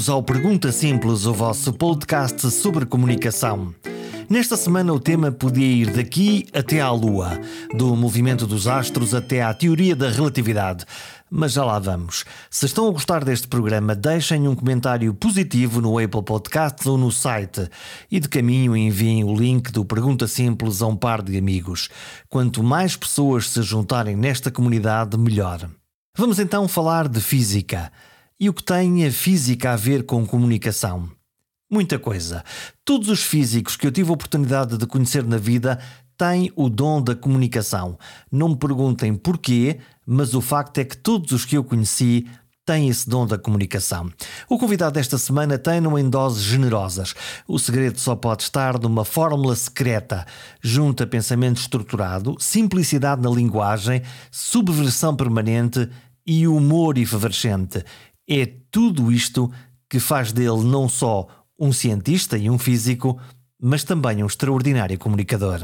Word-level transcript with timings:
Bem-vindos 0.00 0.08
ao 0.08 0.22
Pergunta 0.22 0.72
Simples, 0.72 1.26
o 1.26 1.34
vosso 1.34 1.74
podcast 1.74 2.50
sobre 2.50 2.86
comunicação. 2.86 3.74
Nesta 4.30 4.56
semana, 4.56 4.94
o 4.94 4.98
tema 4.98 5.30
podia 5.30 5.66
ir 5.66 5.90
daqui 5.90 6.46
até 6.54 6.80
à 6.80 6.90
Lua, 6.90 7.38
do 7.76 7.94
movimento 7.94 8.46
dos 8.46 8.66
astros 8.66 9.14
até 9.14 9.42
à 9.42 9.52
teoria 9.52 9.94
da 9.94 10.08
relatividade. 10.08 10.86
Mas 11.30 11.52
já 11.52 11.66
lá 11.66 11.78
vamos. 11.78 12.24
Se 12.48 12.64
estão 12.64 12.88
a 12.88 12.92
gostar 12.92 13.26
deste 13.26 13.46
programa, 13.46 13.94
deixem 13.94 14.48
um 14.48 14.54
comentário 14.54 15.12
positivo 15.12 15.82
no 15.82 15.98
Apple 15.98 16.22
Podcasts 16.22 16.86
ou 16.86 16.96
no 16.96 17.12
site. 17.12 17.68
E 18.10 18.18
de 18.18 18.28
caminho 18.28 18.74
enviem 18.74 19.22
o 19.22 19.34
link 19.34 19.70
do 19.70 19.84
Pergunta 19.84 20.26
Simples 20.26 20.80
a 20.80 20.86
um 20.86 20.96
par 20.96 21.20
de 21.20 21.36
amigos. 21.36 21.90
Quanto 22.26 22.62
mais 22.62 22.96
pessoas 22.96 23.50
se 23.50 23.60
juntarem 23.60 24.16
nesta 24.16 24.50
comunidade, 24.50 25.18
melhor. 25.18 25.68
Vamos 26.16 26.38
então 26.38 26.66
falar 26.66 27.06
de 27.06 27.20
física. 27.20 27.92
E 28.42 28.48
o 28.48 28.54
que 28.54 28.62
tem 28.62 29.06
a 29.06 29.12
física 29.12 29.72
a 29.72 29.76
ver 29.76 30.06
com 30.06 30.26
comunicação? 30.26 31.10
Muita 31.70 31.98
coisa. 31.98 32.42
Todos 32.86 33.10
os 33.10 33.22
físicos 33.22 33.76
que 33.76 33.86
eu 33.86 33.92
tive 33.92 34.08
a 34.08 34.14
oportunidade 34.14 34.78
de 34.78 34.86
conhecer 34.86 35.22
na 35.24 35.36
vida 35.36 35.78
têm 36.16 36.50
o 36.56 36.70
dom 36.70 37.02
da 37.02 37.14
comunicação. 37.14 37.98
Não 38.32 38.48
me 38.48 38.56
perguntem 38.56 39.14
porquê, 39.14 39.78
mas 40.06 40.32
o 40.32 40.40
facto 40.40 40.78
é 40.78 40.86
que 40.86 40.96
todos 40.96 41.32
os 41.32 41.44
que 41.44 41.54
eu 41.54 41.62
conheci 41.62 42.26
têm 42.64 42.88
esse 42.88 43.06
dom 43.06 43.26
da 43.26 43.36
comunicação. 43.36 44.10
O 44.48 44.56
convidado 44.56 44.94
desta 44.94 45.18
semana 45.18 45.58
tem-no 45.58 45.98
em 45.98 46.08
doses 46.08 46.42
generosas. 46.42 47.14
O 47.46 47.58
segredo 47.58 48.00
só 48.00 48.16
pode 48.16 48.44
estar 48.44 48.80
numa 48.80 49.04
fórmula 49.04 49.54
secreta. 49.54 50.24
Junta 50.62 51.06
pensamento 51.06 51.58
estruturado, 51.58 52.36
simplicidade 52.38 53.20
na 53.20 53.28
linguagem, 53.28 54.00
subversão 54.30 55.14
permanente 55.14 55.90
e 56.26 56.46
humor 56.46 56.96
efervescente. 56.96 57.84
É 58.32 58.48
tudo 58.70 59.10
isto 59.10 59.50
que 59.88 59.98
faz 59.98 60.30
dele 60.30 60.62
não 60.62 60.88
só 60.88 61.26
um 61.58 61.72
cientista 61.72 62.38
e 62.38 62.48
um 62.48 62.56
físico, 62.56 63.20
mas 63.60 63.82
também 63.82 64.22
um 64.22 64.26
extraordinário 64.28 64.96
comunicador. 64.96 65.58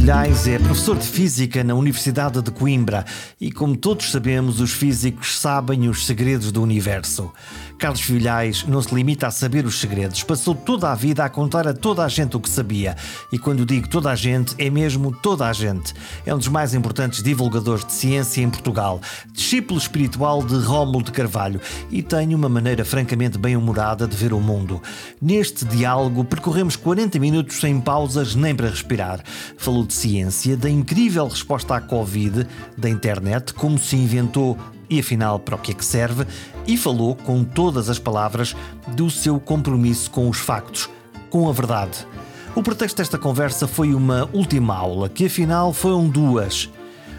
Filhais 0.00 0.48
é 0.48 0.58
professor 0.58 0.96
de 0.96 1.06
Física 1.06 1.62
na 1.62 1.74
Universidade 1.74 2.40
de 2.40 2.50
Coimbra 2.50 3.04
e, 3.38 3.52
como 3.52 3.76
todos 3.76 4.10
sabemos, 4.10 4.58
os 4.58 4.72
físicos 4.72 5.38
sabem 5.38 5.90
os 5.90 6.06
segredos 6.06 6.50
do 6.50 6.62
universo. 6.62 7.30
Carlos 7.78 8.00
Vilhais 8.00 8.64
não 8.66 8.80
se 8.80 8.94
limita 8.94 9.26
a 9.26 9.30
saber 9.30 9.66
os 9.66 9.78
segredos, 9.78 10.22
passou 10.22 10.54
toda 10.54 10.90
a 10.90 10.94
vida 10.94 11.22
a 11.22 11.28
contar 11.28 11.68
a 11.68 11.74
toda 11.74 12.02
a 12.02 12.08
gente 12.08 12.36
o 12.36 12.40
que 12.40 12.48
sabia. 12.48 12.96
E 13.30 13.38
quando 13.38 13.64
digo 13.64 13.88
toda 13.88 14.10
a 14.10 14.14
gente, 14.14 14.54
é 14.58 14.70
mesmo 14.70 15.12
toda 15.12 15.46
a 15.46 15.52
gente. 15.52 15.94
É 16.24 16.34
um 16.34 16.38
dos 16.38 16.48
mais 16.48 16.74
importantes 16.74 17.22
divulgadores 17.22 17.84
de 17.84 17.92
ciência 17.92 18.42
em 18.42 18.50
Portugal, 18.50 19.02
discípulo 19.32 19.78
espiritual 19.78 20.42
de 20.42 20.56
Rómulo 20.56 21.04
de 21.04 21.12
Carvalho 21.12 21.60
e 21.90 22.02
tem 22.02 22.34
uma 22.34 22.48
maneira 22.48 22.86
francamente 22.86 23.38
bem-humorada 23.38 24.08
de 24.08 24.16
ver 24.16 24.32
o 24.32 24.40
mundo. 24.40 24.82
Neste 25.20 25.64
diálogo 25.66 26.24
percorremos 26.24 26.74
40 26.74 27.18
minutos 27.18 27.60
sem 27.60 27.78
pausas 27.80 28.34
nem 28.34 28.54
para 28.54 28.70
respirar. 28.70 29.22
Falou 29.56 29.89
de 29.90 29.94
ciência, 29.94 30.56
da 30.56 30.70
incrível 30.70 31.26
resposta 31.26 31.74
à 31.74 31.80
Covid, 31.80 32.46
da 32.78 32.88
internet, 32.88 33.52
como 33.52 33.76
se 33.76 33.96
inventou 33.96 34.56
e 34.88 35.00
afinal 35.00 35.38
para 35.38 35.56
o 35.56 35.58
que 35.58 35.72
é 35.72 35.74
que 35.74 35.84
serve, 35.84 36.24
e 36.64 36.76
falou 36.76 37.16
com 37.16 37.42
todas 37.42 37.90
as 37.90 37.98
palavras 37.98 38.54
do 38.94 39.10
seu 39.10 39.40
compromisso 39.40 40.08
com 40.10 40.28
os 40.28 40.38
factos, 40.38 40.88
com 41.28 41.48
a 41.48 41.52
verdade. 41.52 42.06
O 42.54 42.62
pretexto 42.62 42.98
desta 42.98 43.18
conversa 43.18 43.66
foi 43.66 43.92
uma 43.92 44.28
última 44.32 44.76
aula, 44.76 45.08
que 45.08 45.26
afinal 45.26 45.72
foram 45.72 46.08
duas. 46.08 46.70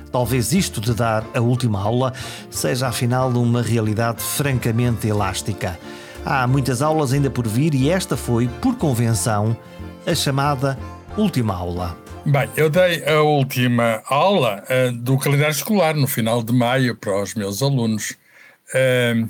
Talvez 0.10 0.54
isto 0.54 0.80
de 0.80 0.94
dar 0.94 1.26
a 1.34 1.42
última 1.42 1.82
aula 1.82 2.14
seja 2.50 2.88
afinal 2.88 3.30
uma 3.32 3.62
realidade 3.62 4.22
francamente 4.24 5.08
elástica. 5.08 5.78
Há 6.26 6.48
muitas 6.48 6.82
aulas 6.82 7.12
ainda 7.12 7.30
por 7.30 7.48
vir 7.48 7.74
e 7.74 7.90
esta 7.90 8.16
foi, 8.16 8.48
por 8.48 8.76
convenção, 8.76 9.58
a 10.06 10.16
chamada 10.16 10.78
última 11.18 11.54
aula. 11.54 12.01
Bem, 12.24 12.48
eu 12.56 12.70
dei 12.70 13.04
a 13.04 13.22
última 13.24 14.04
aula 14.06 14.64
uh, 14.70 14.92
do 14.92 15.18
calendário 15.18 15.54
escolar 15.54 15.96
no 15.96 16.08
final 16.08 16.44
de 16.44 16.54
maio 16.54 16.96
para 16.96 17.20
os 17.20 17.34
meus 17.34 17.64
alunos. 17.64 18.12
Uh, 18.76 19.28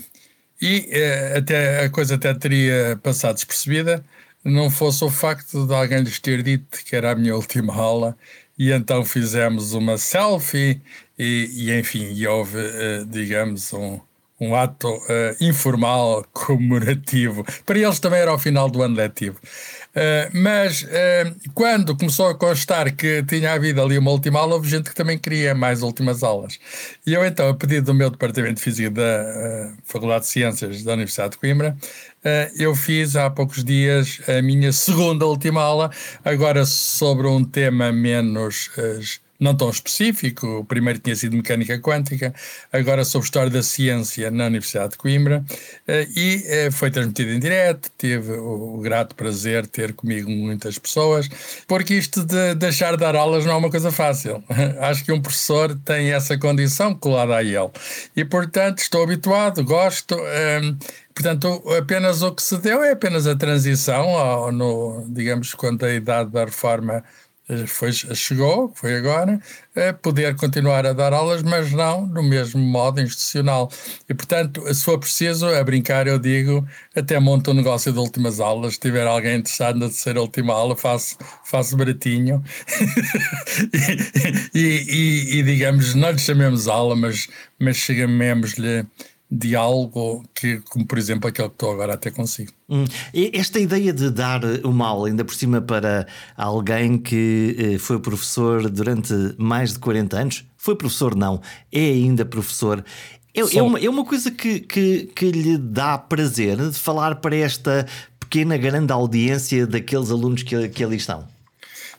e 0.62 0.90
uh, 0.91 1.38
até 1.38 1.85
a 1.85 1.90
coisa 1.90 2.16
até 2.16 2.34
teria 2.34 3.00
passado 3.01 3.35
despercebida 3.35 4.03
não 4.44 4.69
fosse 4.69 5.06
o 5.06 5.09
facto 5.09 5.66
de 5.66 5.74
alguém 5.74 6.01
lhes 6.01 6.19
ter 6.19 6.44
dito 6.44 6.84
que 6.84 6.96
era 6.96 7.12
a 7.12 7.16
minha 7.16 7.34
última 7.38 7.74
aula 7.74 8.18
e 8.59 8.72
então 8.72 9.06
fizemos 9.06 9.74
uma 9.74 9.97
selfie 9.97 10.81
e, 11.18 11.50
e 11.53 11.80
enfim, 11.80 12.12
e 12.13 12.28
houve, 12.28 12.57
digamos, 13.07 13.72
um, 13.74 14.00
um 14.40 14.53
ato 14.53 14.88
informal 15.40 16.25
comemorativo. 16.34 17.46
Para 17.66 17.80
eles 17.80 18.00
também 18.00 18.19
era 18.19 18.31
ao 18.31 18.38
final 18.38 18.69
do 18.69 18.84
ano 18.84 18.96
letivo. 18.96 19.40
Uh, 19.91 20.31
mas 20.34 20.84
uh, 20.84 21.52
quando 21.53 21.96
começou 21.97 22.29
a 22.29 22.35
constar 22.35 22.96
que 22.96 23.24
tinha 23.24 23.52
havido 23.52 23.81
ali 23.81 23.97
uma 23.97 24.12
última 24.12 24.40
aula, 24.40 24.56
houve 24.56 24.69
gente 24.69 24.90
que 24.90 24.96
também 24.96 25.18
queria 25.18 25.53
mais 25.53 25.81
últimas 25.81 26.24
aulas. 26.24 26.57
E 27.06 27.13
eu, 27.13 27.25
então, 27.25 27.50
a 27.50 27.53
pedido 27.53 27.88
do 27.88 27.94
meu 27.94 28.09
departamento 28.09 28.56
de 28.56 28.62
Física 28.62 28.90
da 28.90 29.01
uh, 29.01 29.78
Faculdade 29.84 30.24
de 30.24 30.30
Ciências 30.30 30.84
da 30.84 30.94
Universidade 30.94 31.31
de 31.31 31.38
Coimbra, 31.38 31.75
eu 32.56 32.75
fiz 32.75 33.16
há 33.16 33.31
poucos 33.31 33.63
dias 33.63 34.22
a 34.28 34.44
minha 34.44 34.72
segunda 34.72 35.25
última 35.25 35.62
aula, 35.62 35.90
agora 36.24 36.66
sobre 36.66 37.25
um 37.25 37.44
tema 37.44 37.91
menos 37.91 38.69
não 39.41 39.56
tão 39.56 39.72
específico. 39.72 40.63
Primeiro 40.66 41.00
tinha 41.00 41.16
sido 41.16 41.35
mecânica 41.35 41.79
quântica, 41.79 42.34
agora 42.72 43.03
sobre 43.03 43.25
história 43.25 43.50
da 43.50 43.63
ciência 43.63 44.29
na 44.29 44.46
Universidade 44.46 44.91
de 44.91 44.97
Coimbra, 45.00 45.44
eh, 45.88 46.07
e 46.16 46.44
eh, 46.46 46.72
foi 46.72 46.91
transmitido 46.91 47.31
em 47.31 47.40
direto. 47.40 47.91
Tive 47.97 48.34
o 48.34 48.78
grato 48.78 49.16
prazer 49.16 49.66
ter 49.66 49.94
comigo 49.94 50.30
muitas 50.30 50.78
pessoas, 50.78 51.28
porque 51.68 51.96
isto 51.96 52.24
de 52.24 52.53
deixar 52.53 52.91
de 52.91 52.97
dar 52.97 53.16
aulas 53.16 53.44
não 53.44 53.53
é 53.53 53.56
uma 53.56 53.72
coisa 53.72 53.91
fácil. 53.91 54.44
Acho 54.80 55.03
que 55.03 55.12
um 55.12 55.19
professor 55.22 55.75
tem 55.84 56.12
essa 56.12 56.38
condição 56.38 56.94
colada 56.94 57.35
a 57.35 57.44
ele. 57.44 57.72
E, 58.16 58.24
portanto, 58.24 58.80
estou 58.80 59.03
habituado, 59.03 59.63
gosto. 59.63 60.16
Ehm, 60.16 60.78
portanto, 61.16 61.63
apenas 61.78 62.22
o 62.22 62.31
que 62.31 62.44
se 62.44 62.57
deu 62.59 62.84
é 62.84 62.91
apenas 62.91 63.25
a 63.25 63.35
transição, 63.35 64.51
no, 64.51 65.06
digamos, 65.09 65.53
quando 65.56 65.84
a 65.84 65.91
idade 65.94 66.30
da 66.30 66.46
reforma 66.46 67.03
foi, 67.67 67.91
chegou, 67.94 68.72
foi 68.75 68.95
agora, 68.95 69.39
a 69.75 69.94
poder 69.94 70.35
continuar 70.35 70.85
a 70.85 70.94
dar 70.94 71.13
aulas, 71.13 71.41
mas 71.44 71.72
não 71.72 72.06
no 72.06 72.23
mesmo 72.23 72.62
modo 72.62 73.01
institucional. 73.01 73.72
E, 74.09 74.13
portanto, 74.13 74.62
se 74.73 74.84
for 74.84 74.97
preciso, 75.00 75.47
a 75.47 75.63
brincar, 75.63 76.07
eu 76.07 76.19
digo, 76.19 76.67
até 76.95 77.19
monto 77.19 77.51
um 77.51 77.53
negócio 77.53 77.91
de 77.91 78.00
últimas 78.00 78.39
aulas. 78.39 78.73
Se 78.73 78.79
tiver 78.79 79.07
alguém 79.07 79.38
interessado 79.38 79.79
na 79.79 79.88
terceira 79.88 80.22
última 80.22 80.53
aula, 80.53 80.75
faço, 80.75 81.17
faço 81.45 81.75
baratinho. 81.78 82.44
e, 84.53 84.59
e, 84.59 85.35
e, 85.35 85.39
e, 85.39 85.44
digamos, 85.44 85.95
não 85.95 86.12
lhe 86.12 86.19
chamemos 86.19 86.68
aula, 86.68 86.95
mas, 86.95 87.28
mas 87.59 87.78
chamemos-lhe 87.78 88.85
de 89.31 89.56
algo 89.56 90.24
que, 90.36 90.59
como 90.69 90.86
por 90.86 90.97
exemplo 90.97 91.30
aquele 91.30 91.47
que 91.47 91.56
estou 91.56 91.72
agora 91.72 91.94
até 91.94 92.12
consigo. 92.12 92.52
Hum. 92.69 92.84
Esta 93.14 93.59
ideia 93.59 93.94
de 93.94 94.09
dar 94.09 94.42
uma 94.66 94.88
aula, 94.88 95.08
ainda 95.08 95.24
por 95.24 95.34
cima 95.34 95.62
para 95.62 96.06
alguém 96.36 96.97
que 96.97 97.56
eh, 97.58 97.78
foi 97.78 98.00
professor 98.00 98.69
durante 98.69 99.13
mais 99.38 99.74
de 99.74 99.80
40 99.80 100.18
anos, 100.18 100.45
foi 100.57 100.75
professor 100.75 101.16
não, 101.16 101.42
é 101.72 101.80
ainda 101.80 102.25
professor, 102.25 102.83
é, 103.33 103.57
é, 103.57 103.62
uma, 103.62 103.80
é 103.80 103.89
uma 103.89 104.04
coisa 104.04 104.30
que, 104.30 104.60
que, 104.60 105.10
que 105.16 105.31
lhe 105.31 105.57
dá 105.57 105.98
prazer 105.98 106.57
de 106.57 106.77
falar 106.77 107.16
para 107.16 107.36
esta 107.36 107.86
pequena, 108.19 108.57
grande 108.57 108.92
audiência 108.92 109.66
daqueles 109.66 110.12
alunos 110.12 110.44
que, 110.44 110.68
que 110.69 110.84
ali 110.84 110.98
estão. 110.98 111.25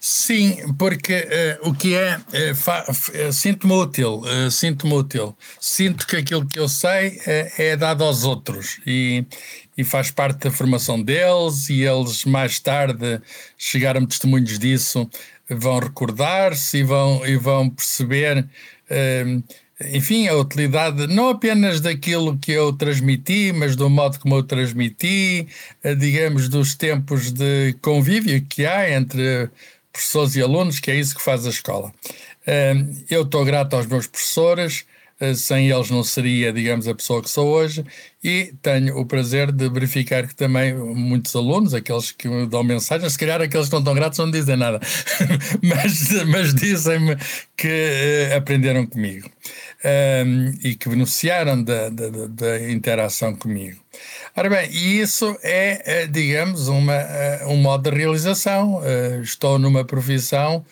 Sim, 0.04 0.56
porque 0.76 1.14
uh, 1.62 1.69
o 1.69 1.72
que 1.72 1.94
é, 1.94 2.16
uh, 2.16 3.28
uh, 3.28 3.32
sinto-me 3.32 3.72
útil, 3.72 4.22
sinto-me 4.50 4.94
útil. 4.94 5.37
Sinto 5.60 6.08
que 6.08 6.16
aquilo 6.16 6.44
que 6.44 6.58
eu 6.58 6.69
sei 6.69 7.20
é 7.25 7.76
dado 7.76 8.02
aos 8.02 8.25
outros 8.25 8.81
e, 8.84 9.25
e 9.78 9.84
faz 9.84 10.10
parte 10.10 10.40
da 10.40 10.50
formação 10.50 11.00
deles 11.00 11.69
e 11.70 11.82
eles 11.82 12.25
mais 12.25 12.58
tarde 12.58 13.20
chegaram 13.56 14.04
testemunhos 14.04 14.58
disso, 14.58 15.08
vão 15.49 15.78
recordar-se 15.78 16.78
e 16.78 16.82
vão, 16.82 17.25
e 17.25 17.37
vão 17.37 17.70
perceber 17.70 18.49
enfim, 19.93 20.26
a 20.26 20.34
utilidade 20.34 21.06
não 21.06 21.28
apenas 21.28 21.81
daquilo 21.81 22.37
que 22.38 22.50
eu 22.50 22.72
transmiti, 22.72 23.52
mas 23.52 23.76
do 23.76 23.88
modo 23.88 24.19
como 24.19 24.34
eu 24.37 24.43
transmiti, 24.43 25.46
digamos, 25.99 26.49
dos 26.49 26.75
tempos 26.75 27.32
de 27.32 27.75
convívio 27.81 28.43
que 28.43 28.66
há 28.66 28.90
entre 28.90 29.49
professores 29.92 30.34
e 30.36 30.42
alunos, 30.42 30.80
que 30.80 30.90
é 30.90 30.96
isso 30.96 31.14
que 31.14 31.22
faz 31.22 31.46
a 31.46 31.50
escola. 31.50 31.92
Eu 33.08 33.22
estou 33.22 33.44
grato 33.44 33.76
aos 33.76 33.86
meus 33.86 34.06
professores, 34.06 34.84
uh, 35.20 35.34
sem 35.34 35.70
eles 35.70 35.90
não 35.90 36.02
seria, 36.02 36.52
digamos, 36.52 36.88
a 36.88 36.94
pessoa 36.94 37.22
que 37.22 37.30
sou 37.30 37.48
hoje, 37.48 37.84
e 38.24 38.52
tenho 38.60 38.98
o 38.98 39.06
prazer 39.06 39.52
de 39.52 39.68
verificar 39.68 40.26
que 40.26 40.34
também 40.34 40.74
muitos 40.74 41.36
alunos, 41.36 41.72
aqueles 41.72 42.10
que 42.10 42.28
me 42.28 42.46
dão 42.46 42.64
mensagens, 42.64 43.12
se 43.12 43.18
calhar 43.18 43.40
aqueles 43.40 43.66
que 43.66 43.72
não 43.72 43.80
estão 43.80 43.94
gratos 43.94 44.18
não 44.18 44.30
dizem 44.30 44.56
nada, 44.56 44.80
mas, 45.62 46.24
mas 46.26 46.54
dizem-me 46.54 47.16
que 47.56 47.68
uh, 48.32 48.36
aprenderam 48.36 48.86
comigo 48.86 49.30
um, 49.84 50.55
e 50.62 50.75
que 50.75 50.88
beneficiaram 50.88 51.62
da, 51.62 51.88
da, 51.88 52.08
da, 52.29 52.70
interação 52.70 53.34
comigo. 53.34 53.81
Ora 54.37 54.49
bem, 54.49 54.70
e 54.70 55.00
isso 55.00 55.37
é, 55.43 56.06
digamos, 56.06 56.69
uma, 56.69 56.94
um 57.49 57.56
modo 57.56 57.90
de 57.90 57.96
realização. 57.96 58.76
Uh, 58.76 59.23
estou 59.23 59.58
numa 59.58 59.84
profissão 59.84 60.64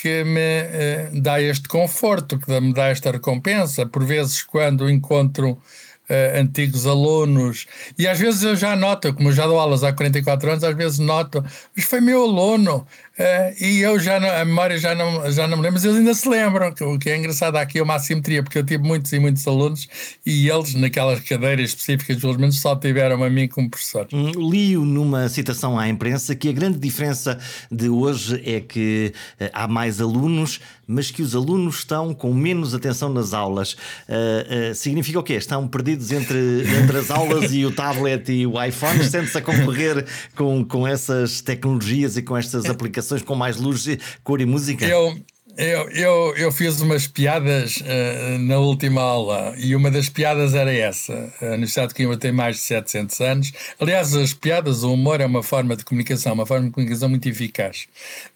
que 0.00 0.24
me 0.24 0.40
uh, 0.40 1.20
dá 1.20 1.40
este 1.40 1.68
conforto, 1.68 2.38
que 2.38 2.60
me 2.60 2.72
dá 2.72 2.88
esta 2.88 3.10
recompensa. 3.10 3.84
Por 3.84 4.04
vezes, 4.04 4.42
quando 4.42 4.88
encontro 4.88 5.50
uh, 5.52 6.40
antigos 6.40 6.86
alunos, 6.86 7.66
e 7.98 8.08
às 8.08 8.18
vezes 8.18 8.42
eu 8.42 8.56
já 8.56 8.74
noto, 8.74 9.12
como 9.12 9.32
já 9.32 9.46
dou 9.46 9.58
aulas 9.58 9.84
há 9.84 9.92
44 9.92 10.50
anos, 10.50 10.64
às 10.64 10.76
vezes 10.76 10.98
noto, 10.98 11.44
mas 11.76 11.84
foi 11.84 12.00
meu 12.00 12.22
aluno, 12.22 12.86
Uh, 13.20 13.52
e 13.62 13.80
eu 13.80 14.00
já 14.00 14.18
não, 14.18 14.30
a 14.30 14.44
memória 14.46 14.78
já 14.78 14.94
não, 14.94 15.30
já 15.30 15.46
não 15.46 15.58
me 15.58 15.64
lembro, 15.64 15.74
mas 15.74 15.84
eles 15.84 15.98
ainda 15.98 16.14
se 16.14 16.26
lembram. 16.26 16.72
O 16.80 16.98
que 16.98 17.10
é 17.10 17.18
engraçado 17.18 17.56
aqui 17.56 17.78
é 17.78 17.82
uma 17.82 17.96
assimetria, 17.96 18.42
porque 18.42 18.56
eu 18.56 18.64
tive 18.64 18.82
muitos 18.82 19.12
e 19.12 19.18
muitos 19.18 19.46
alunos 19.46 19.86
e 20.24 20.48
eles, 20.48 20.72
naquelas 20.72 21.20
cadeiras 21.20 21.68
específicas, 21.68 22.16
pelo 22.18 22.38
menos, 22.38 22.58
só 22.58 22.74
tiveram 22.74 23.22
a 23.22 23.28
mim 23.28 23.46
como 23.46 23.68
professor. 23.68 24.08
Hum, 24.10 24.32
li-o 24.50 24.86
numa 24.86 25.28
citação 25.28 25.78
à 25.78 25.86
imprensa 25.86 26.34
que 26.34 26.48
a 26.48 26.52
grande 26.52 26.78
diferença 26.78 27.38
de 27.70 27.90
hoje 27.90 28.40
é 28.42 28.58
que 28.58 29.12
uh, 29.38 29.50
há 29.52 29.68
mais 29.68 30.00
alunos, 30.00 30.58
mas 30.86 31.10
que 31.10 31.20
os 31.20 31.36
alunos 31.36 31.80
estão 31.80 32.14
com 32.14 32.32
menos 32.32 32.74
atenção 32.74 33.12
nas 33.12 33.34
aulas. 33.34 33.74
Uh, 34.08 34.74
significa 34.74 35.20
o 35.20 35.22
quê? 35.22 35.34
Estão 35.34 35.68
perdidos 35.68 36.10
entre, 36.10 36.64
entre 36.82 36.96
as 36.96 37.10
aulas 37.10 37.52
e 37.52 37.66
o 37.66 37.70
tablet 37.70 38.32
e 38.32 38.46
o 38.46 38.62
iPhone? 38.64 39.04
Sente-se 39.04 39.36
a 39.36 39.42
concorrer 39.42 40.06
com, 40.34 40.64
com 40.64 40.88
essas 40.88 41.42
tecnologias 41.42 42.16
e 42.16 42.22
com 42.22 42.34
estas 42.34 42.64
aplicações? 42.64 43.09
com 43.22 43.34
mais 43.34 43.56
luz, 43.56 43.86
cor 44.22 44.40
e 44.40 44.46
música? 44.46 44.86
Eu, 44.86 45.16
eu, 45.56 45.90
eu, 45.90 46.36
eu 46.36 46.52
fiz 46.52 46.80
umas 46.80 47.06
piadas 47.06 47.76
uh, 47.78 48.38
na 48.38 48.58
última 48.58 49.02
aula 49.02 49.54
e 49.58 49.74
uma 49.74 49.90
das 49.90 50.08
piadas 50.08 50.54
era 50.54 50.72
essa. 50.72 51.32
A 51.40 51.46
Universidade 51.46 51.88
de 51.88 51.94
Coimbra 51.94 52.16
tem 52.16 52.32
mais 52.32 52.56
de 52.56 52.62
700 52.62 53.20
anos. 53.20 53.52
Aliás, 53.78 54.14
as 54.14 54.32
piadas, 54.32 54.82
o 54.82 54.94
humor 54.94 55.20
é 55.20 55.26
uma 55.26 55.42
forma 55.42 55.76
de 55.76 55.84
comunicação, 55.84 56.32
uma 56.32 56.46
forma 56.46 56.66
de 56.66 56.72
comunicação 56.72 57.08
muito 57.08 57.28
eficaz. 57.28 57.88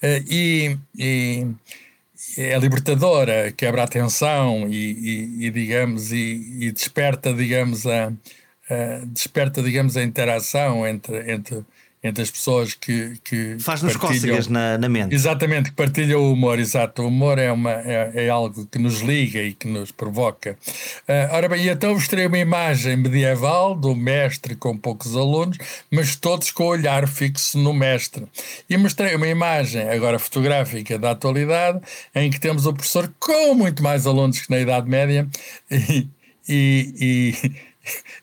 Uh, 0.02 0.24
e, 0.28 0.78
e, 0.98 1.46
é 2.36 2.58
libertadora, 2.58 3.52
quebra 3.52 3.84
a 3.84 3.88
tensão 3.88 4.68
e, 4.68 5.38
e, 5.40 5.46
e 5.46 5.50
digamos, 5.50 6.12
e, 6.12 6.70
desperta, 6.72 7.32
digamos, 7.32 7.86
a, 7.86 8.12
a, 8.68 9.04
desperta, 9.06 9.62
digamos, 9.62 9.96
a 9.96 10.02
interação 10.02 10.86
entre, 10.86 11.32
entre 11.32 11.64
entre 12.04 12.22
as 12.22 12.30
pessoas 12.30 12.74
que. 12.74 13.14
que 13.24 13.56
Faz-nos 13.58 13.96
cócegas 13.96 14.46
na, 14.46 14.76
na 14.76 14.90
mente. 14.90 15.14
Exatamente, 15.14 15.70
que 15.70 15.76
partilham 15.76 16.20
o 16.20 16.34
humor, 16.34 16.58
exato. 16.58 17.00
O 17.00 17.08
humor 17.08 17.38
é, 17.38 17.50
uma, 17.50 17.72
é, 17.72 18.26
é 18.26 18.28
algo 18.28 18.66
que 18.66 18.78
nos 18.78 19.00
liga 19.00 19.42
e 19.42 19.54
que 19.54 19.66
nos 19.66 19.90
provoca. 19.90 20.58
Uh, 21.08 21.34
ora 21.34 21.48
bem, 21.48 21.66
então 21.66 21.94
mostrei 21.94 22.26
uma 22.26 22.38
imagem 22.38 22.98
medieval 22.98 23.74
do 23.74 23.96
mestre 23.96 24.54
com 24.54 24.76
poucos 24.76 25.16
alunos, 25.16 25.56
mas 25.90 26.14
todos 26.14 26.50
com 26.50 26.64
o 26.64 26.68
olhar 26.68 27.08
fixo 27.08 27.56
no 27.56 27.72
mestre. 27.72 28.26
E 28.68 28.76
mostrei 28.76 29.16
uma 29.16 29.26
imagem, 29.26 29.88
agora 29.88 30.18
fotográfica, 30.18 30.98
da 30.98 31.12
atualidade, 31.12 31.80
em 32.14 32.30
que 32.30 32.38
temos 32.38 32.66
o 32.66 32.74
professor 32.74 33.10
com 33.18 33.54
muito 33.54 33.82
mais 33.82 34.06
alunos 34.06 34.40
que 34.40 34.50
na 34.50 34.60
Idade 34.60 34.90
Média 34.90 35.26
e, 35.70 36.06
e, 36.46 37.34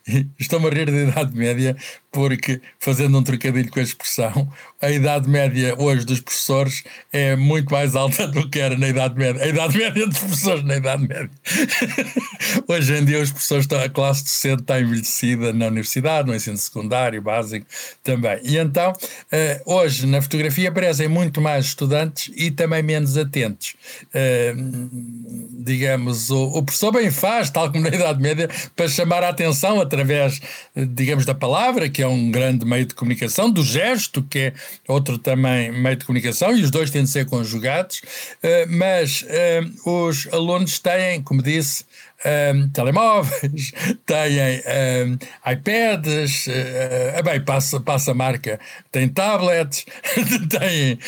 e 0.06 0.26
Estou-me 0.38 0.66
a 0.66 0.70
rir 0.70 0.90
da 0.90 1.10
Idade 1.10 1.36
Média 1.36 1.76
porque, 2.12 2.60
fazendo 2.78 3.18
um 3.18 3.22
trocadilho 3.22 3.70
com 3.70 3.80
a 3.80 3.82
expressão, 3.82 4.52
a 4.82 4.90
idade 4.90 5.28
média 5.30 5.74
hoje 5.78 6.04
dos 6.04 6.20
professores 6.20 6.84
é 7.10 7.34
muito 7.34 7.72
mais 7.72 7.96
alta 7.96 8.28
do 8.28 8.50
que 8.50 8.60
era 8.60 8.76
na 8.76 8.88
Idade 8.88 9.16
Média. 9.16 9.42
A 9.42 9.48
Idade 9.48 9.78
Média 9.78 10.06
dos 10.06 10.18
professores 10.18 10.62
na 10.62 10.76
Idade 10.76 11.08
Média. 11.08 11.30
hoje 12.68 12.94
em 12.94 13.04
dia, 13.04 13.22
os 13.22 13.30
professores 13.30 13.64
estão, 13.64 13.80
a 13.80 13.88
classe 13.88 14.24
docente 14.24 14.60
está 14.60 14.78
envelhecida 14.78 15.54
na 15.54 15.68
universidade, 15.68 16.28
no 16.28 16.34
ensino 16.34 16.58
secundário, 16.58 17.22
básico 17.22 17.64
também. 18.02 18.38
E 18.42 18.58
então, 18.58 18.92
eh, 19.30 19.62
hoje 19.64 20.06
na 20.06 20.20
fotografia 20.20 20.68
aparecem 20.68 21.08
muito 21.08 21.40
mais 21.40 21.66
estudantes 21.66 22.30
e 22.36 22.50
também 22.50 22.82
menos 22.82 23.16
atentos. 23.16 23.74
Eh, 24.12 24.54
digamos, 25.50 26.30
o, 26.30 26.62
professor 26.62 26.92
bem 26.92 27.10
faz, 27.10 27.48
tal 27.48 27.72
como 27.72 27.88
na 27.88 27.94
Idade 27.94 28.20
Média, 28.20 28.50
para 28.76 28.86
chamar 28.88 29.24
a 29.24 29.30
atenção 29.30 29.80
através, 29.80 30.40
digamos, 30.76 31.24
da 31.24 31.34
palavra, 31.34 31.88
que 31.88 32.01
é 32.02 32.06
um 32.06 32.30
grande 32.30 32.64
meio 32.64 32.86
de 32.86 32.94
comunicação, 32.94 33.50
do 33.50 33.62
gesto, 33.62 34.22
que 34.22 34.38
é 34.38 34.52
outro 34.88 35.18
também 35.18 35.72
meio 35.72 35.96
de 35.96 36.04
comunicação, 36.04 36.56
e 36.56 36.62
os 36.62 36.70
dois 36.70 36.90
têm 36.90 37.04
de 37.04 37.10
ser 37.10 37.26
conjugados, 37.26 38.00
eh, 38.42 38.66
mas 38.66 39.24
eh, 39.28 39.62
os 39.84 40.28
alunos 40.32 40.78
têm, 40.78 41.22
como 41.22 41.42
disse, 41.42 41.84
um, 42.24 42.28
ehm, 42.28 42.68
telemóveis, 42.68 43.72
têm 44.06 44.62
um, 45.08 45.50
iPads, 45.50 46.46
uh, 46.46 47.22
bem, 47.24 47.44
passa, 47.44 47.80
passa 47.80 48.12
a 48.12 48.14
marca, 48.14 48.58
tem 48.90 49.08
tablets, 49.08 49.84
têm, 50.48 50.98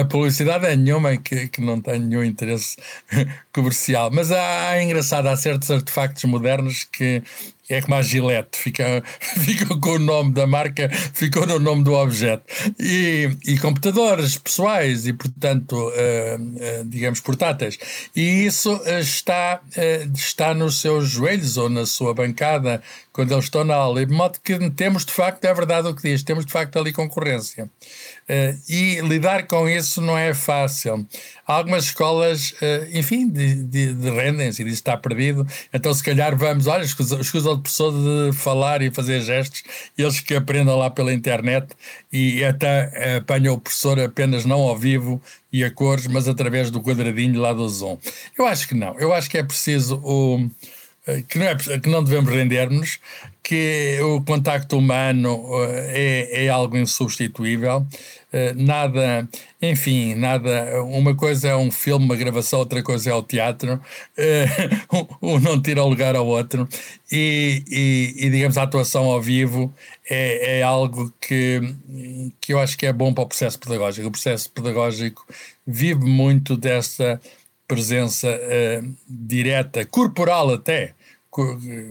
a 0.00 0.04
publicidade 0.04 0.66
é 0.66 0.76
nenhuma 0.76 1.16
que, 1.16 1.48
que 1.48 1.60
não 1.60 1.80
tem 1.80 2.00
nenhum 2.00 2.24
interesse 2.24 2.76
comercial. 3.52 4.10
Mas 4.10 4.32
há, 4.32 4.70
há 4.70 4.82
engraçado, 4.82 5.26
há 5.26 5.36
certos 5.36 5.70
artefactos 5.70 6.24
modernos 6.24 6.84
que 6.84 7.22
é 7.68 7.80
como 7.80 7.96
a 7.96 8.02
Gillette, 8.02 8.56
fica, 8.58 9.02
fica 9.20 9.66
com 9.78 9.90
o 9.90 9.98
nome 9.98 10.32
da 10.32 10.46
marca, 10.46 10.88
ficou 11.12 11.46
no 11.46 11.58
nome 11.58 11.82
do 11.82 11.94
objeto. 11.94 12.44
E, 12.78 13.36
e 13.44 13.58
computadores 13.58 14.38
pessoais 14.38 15.06
e, 15.06 15.12
portanto, 15.12 15.72
uh, 15.74 15.90
uh, 15.90 16.84
digamos, 16.84 17.20
portáteis. 17.20 17.78
E 18.14 18.46
isso 18.46 18.80
está, 18.86 19.60
uh, 19.64 20.12
está 20.14 20.54
nos 20.54 20.80
seus 20.80 21.08
joelhos 21.08 21.56
ou 21.56 21.68
na 21.68 21.86
sua 21.86 22.14
bancada 22.14 22.82
quando 23.16 23.32
eles 23.32 23.44
estão 23.44 23.64
na 23.64 23.74
aula. 23.74 24.04
de 24.04 24.12
modo 24.12 24.38
que 24.44 24.70
temos, 24.70 25.06
de 25.06 25.10
facto, 25.10 25.42
é 25.46 25.54
verdade 25.54 25.88
o 25.88 25.94
que 25.94 26.02
diz, 26.02 26.22
temos, 26.22 26.44
de 26.44 26.52
facto, 26.52 26.78
ali 26.78 26.92
concorrência. 26.92 27.70
e 28.68 29.00
lidar 29.00 29.46
com 29.46 29.66
isso 29.66 30.02
não 30.02 30.18
é 30.18 30.34
fácil. 30.34 31.06
Algumas 31.46 31.84
escolas, 31.84 32.54
enfim, 32.92 33.26
de, 33.26 33.54
de, 33.64 33.94
de 33.94 34.10
rendem-se 34.10 34.60
e 34.60 34.66
diz 34.66 34.74
está 34.74 34.98
perdido, 34.98 35.46
então 35.72 35.94
se 35.94 36.04
calhar 36.04 36.36
vamos, 36.36 36.66
olha, 36.66 36.82
escusa, 36.84 37.18
escusa 37.18 37.56
de 37.56 37.62
pessoa 37.62 37.92
de 37.92 38.36
falar 38.36 38.82
e 38.82 38.90
fazer 38.90 39.22
gestos, 39.22 39.62
eles 39.96 40.20
que 40.20 40.34
aprendam 40.34 40.76
lá 40.76 40.90
pela 40.90 41.10
internet 41.10 41.68
e 42.12 42.44
até 42.44 43.16
apanham 43.16 43.54
o 43.54 43.58
professor 43.58 43.98
apenas 43.98 44.44
não 44.44 44.60
ao 44.60 44.76
vivo 44.76 45.22
e 45.50 45.64
a 45.64 45.70
cores, 45.70 46.06
mas 46.06 46.28
através 46.28 46.70
do 46.70 46.82
quadradinho 46.82 47.40
lá 47.40 47.54
do 47.54 47.66
Zoom. 47.66 47.96
Eu 48.36 48.46
acho 48.46 48.68
que 48.68 48.74
não, 48.74 48.98
eu 48.98 49.14
acho 49.14 49.30
que 49.30 49.38
é 49.38 49.42
preciso 49.42 49.98
o 50.04 50.38
eh, 50.38 50.75
que 51.28 51.38
não, 51.38 51.46
é, 51.46 51.56
que 51.56 51.88
não 51.88 52.02
devemos 52.02 52.32
render-nos, 52.32 52.98
que 53.42 54.00
o 54.02 54.20
contacto 54.24 54.76
humano 54.76 55.40
eh, 55.68 56.28
é, 56.32 56.44
é 56.46 56.48
algo 56.48 56.76
insubstituível. 56.76 57.86
Eh, 58.32 58.52
nada, 58.54 59.28
enfim, 59.62 60.16
nada. 60.16 60.82
Uma 60.82 61.14
coisa 61.14 61.48
é 61.50 61.56
um 61.56 61.70
filme, 61.70 62.04
uma 62.06 62.16
gravação, 62.16 62.58
outra 62.58 62.82
coisa 62.82 63.10
é 63.10 63.14
o 63.14 63.22
teatro. 63.22 63.80
Um 65.22 65.38
não 65.38 65.60
tira 65.62 65.84
lugar 65.84 66.16
ao 66.16 66.26
outro. 66.26 66.68
E, 67.10 67.62
e, 67.68 68.26
e, 68.26 68.30
digamos, 68.30 68.58
a 68.58 68.64
atuação 68.64 69.04
ao 69.04 69.22
vivo 69.22 69.72
é, 70.10 70.58
é 70.58 70.62
algo 70.62 71.12
que, 71.20 71.60
que 72.40 72.52
eu 72.52 72.58
acho 72.58 72.76
que 72.76 72.86
é 72.86 72.92
bom 72.92 73.14
para 73.14 73.24
o 73.24 73.28
processo 73.28 73.58
pedagógico. 73.60 74.08
O 74.08 74.10
processo 74.10 74.50
pedagógico 74.50 75.24
vive 75.66 76.04
muito 76.04 76.56
dessa 76.56 77.20
presença 77.68 78.28
direta, 79.08 79.84
corporal 79.84 80.54
até, 80.54 80.95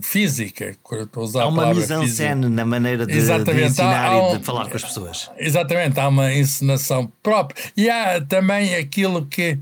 física. 0.02 0.76
Usar 1.16 1.44
há 1.44 1.48
uma 1.48 1.74
mise-en-scène 1.74 2.50
na 2.50 2.66
maneira 2.66 3.06
de, 3.06 3.14
de 3.14 3.64
ensinar 3.64 4.06
há, 4.06 4.08
há 4.08 4.30
um, 4.30 4.36
e 4.36 4.38
de 4.40 4.44
falar 4.44 4.70
com 4.70 4.76
as 4.76 4.84
pessoas. 4.84 5.30
Exatamente, 5.38 6.00
há 6.00 6.08
uma 6.08 6.34
encenação 6.34 7.12
própria. 7.22 7.64
E 7.76 7.90
há 7.90 8.22
também 8.22 8.76
aquilo 8.76 9.26
que 9.26 9.60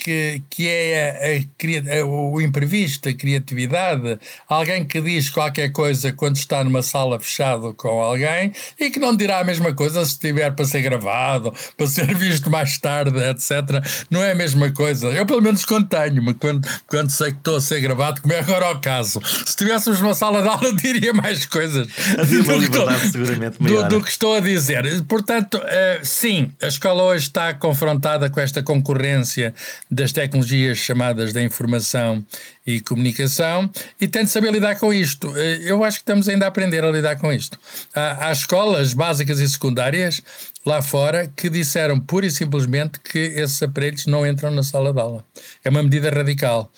que, 0.00 0.42
que 0.48 0.66
é 0.66 1.44
a, 1.90 2.00
a, 2.00 2.04
o 2.06 2.40
imprevisto, 2.40 3.08
a 3.08 3.12
criatividade, 3.12 4.18
alguém 4.48 4.84
que 4.84 4.98
diz 5.00 5.28
qualquer 5.28 5.70
coisa 5.70 6.10
quando 6.12 6.36
está 6.36 6.64
numa 6.64 6.82
sala 6.82 7.20
fechada 7.20 7.74
com 7.74 8.00
alguém 8.00 8.52
e 8.78 8.90
que 8.90 8.98
não 8.98 9.14
dirá 9.14 9.40
a 9.40 9.44
mesma 9.44 9.74
coisa 9.74 10.02
se 10.06 10.12
estiver 10.12 10.50
para 10.52 10.64
ser 10.64 10.80
gravado, 10.80 11.52
para 11.76 11.86
ser 11.86 12.14
visto 12.14 12.50
mais 12.50 12.78
tarde, 12.78 13.18
etc. 13.18 13.84
Não 14.10 14.22
é 14.22 14.32
a 14.32 14.34
mesma 14.34 14.70
coisa. 14.72 15.08
Eu, 15.08 15.26
pelo 15.26 15.42
menos, 15.42 15.66
contenho-me 15.66 16.32
quando, 16.32 16.66
quando 16.86 17.10
sei 17.10 17.32
que 17.32 17.38
estou 17.38 17.56
a 17.56 17.60
ser 17.60 17.80
gravado, 17.80 18.22
como 18.22 18.32
é 18.32 18.38
agora 18.38 18.70
o 18.70 18.80
caso. 18.80 19.20
Se 19.24 19.50
estivéssemos 19.50 20.00
numa 20.00 20.14
sala 20.14 20.40
de 20.40 20.48
aula, 20.48 20.72
diria 20.80 21.12
mais 21.12 21.44
coisas 21.44 21.86
do, 21.86 22.58
liberdade, 22.58 23.10
seguramente 23.10 23.58
do, 23.58 23.88
do, 23.88 24.02
que 24.02 24.10
estou 24.10 24.34
a 24.34 24.40
dizer. 24.40 24.82
Portanto, 25.04 25.58
uh, 25.58 26.04
sim, 26.04 26.50
a 26.62 26.68
escola 26.68 27.02
hoje 27.02 27.26
está 27.26 27.52
confrontada 27.52 28.30
com 28.30 28.40
esta 28.40 28.62
concorrência 28.62 29.54
das 29.90 30.12
tecnologias 30.12 30.78
chamadas 30.78 31.32
da 31.32 31.42
informação 31.42 32.24
e 32.64 32.80
comunicação 32.80 33.68
e 34.00 34.06
tem 34.06 34.24
de 34.24 34.30
saber 34.30 34.52
lidar 34.52 34.76
com 34.76 34.94
isto. 34.94 35.36
Eh, 35.36 35.62
eu 35.64 35.82
acho 35.82 35.98
que 35.98 36.02
estamos 36.02 36.28
ainda 36.28 36.44
a 36.44 36.48
aprender 36.48 36.84
a 36.84 36.90
lidar 36.90 37.16
com 37.16 37.32
isto. 37.32 37.58
Há, 37.94 38.28
há 38.28 38.32
escolas 38.32 38.94
básicas 38.94 39.40
e 39.40 39.48
secundárias 39.48 40.22
lá 40.64 40.82
fora 40.82 41.26
que 41.34 41.48
disseram 41.48 41.98
pura 41.98 42.26
e 42.26 42.30
simplesmente 42.30 43.00
que 43.00 43.18
esses 43.18 43.62
aparelhos 43.62 44.06
não 44.06 44.26
entram 44.26 44.50
na 44.50 44.62
sala 44.62 44.92
de 44.92 45.00
aula. 45.00 45.24
É 45.64 45.70
uma 45.70 45.82
medida 45.82 46.10
radical. 46.10 46.70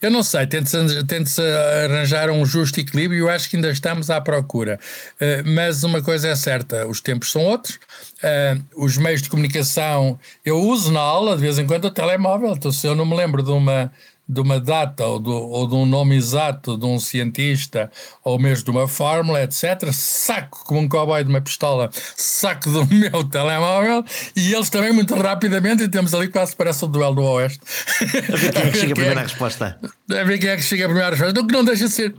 Eu 0.00 0.10
não 0.10 0.22
sei, 0.22 0.46
tente-se 0.46 1.04
tente 1.04 1.40
arranjar 1.84 2.30
um 2.30 2.44
justo 2.44 2.78
equilíbrio, 2.80 3.20
eu 3.20 3.30
acho 3.30 3.48
que 3.48 3.56
ainda 3.56 3.70
estamos 3.70 4.10
à 4.10 4.20
procura. 4.20 4.78
Uh, 5.20 5.48
mas 5.50 5.82
uma 5.84 6.02
coisa 6.02 6.28
é 6.28 6.36
certa, 6.36 6.86
os 6.86 7.00
tempos 7.00 7.30
são 7.30 7.42
outros, 7.42 7.76
uh, 7.76 8.62
os 8.76 8.96
meios 8.96 9.22
de 9.22 9.30
comunicação, 9.30 10.18
eu 10.44 10.58
uso 10.60 10.92
na 10.92 11.00
aula 11.00 11.36
de 11.36 11.42
vez 11.42 11.58
em 11.58 11.66
quando 11.66 11.86
o 11.86 11.90
telemóvel, 11.90 12.52
então 12.52 12.70
se 12.70 12.86
eu 12.86 12.94
não 12.94 13.06
me 13.06 13.16
lembro 13.16 13.42
de 13.42 13.50
uma 13.50 13.90
de 14.30 14.40
uma 14.40 14.60
data 14.60 15.04
ou, 15.04 15.18
do, 15.18 15.32
ou 15.32 15.66
de 15.66 15.74
um 15.74 15.84
nome 15.84 16.14
exato 16.14 16.78
de 16.78 16.86
um 16.86 17.00
cientista 17.00 17.90
ou 18.22 18.38
mesmo 18.38 18.64
de 18.64 18.70
uma 18.70 18.86
fórmula, 18.86 19.42
etc., 19.42 19.92
saco 19.92 20.64
como 20.64 20.80
um 20.80 20.88
cowboy 20.88 21.24
de 21.24 21.30
uma 21.30 21.40
pistola, 21.40 21.90
saco 22.16 22.70
do 22.70 22.86
meu 22.94 23.24
telemóvel 23.24 24.04
e 24.36 24.54
eles 24.54 24.70
também 24.70 24.92
muito 24.92 25.14
rapidamente, 25.16 25.82
e 25.82 25.88
temos 25.88 26.14
ali 26.14 26.28
quase 26.28 26.54
parece 26.54 26.84
o 26.84 26.88
duelo 26.88 27.16
do 27.16 27.22
Oeste. 27.22 27.60
A 28.00 28.36
ver 28.36 28.52
quem 28.52 28.62
é 28.62 28.70
que 28.70 28.78
chega 28.78 28.92
a 28.92 28.96
primeira 28.96 29.22
resposta. 29.22 29.80
A 30.10 30.24
ver 30.24 30.38
quem 30.38 30.50
é 30.50 30.56
que 30.56 30.62
chega 30.62 30.84
a 30.84 30.88
primeira 30.88 31.10
resposta. 31.10 31.40
O 31.40 31.46
que 31.46 31.52
não 31.52 31.64
deixa 31.64 31.86
de 31.86 31.92
ser 31.92 32.14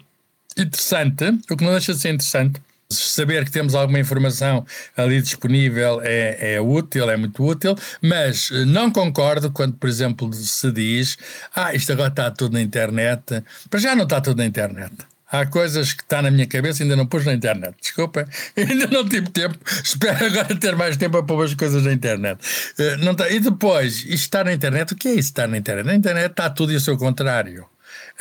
interessante, 0.58 1.24
o 1.50 1.56
que 1.56 1.63
não 1.63 1.72
deixa 1.72 1.94
de 1.94 2.00
ser 2.00 2.10
interessante 2.10 2.62
saber 2.92 3.46
que 3.46 3.52
temos 3.52 3.76
alguma 3.76 4.00
informação 4.00 4.66
ali 4.96 5.22
disponível 5.22 6.02
é, 6.04 6.56
é 6.56 6.62
útil, 6.62 7.10
é 7.10 7.18
muito 7.18 7.44
útil, 7.44 7.76
mas 8.02 8.50
eh, 8.52 8.66
não 8.66 8.92
concordo 8.92 9.52
quando, 9.52 9.74
por 9.74 9.90
exemplo, 9.90 10.32
se 10.34 10.72
diz: 10.72 11.18
ah, 11.56 11.74
isto 11.74 11.92
agora 11.92 12.10
está 12.10 12.32
tudo 12.32 12.54
na 12.54 12.62
internet. 12.62 13.44
Para 13.70 13.80
já 13.80 13.96
não 13.96 14.04
está 14.04 14.22
tudo 14.22 14.38
na 14.38 14.46
internet. 14.46 14.92
Há 15.32 15.46
coisas 15.46 15.94
que 15.94 16.04
está 16.04 16.22
na 16.22 16.30
minha 16.30 16.46
cabeça 16.46 16.84
ainda 16.84 16.96
não 16.96 17.06
pus 17.06 17.26
na 17.26 17.34
internet. 17.34 17.74
Desculpa, 17.82 18.28
ainda 18.58 18.88
não 18.88 19.08
tive 19.08 19.30
tempo. 19.30 19.58
Espero 19.82 20.26
agora 20.26 20.54
ter 20.58 20.76
mais 20.76 20.98
tempo 20.98 21.12
para 21.12 21.24
pôr 21.24 21.46
as 21.46 21.54
coisas 21.54 21.84
na 21.86 21.94
internet. 21.94 22.42
Uh, 22.78 22.98
não 23.04 23.16
tá. 23.16 23.30
E 23.30 23.40
depois, 23.40 24.00
isto 24.00 24.12
está 24.14 24.44
na 24.44 24.52
internet, 24.52 24.94
o 24.94 24.96
que 24.98 25.08
é 25.08 25.12
isso 25.12 25.30
estar 25.30 25.48
na 25.48 25.58
internet? 25.58 25.86
Na 25.86 25.96
internet 25.96 26.32
está 26.32 26.50
tudo 26.50 26.74
e 26.74 26.76
o 26.76 26.82
seu 26.82 26.98
contrário. 26.98 27.66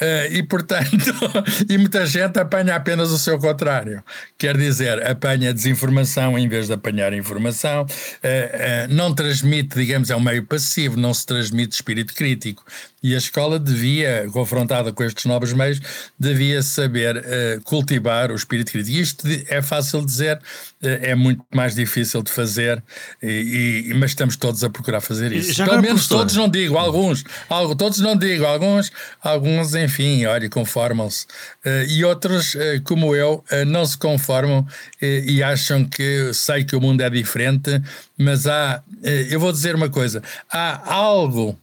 Uh, 0.00 0.32
e, 0.32 0.42
portanto, 0.42 0.88
e 1.68 1.76
muita 1.76 2.06
gente 2.06 2.38
apanha 2.38 2.74
apenas 2.74 3.10
o 3.10 3.18
seu 3.18 3.38
contrário. 3.38 4.02
Quer 4.38 4.56
dizer, 4.56 5.06
apanha 5.06 5.52
desinformação 5.52 6.38
em 6.38 6.48
vez 6.48 6.68
de 6.68 6.72
apanhar 6.72 7.12
informação, 7.12 7.82
uh, 7.82 7.86
uh, 7.86 8.94
não 8.94 9.14
transmite, 9.14 9.76
digamos, 9.76 10.10
é 10.10 10.16
um 10.16 10.20
meio 10.20 10.44
passivo, 10.44 10.96
não 10.96 11.12
se 11.12 11.26
transmite 11.26 11.74
espírito 11.74 12.14
crítico. 12.14 12.64
E 13.02 13.14
a 13.14 13.18
escola 13.18 13.58
devia, 13.58 14.28
confrontada 14.32 14.92
com 14.92 15.02
estes 15.02 15.24
novos 15.24 15.52
meios, 15.52 15.80
devia 16.18 16.62
saber 16.62 17.16
uh, 17.16 17.62
cultivar 17.64 18.30
o 18.30 18.34
espírito 18.34 18.72
crítico. 18.72 18.96
Isto 18.96 19.26
é 19.48 19.62
fácil 19.62 20.00
de 20.00 20.06
dizer, 20.06 20.36
uh, 20.36 20.40
é 20.82 21.14
muito 21.14 21.42
mais 21.54 21.74
difícil 21.74 22.22
de 22.22 22.30
fazer, 22.30 22.82
e, 23.22 23.86
e, 23.88 23.94
mas 23.94 24.10
estamos 24.10 24.36
todos 24.36 24.62
a 24.62 24.68
procurar 24.68 25.00
fazer 25.00 25.32
isso. 25.32 25.52
Já 25.54 25.64
Pelo 25.64 25.80
menos 25.80 26.06
todos 26.06 26.36
não 26.36 26.48
digo, 26.48 26.76
alguns, 26.76 27.24
algo, 27.48 27.74
todos 27.74 28.00
não 28.00 28.14
digo, 28.14 28.44
alguns, 28.44 28.92
alguns 29.22 29.74
enfim, 29.74 30.26
olha, 30.26 30.50
conformam-se. 30.50 31.24
Uh, 31.64 31.84
e 31.88 32.04
outros, 32.04 32.54
como 32.84 33.16
eu, 33.16 33.42
não 33.66 33.86
se 33.86 33.96
conformam 33.96 34.66
e 35.00 35.42
acham 35.42 35.84
que 35.84 36.32
sei 36.34 36.64
que 36.64 36.76
o 36.76 36.80
mundo 36.80 37.00
é 37.00 37.08
diferente, 37.08 37.80
mas 38.18 38.46
há, 38.46 38.82
eu 39.30 39.40
vou 39.40 39.52
dizer 39.52 39.74
uma 39.74 39.88
coisa, 39.88 40.22
há 40.50 40.92
algo 40.92 41.58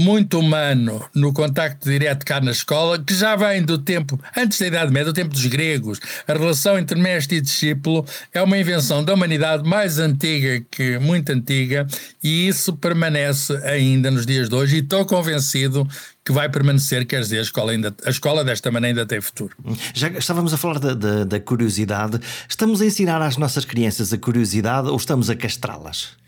muito 0.00 0.38
humano 0.38 1.04
no 1.14 1.30
contacto 1.30 1.88
direto 1.88 2.24
cá 2.24 2.40
na 2.40 2.50
escola, 2.50 2.98
que 2.98 3.14
já 3.14 3.36
vem 3.36 3.62
do 3.62 3.76
tempo, 3.76 4.18
antes 4.36 4.58
da 4.58 4.66
Idade 4.66 4.90
Média, 4.90 5.12
do 5.12 5.14
tempo 5.14 5.30
dos 5.30 5.44
gregos. 5.44 6.00
A 6.26 6.32
relação 6.32 6.78
entre 6.78 6.98
mestre 6.98 7.36
e 7.36 7.40
discípulo 7.40 8.06
é 8.32 8.42
uma 8.42 8.56
invenção 8.56 9.04
da 9.04 9.12
humanidade 9.12 9.68
mais 9.68 9.98
antiga 9.98 10.64
que 10.70 10.98
muito 10.98 11.30
antiga, 11.30 11.86
e 12.22 12.48
isso 12.48 12.72
permanece 12.72 13.54
ainda 13.64 14.10
nos 14.10 14.24
dias 14.24 14.48
de 14.48 14.54
hoje, 14.54 14.76
e 14.76 14.78
estou 14.80 15.04
convencido 15.04 15.86
que 16.24 16.32
vai 16.32 16.48
permanecer, 16.48 17.06
quer 17.06 17.20
dizer, 17.20 17.38
a 17.38 17.42
escola, 17.42 17.72
ainda, 17.72 17.94
a 18.04 18.10
escola 18.10 18.42
desta 18.42 18.70
maneira 18.70 19.00
ainda 19.00 19.06
tem 19.06 19.20
futuro. 19.20 19.54
Já 19.92 20.08
estávamos 20.08 20.54
a 20.54 20.56
falar 20.56 20.78
da, 20.78 20.94
da, 20.94 21.24
da 21.24 21.40
curiosidade. 21.40 22.20
Estamos 22.48 22.80
a 22.80 22.86
ensinar 22.86 23.20
às 23.20 23.36
nossas 23.36 23.64
crianças 23.64 24.12
a 24.12 24.18
curiosidade 24.18 24.88
ou 24.88 24.96
estamos 24.96 25.28
a 25.28 25.36
castrá-las? 25.36 26.19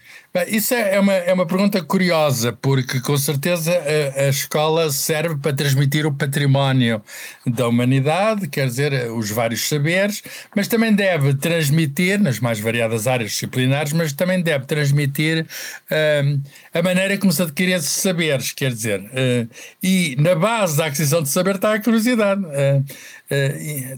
Isso 0.47 0.73
é, 0.73 0.95
é 0.95 1.01
uma, 1.01 1.13
é 1.13 1.33
uma 1.35 1.45
pergunta 1.45 1.83
curiosa, 1.83 2.55
porque 2.55 3.01
com 3.01 3.19
certeza 3.19 3.71
a, 3.71 4.23
a, 4.23 4.29
escola 4.31 4.91
serve 4.91 5.37
para 5.37 5.53
transmitir 5.53 6.07
o 6.07 6.15
património 6.15 7.03
da 7.47 7.69
humanidade, 7.69 8.49
quer 8.49 8.67
dizer, 8.67 9.11
os 9.13 9.31
vários 9.31 9.69
saberes, 9.69 10.23
mas 10.57 10.69
também 10.69 10.95
deve 10.95 11.35
transmitir, 11.35 12.19
nas 12.19 12.41
mais 12.41 12.59
variadas 12.59 13.07
áreas 13.07 13.33
disciplinares, 13.33 13.93
mas 13.93 14.15
também 14.15 14.43
deve 14.43 14.65
transmitir 14.65 15.45
uh, 15.45 16.41
a 16.73 16.83
maneira 16.83 17.19
como 17.19 17.31
se 17.31 17.43
adquire 17.43 17.73
esses 17.73 17.91
saberes, 17.91 18.53
quer 18.53 18.73
dizer, 18.73 19.01
uh, 19.01 19.49
e 19.83 20.17
na 20.19 20.35
base 20.35 20.79
da 20.79 20.87
aquisição 20.87 21.23
de 21.23 21.29
saber 21.29 21.57
está 21.57 21.75
a 21.75 21.83
curiosidade. 21.83 22.41
Uh, 22.43 22.85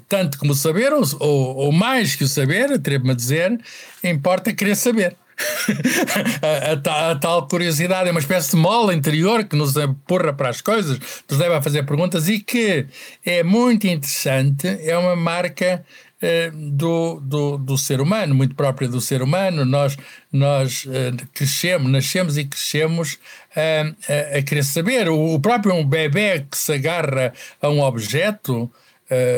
tanto 0.08 0.38
como 0.38 0.54
saber, 0.54 0.92
ou, 0.92 1.02
ou, 1.18 1.56
ou 1.56 1.72
mais 1.72 2.14
que 2.14 2.22
o 2.22 2.28
saber, 2.28 2.72
atrevo-me 2.72 3.10
a 3.10 3.14
dizer, 3.14 3.58
importa 4.04 4.52
querer 4.52 4.76
saber. 4.76 5.16
a, 6.42 6.90
a, 6.90 7.10
a, 7.10 7.16
tal 7.16 7.46
curiosidade 7.48 8.08
é 8.08 8.10
uma 8.10 8.20
espécie 8.20 8.50
de 8.50 8.56
mola 8.56 8.94
interior 8.94 9.44
que 9.44 9.56
nos 9.56 9.76
empurra 9.76 10.32
para 10.32 10.48
as 10.48 10.60
coisas, 10.60 10.98
nos 11.28 11.38
leva 11.38 11.58
a 11.58 11.62
fazer 11.62 11.82
perguntas 11.84 12.28
e 12.28 12.38
que 12.38 12.86
é 13.24 13.42
muito 13.42 13.86
interessante, 13.86 14.66
é 14.66 14.96
uma 14.96 15.16
marca 15.16 15.84
eh, 16.26 16.50
do, 16.54 17.20
do, 17.20 17.58
do, 17.58 17.76
ser 17.76 18.00
humano, 18.00 18.34
muito 18.34 18.54
própria 18.54 18.88
do 18.88 18.98
ser 18.98 19.20
humano. 19.20 19.62
Nós, 19.66 19.94
nós 20.32 20.86
eh, 20.90 21.12
crescemos, 21.34 21.92
nascemos 21.92 22.38
e 22.38 22.46
crescemos 22.46 23.18
eh, 23.54 23.92
a, 24.38 24.40
querer 24.40 24.64
saber. 24.64 25.10
O, 25.10 25.34
o 25.34 25.40
próprio 25.40 25.74
um 25.74 25.84
bebê 25.84 26.46
que 26.50 26.56
se 26.56 26.72
agarra 26.72 27.34
a 27.60 27.68
um 27.68 27.82
objeto 27.82 28.70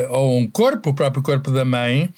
ou 0.09 0.37
a 0.37 0.37
um 0.37 0.47
corpo, 0.49 0.91
o 0.91 0.93
próprio 0.93 1.21
corpo 1.21 1.51
da 1.51 1.65
mãe, 1.65 2.09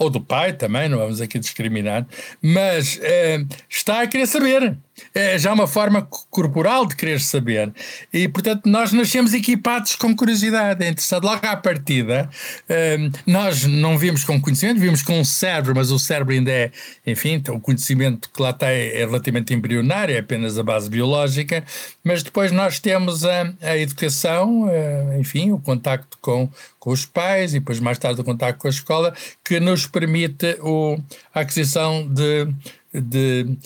ou 0.00 0.08
do 0.08 0.18
pai 0.18 0.54
também, 0.54 0.88
não 0.88 0.96
vamos 0.96 1.20
aqui 1.20 1.38
discriminar, 1.38 2.06
mas 2.40 2.98
eh, 3.02 3.44
está 3.68 4.00
a 4.00 4.06
querer 4.06 4.26
saber. 4.26 4.74
É 5.14 5.38
já 5.38 5.52
uma 5.52 5.66
forma 5.66 6.06
corporal 6.30 6.86
de 6.86 6.96
querer 6.96 7.20
saber. 7.20 7.72
E, 8.12 8.28
portanto, 8.28 8.66
nós 8.66 8.92
nascemos 8.92 9.34
equipados 9.34 9.96
com 9.96 10.14
curiosidade. 10.14 10.84
É 10.84 10.88
interessante. 10.88 11.24
Logo 11.24 11.46
à 11.46 11.56
partida, 11.56 12.28
eh, 12.68 12.98
nós 13.26 13.64
não 13.64 13.98
vimos 13.98 14.24
com 14.24 14.40
conhecimento, 14.40 14.80
vimos 14.80 15.02
com 15.02 15.18
um 15.18 15.24
cérebro, 15.24 15.74
mas 15.74 15.90
o 15.90 15.98
cérebro 15.98 16.34
ainda 16.34 16.50
é, 16.50 16.70
enfim, 17.06 17.42
o 17.48 17.60
conhecimento 17.60 18.30
que 18.30 18.42
lá 18.42 18.50
está 18.50 18.68
é, 18.68 19.04
relativamente 19.04 19.54
embrionário, 19.54 20.14
é 20.14 20.18
apenas 20.18 20.58
a 20.58 20.62
base 20.62 20.88
biológica, 20.88 21.64
mas 22.04 22.22
depois 22.22 22.52
nós 22.52 22.78
temos 22.78 23.24
a, 23.24 23.52
a 23.60 23.76
educação, 23.76 24.68
eh, 24.70 25.18
enfim, 25.20 25.52
o 25.52 25.58
contacto 25.58 26.18
com, 26.20 26.48
com 26.78 26.90
os 26.90 27.06
pais 27.06 27.54
e 27.54 27.60
depois 27.60 27.80
mais 27.80 27.98
tarde 27.98 28.20
o 28.20 28.24
contacto 28.24 28.60
com 28.60 28.68
a 28.68 28.70
escola, 28.70 29.14
que 29.44 29.60
nos 29.60 29.86
permite 29.86 30.56
o, 30.60 30.98
a 31.34 31.40
aquisição 31.40 32.06
de, 32.06 32.46
de 32.92 33.56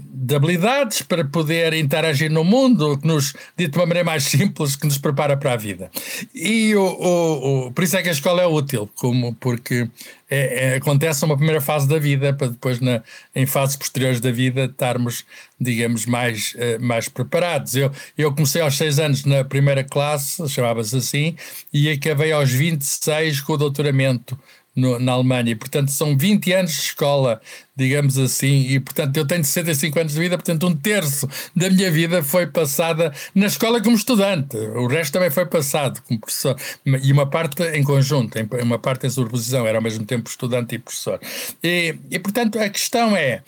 de 0.00 0.34
habilidades 0.34 1.02
para 1.02 1.24
poder 1.24 1.74
interagir 1.74 2.30
no 2.30 2.42
mundo, 2.42 2.96
que 2.98 3.06
nos, 3.06 3.34
dito 3.56 3.72
de 3.72 3.78
uma 3.78 3.86
maneira 3.86 4.06
mais 4.06 4.24
simples, 4.28 4.76
que 4.76 4.86
nos 4.86 4.96
prepara 4.96 5.36
para 5.36 5.52
a 5.52 5.56
vida. 5.56 5.90
E 6.34 6.74
o, 6.74 6.82
o, 6.82 7.66
o 7.66 7.72
por 7.72 7.84
isso 7.84 7.96
é 7.96 8.02
que 8.02 8.08
a 8.08 8.12
escola 8.12 8.42
é 8.42 8.46
útil, 8.46 8.88
como, 8.94 9.34
porque 9.34 9.88
é, 10.30 10.72
é, 10.72 10.76
acontece 10.76 11.24
uma 11.24 11.36
primeira 11.36 11.60
fase 11.60 11.88
da 11.88 11.98
vida, 11.98 12.32
para 12.32 12.48
depois, 12.48 12.80
na, 12.80 13.02
em 13.34 13.46
fases 13.46 13.76
posteriores 13.76 14.20
da 14.20 14.30
vida, 14.30 14.64
estarmos, 14.64 15.24
digamos, 15.60 16.06
mais, 16.06 16.54
uh, 16.54 16.82
mais 16.82 17.08
preparados. 17.08 17.74
Eu, 17.74 17.90
eu 18.16 18.32
comecei 18.32 18.60
aos 18.60 18.76
6 18.76 18.98
anos 18.98 19.24
na 19.24 19.44
primeira 19.44 19.84
classe, 19.84 20.46
chamava-se 20.48 20.96
assim, 20.96 21.36
e 21.72 21.90
acabei 21.90 22.32
aos 22.32 22.50
26 22.50 23.40
com 23.40 23.54
o 23.54 23.56
doutoramento 23.56 24.38
no, 24.78 24.98
na 24.98 25.12
Alemanha. 25.12 25.56
Portanto, 25.56 25.90
são 25.90 26.16
20 26.16 26.52
anos 26.52 26.72
de 26.72 26.80
escola, 26.82 27.40
digamos 27.78 28.18
assim, 28.18 28.66
e, 28.68 28.80
portanto, 28.80 29.16
eu 29.16 29.24
tenho 29.24 29.44
65 29.44 30.00
anos 30.00 30.12
de 30.12 30.18
vida, 30.18 30.36
portanto, 30.36 30.66
um 30.66 30.74
terço 30.74 31.28
da 31.54 31.70
minha 31.70 31.88
vida 31.92 32.24
foi 32.24 32.48
passada 32.48 33.12
na 33.32 33.46
escola 33.46 33.80
como 33.80 33.96
estudante. 33.96 34.56
O 34.56 34.88
resto 34.88 35.12
também 35.12 35.30
foi 35.30 35.46
passado 35.46 36.02
como 36.02 36.18
professor. 36.18 36.56
E 36.84 37.12
uma 37.12 37.26
parte 37.26 37.62
em 37.62 37.84
conjunto, 37.84 38.36
uma 38.60 38.80
parte 38.80 39.06
em 39.06 39.10
sobreposição, 39.10 39.64
era 39.64 39.78
ao 39.78 39.82
mesmo 39.82 40.04
tempo 40.04 40.28
estudante 40.28 40.74
e 40.74 40.78
professor. 40.80 41.20
E, 41.62 41.94
e 42.10 42.18
portanto, 42.18 42.58
a 42.58 42.68
questão 42.68 43.16
é. 43.16 43.42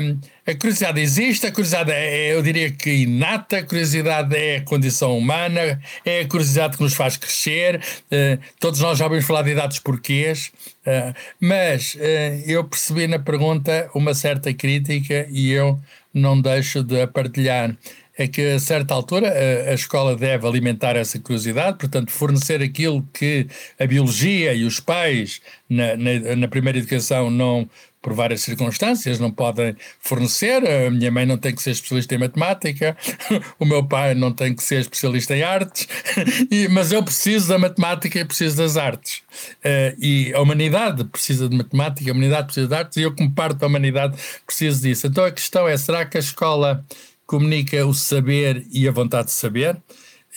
Um, 0.00 0.18
a 0.48 0.54
curiosidade 0.54 0.98
existe, 0.98 1.46
a 1.46 1.52
curiosidade 1.52 1.90
é, 1.90 2.32
eu 2.32 2.42
diria 2.42 2.70
que 2.70 2.90
inata, 2.90 3.58
a 3.58 3.62
curiosidade 3.62 4.34
é 4.34 4.60
condição 4.60 5.18
humana, 5.18 5.78
é 6.02 6.20
a 6.20 6.26
curiosidade 6.26 6.78
que 6.78 6.82
nos 6.82 6.94
faz 6.94 7.18
crescer. 7.18 7.76
Uh, 8.06 8.40
todos 8.58 8.80
nós 8.80 8.96
já 8.96 9.04
ouvimos 9.04 9.26
falar 9.26 9.42
de 9.42 9.50
idades 9.50 9.78
porquês, 9.78 10.50
uh, 10.86 11.14
mas 11.40 11.94
uh, 11.94 11.98
eu 12.46 12.64
percebi 12.64 13.06
na 13.06 13.18
pergunta 13.18 13.90
uma 13.94 14.14
certa 14.14 14.52
crítica 14.52 15.26
e 15.30 15.50
eu 15.50 15.80
não 16.12 16.40
deixo 16.40 16.82
de 16.82 17.00
a 17.02 17.06
partilhar. 17.06 17.76
é 18.16 18.26
que 18.26 18.42
a 18.42 18.58
certa 18.58 18.94
altura 18.94 19.28
a, 19.28 19.70
a, 19.70 19.74
escola 19.74 20.16
deve 20.16 20.46
alimentar 20.46 20.96
essa 20.96 21.20
curiosidade, 21.20 21.78
portanto, 21.78 22.10
fornecer 22.10 22.60
aquilo 22.62 23.06
que 23.12 23.46
a 23.78 23.86
biologia 23.86 24.52
e 24.54 24.64
os 24.64 24.80
pais 24.80 25.40
na, 25.70 25.96
na, 25.96 26.36
na 26.36 26.48
primeira 26.48 26.78
educação 26.78 27.30
não 27.30 27.68
por 28.00 28.12
várias 28.12 28.42
circunstâncias, 28.42 29.18
não 29.18 29.30
podem 29.30 29.76
fornecer. 30.00 30.62
A 30.68 30.90
minha 30.90 31.10
mãe 31.10 31.26
não 31.26 31.36
tem 31.36 31.54
que 31.54 31.62
ser 31.62 31.70
especialista 31.72 32.14
em 32.14 32.18
matemática, 32.18 32.96
o 33.58 33.64
meu 33.64 33.84
pai 33.84 34.14
não 34.14 34.32
tem 34.32 34.54
que 34.54 34.62
ser 34.62 34.80
especialista 34.80 35.36
em 35.36 35.42
artes, 35.42 35.88
e, 36.50 36.68
mas 36.68 36.92
eu 36.92 37.02
preciso 37.02 37.48
da 37.48 37.58
matemática 37.58 38.18
e 38.18 38.24
preciso 38.24 38.56
das 38.56 38.76
artes. 38.76 39.22
Uh, 39.64 39.96
e 39.98 40.32
a 40.34 40.40
humanidade 40.40 41.04
precisa 41.04 41.48
de 41.48 41.56
matemática, 41.56 42.10
a 42.10 42.12
humanidade 42.12 42.46
precisa 42.46 42.68
de 42.68 42.74
artes, 42.74 42.96
e 42.96 43.02
eu, 43.02 43.14
como 43.14 43.30
parte 43.32 43.58
da 43.58 43.66
humanidade, 43.66 44.16
preciso 44.46 44.82
disso. 44.82 45.06
Então 45.06 45.24
a 45.24 45.30
questão 45.30 45.68
é: 45.68 45.76
será 45.76 46.04
que 46.04 46.16
a 46.16 46.20
escola 46.20 46.84
comunica 47.26 47.84
o 47.86 47.92
saber 47.92 48.66
e 48.72 48.88
a 48.88 48.92
vontade 48.92 49.26
de 49.26 49.34
saber? 49.34 49.76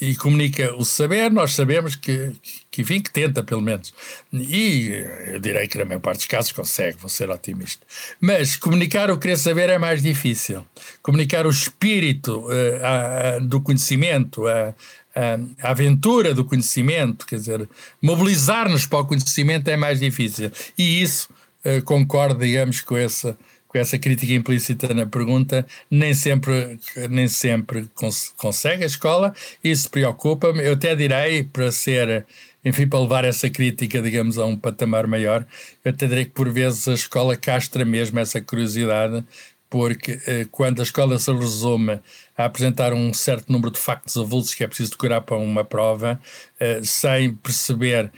E 0.01 0.15
comunica 0.15 0.75
o 0.75 0.83
saber, 0.83 1.29
nós 1.29 1.53
sabemos 1.53 1.95
que, 1.95 2.31
que, 2.71 2.81
enfim, 2.81 2.99
que 2.99 3.11
tenta, 3.11 3.43
pelo 3.43 3.61
menos. 3.61 3.93
E 4.33 4.87
eu 5.27 5.39
direi 5.39 5.67
que 5.67 5.77
na 5.77 5.85
maior 5.85 5.99
parte 5.99 6.17
dos 6.17 6.25
casos 6.25 6.51
consegue, 6.51 6.97
vou 6.97 7.07
ser 7.07 7.29
otimista. 7.29 7.85
Mas 8.19 8.55
comunicar 8.55 9.11
o 9.11 9.19
querer 9.19 9.37
saber 9.37 9.69
é 9.69 9.77
mais 9.77 10.01
difícil. 10.01 10.65
Comunicar 11.03 11.45
o 11.45 11.51
espírito 11.51 12.47
uh, 12.47 12.83
a, 12.83 13.35
a, 13.35 13.39
do 13.39 13.61
conhecimento, 13.61 14.47
a, 14.47 14.73
a, 15.15 15.69
aventura 15.69 16.33
do 16.33 16.45
conhecimento, 16.45 17.23
quer 17.27 17.35
dizer, 17.35 17.69
mobilizar-nos 18.01 18.87
para 18.87 19.01
o 19.01 19.05
conhecimento 19.05 19.67
é 19.67 19.77
mais 19.77 19.99
difícil. 19.99 20.51
E 20.75 21.03
isso 21.03 21.29
uh, 21.63 21.79
concordo, 21.83 22.43
digamos, 22.43 22.81
com 22.81 22.97
essa 22.97 23.37
com 23.71 23.77
essa 23.77 23.97
crítica 23.97 24.33
implícita 24.33 24.93
na 24.93 25.05
pergunta, 25.05 25.65
nem 25.89 26.13
sempre, 26.13 26.77
nem 27.09 27.29
sempre 27.29 27.89
cons 27.95 28.33
consegue 28.35 28.83
a 28.83 28.87
escola, 28.87 29.33
isso 29.63 29.89
preocupa-me. 29.89 30.61
Eu 30.61 30.73
até 30.73 30.93
direi, 30.93 31.43
para 31.45 31.71
ser, 31.71 32.25
enfim, 32.65 32.85
para 32.85 32.99
levar 32.99 33.23
essa 33.23 33.49
crítica, 33.49 34.01
digamos, 34.01 34.37
a 34.37 34.45
um 34.45 34.57
patamar 34.57 35.07
maior, 35.07 35.47
eu 35.85 35.91
até 35.91 36.05
direi 36.05 36.25
que 36.25 36.31
por 36.31 36.51
vezes 36.51 36.85
a 36.89 36.93
escola 36.93 37.37
castra 37.37 37.85
mesmo 37.85 38.19
essa 38.19 38.41
curiosidade, 38.41 39.23
porque 39.69 40.19
eh, 40.27 40.45
quando 40.51 40.81
a 40.81 40.83
escola 40.83 41.17
se 41.17 41.31
resume 41.31 42.01
a 42.37 42.43
apresentar 42.43 42.91
um 42.93 43.13
certo 43.13 43.49
número 43.49 43.71
de 43.71 43.79
factos 43.79 44.17
avulsos 44.17 44.53
que 44.53 44.65
é 44.65 44.67
preciso 44.67 44.91
decorar 44.91 45.21
para 45.21 45.37
uma 45.37 45.63
prova, 45.63 46.19
eh, 46.59 46.81
sem 46.83 47.33
perceber 47.35 48.11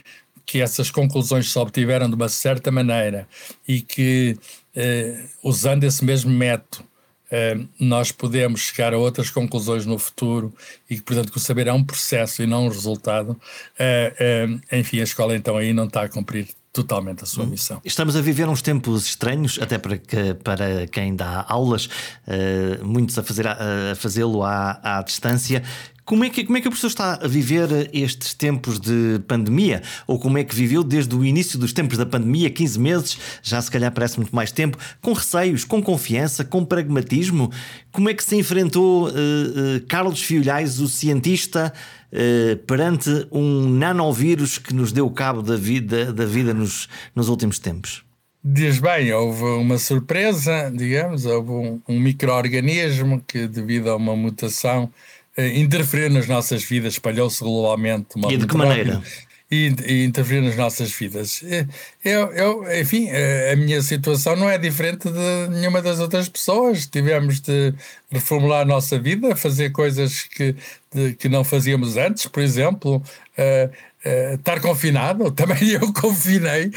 que 0.44 0.60
essas 0.60 0.90
conclusões 0.90 1.50
se 1.50 1.58
obtiveram 1.58 2.08
de 2.08 2.16
uma 2.16 2.28
certa 2.28 2.72
maneira 2.72 3.28
e 3.68 3.80
que 3.80 4.36
eh, 4.74 5.24
usando 5.42 5.84
esse 5.84 6.04
mesmo 6.04 6.30
método, 6.30 6.84
eh, 7.30 7.58
nós 7.78 8.12
podemos 8.12 8.60
chegar 8.60 8.94
a 8.94 8.98
outras 8.98 9.30
conclusões 9.30 9.86
no 9.86 9.98
futuro 9.98 10.52
e 10.88 10.96
que, 10.96 11.02
portanto, 11.02 11.32
que 11.32 11.38
o 11.38 11.40
saber 11.40 11.66
é 11.66 11.72
um 11.72 11.84
processo 11.84 12.42
e 12.42 12.46
não 12.46 12.66
um 12.66 12.68
resultado. 12.68 13.38
Eh, 13.78 14.46
enfim, 14.72 15.00
a 15.00 15.04
escola 15.04 15.36
então 15.36 15.56
aí 15.56 15.72
não 15.72 15.86
está 15.86 16.02
a 16.02 16.08
cumprir 16.08 16.48
totalmente 16.74 17.22
a 17.22 17.26
sua 17.26 17.44
hum. 17.44 17.48
missão. 17.48 17.80
Estamos 17.84 18.16
a 18.16 18.20
viver 18.20 18.48
uns 18.48 18.60
tempos 18.60 19.06
estranhos, 19.06 19.60
até 19.62 19.78
para, 19.78 19.96
que, 19.96 20.34
para 20.34 20.88
quem 20.88 21.14
dá 21.14 21.46
aulas, 21.48 21.86
uh, 22.26 22.84
muitos 22.84 23.16
a, 23.16 23.22
fazer, 23.22 23.46
a 23.46 23.94
fazê-lo 23.94 24.42
à, 24.42 24.80
à 24.82 25.02
distância. 25.02 25.62
Como 26.04 26.22
é, 26.22 26.28
que, 26.28 26.44
como 26.44 26.58
é 26.58 26.60
que 26.60 26.68
o 26.68 26.70
professor 26.70 26.88
está 26.88 27.14
a 27.22 27.26
viver 27.26 27.88
estes 27.90 28.34
tempos 28.34 28.78
de 28.78 29.20
pandemia? 29.26 29.82
Ou 30.06 30.18
como 30.18 30.36
é 30.36 30.44
que 30.44 30.54
viveu 30.54 30.84
desde 30.84 31.14
o 31.16 31.24
início 31.24 31.58
dos 31.58 31.72
tempos 31.72 31.96
da 31.96 32.04
pandemia, 32.04 32.50
15 32.50 32.78
meses, 32.78 33.18
já 33.42 33.60
se 33.62 33.70
calhar 33.70 33.90
parece 33.90 34.18
muito 34.18 34.34
mais 34.34 34.52
tempo, 34.52 34.76
com 35.00 35.14
receios, 35.14 35.64
com 35.64 35.82
confiança, 35.82 36.44
com 36.44 36.62
pragmatismo? 36.62 37.50
Como 37.90 38.10
é 38.10 38.14
que 38.14 38.22
se 38.22 38.36
enfrentou 38.36 39.08
uh, 39.08 39.10
uh, 39.10 39.80
Carlos 39.88 40.22
Fiolhais, 40.22 40.78
o 40.78 40.88
cientista, 40.88 41.72
uh, 42.12 42.56
perante 42.64 43.26
um 43.32 43.66
nanovírus 43.70 44.58
que 44.58 44.74
nos 44.74 44.92
deu 44.92 45.08
cabo 45.08 45.40
da 45.40 45.56
vida, 45.56 46.12
da 46.12 46.26
vida 46.26 46.52
nos, 46.52 46.86
nos 47.14 47.30
últimos 47.30 47.58
tempos? 47.58 48.04
Diz 48.46 48.78
bem, 48.78 49.10
houve 49.10 49.42
uma 49.42 49.78
surpresa, 49.78 50.70
digamos, 50.70 51.24
houve 51.24 51.50
um, 51.50 51.80
um 51.88 51.98
microorganismo 51.98 53.24
que, 53.26 53.48
devido 53.48 53.88
a 53.88 53.96
uma 53.96 54.14
mutação, 54.14 54.92
interferir 55.38 56.10
nas 56.10 56.26
nossas 56.26 56.62
vidas, 56.62 56.94
espalhou-se 56.94 57.42
globalmente. 57.42 58.08
E 58.30 58.36
de 58.36 58.46
que 58.46 58.56
maneira? 58.56 59.02
E, 59.50 59.74
e, 59.86 60.04
interferir 60.04 60.40
nas 60.40 60.56
nossas 60.56 60.90
vidas. 60.90 61.42
Eh, 61.44 61.66
eu, 62.04 62.32
eu, 62.32 62.80
enfim, 62.80 63.08
eh, 63.10 63.52
a 63.52 63.56
minha 63.56 63.80
situação 63.82 64.34
não 64.34 64.48
é 64.48 64.58
diferente 64.58 65.08
de 65.08 65.48
nenhuma 65.50 65.82
das 65.82 66.00
outras 66.00 66.28
pessoas. 66.28 66.86
Tivemos 66.86 67.40
de 67.40 67.74
reformular 68.10 68.62
a 68.62 68.64
nossa 68.64 68.98
vida, 68.98 69.36
fazer 69.36 69.70
coisas 69.70 70.22
que, 70.22 70.56
de, 70.92 71.14
que 71.14 71.28
não 71.28 71.44
fazíamos 71.44 71.96
antes, 71.96 72.26
por 72.26 72.42
exemplo. 72.42 73.02
Uh, 73.36 73.70
uh, 74.04 74.34
estar 74.34 74.60
confinado, 74.60 75.30
também 75.32 75.70
eu 75.70 75.92
confinei, 75.92 76.70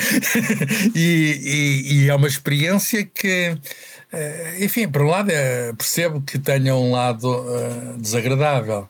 e, 0.95 1.41
e, 1.43 1.93
e 1.93 2.09
é 2.09 2.15
uma 2.15 2.27
experiência 2.27 3.05
que 3.05 3.27
eh, 3.27 3.57
enfim, 4.59 4.87
por 4.87 5.01
um 5.01 5.07
lado 5.07 5.29
é, 5.31 5.73
percebo 5.73 6.21
que 6.21 6.39
tenha 6.39 6.75
um 6.75 6.91
lado 6.91 7.25
uh, 7.29 7.97
desagradável, 7.97 8.87